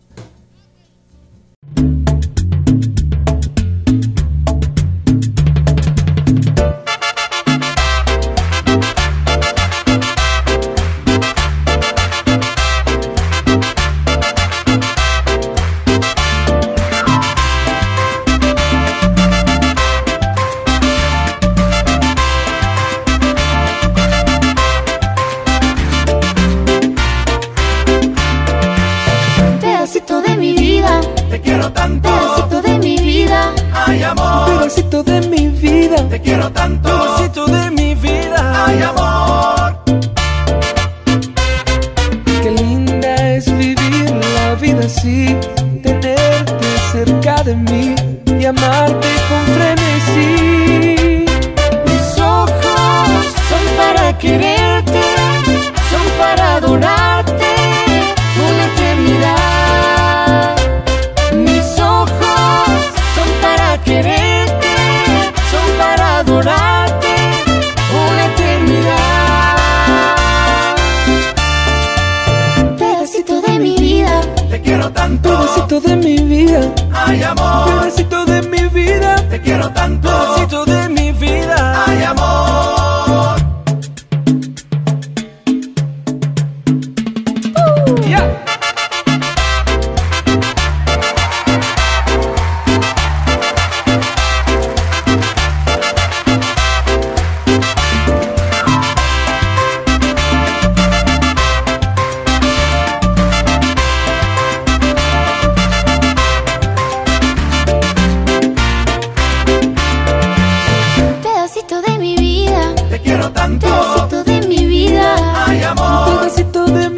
Te 112.91 113.01
quiero 113.03 113.31
tanto. 113.31 113.67
Tú 114.09 114.25
de 114.25 114.41
mi 114.47 114.65
vida. 114.67 115.45
Ay, 115.47 115.63
amor. 115.63 116.29
Tú 116.53 116.65
de 116.67 116.79
mi 116.79 116.89
vida. 116.89 116.96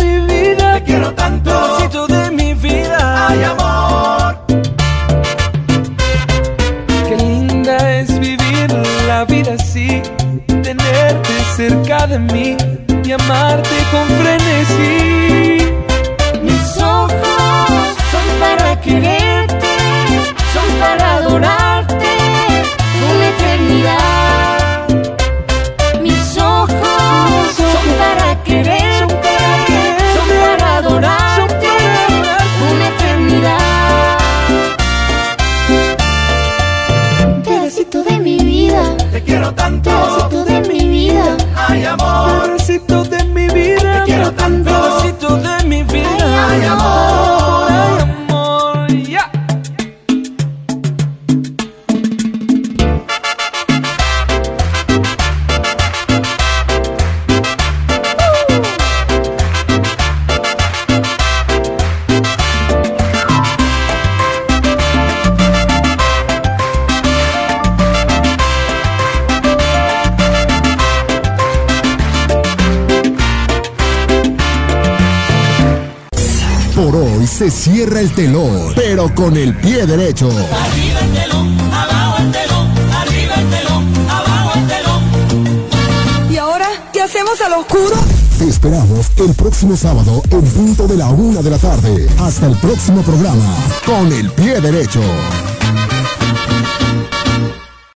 Cierra 77.58 78.00
el 78.00 78.12
telón, 78.14 78.72
pero 78.76 79.12
con 79.14 79.36
el 79.36 79.54
pie 79.56 79.84
derecho. 79.84 80.28
Arriba 80.28 81.00
el 81.00 81.12
telón, 81.12 81.58
abajo 81.72 82.22
el 82.22 82.30
telón, 82.30 82.68
arriba 82.92 83.34
el 83.34 83.50
telón, 83.50 83.94
abajo 84.08 84.52
el 84.54 84.66
telón. 84.68 86.30
¿Y 86.30 86.36
ahora 86.36 86.68
qué 86.92 87.02
hacemos 87.02 87.40
al 87.40 87.54
oscuro? 87.54 87.96
Te 88.38 88.48
esperamos 88.48 89.08
el 89.16 89.34
próximo 89.34 89.76
sábado 89.76 90.22
en 90.30 90.42
punto 90.42 90.86
de 90.86 90.96
la 90.96 91.08
una 91.08 91.42
de 91.42 91.50
la 91.50 91.58
tarde. 91.58 92.08
Hasta 92.20 92.46
el 92.46 92.56
próximo 92.58 93.02
programa, 93.02 93.56
con 93.84 94.12
el 94.12 94.30
pie 94.30 94.60
derecho. 94.60 95.00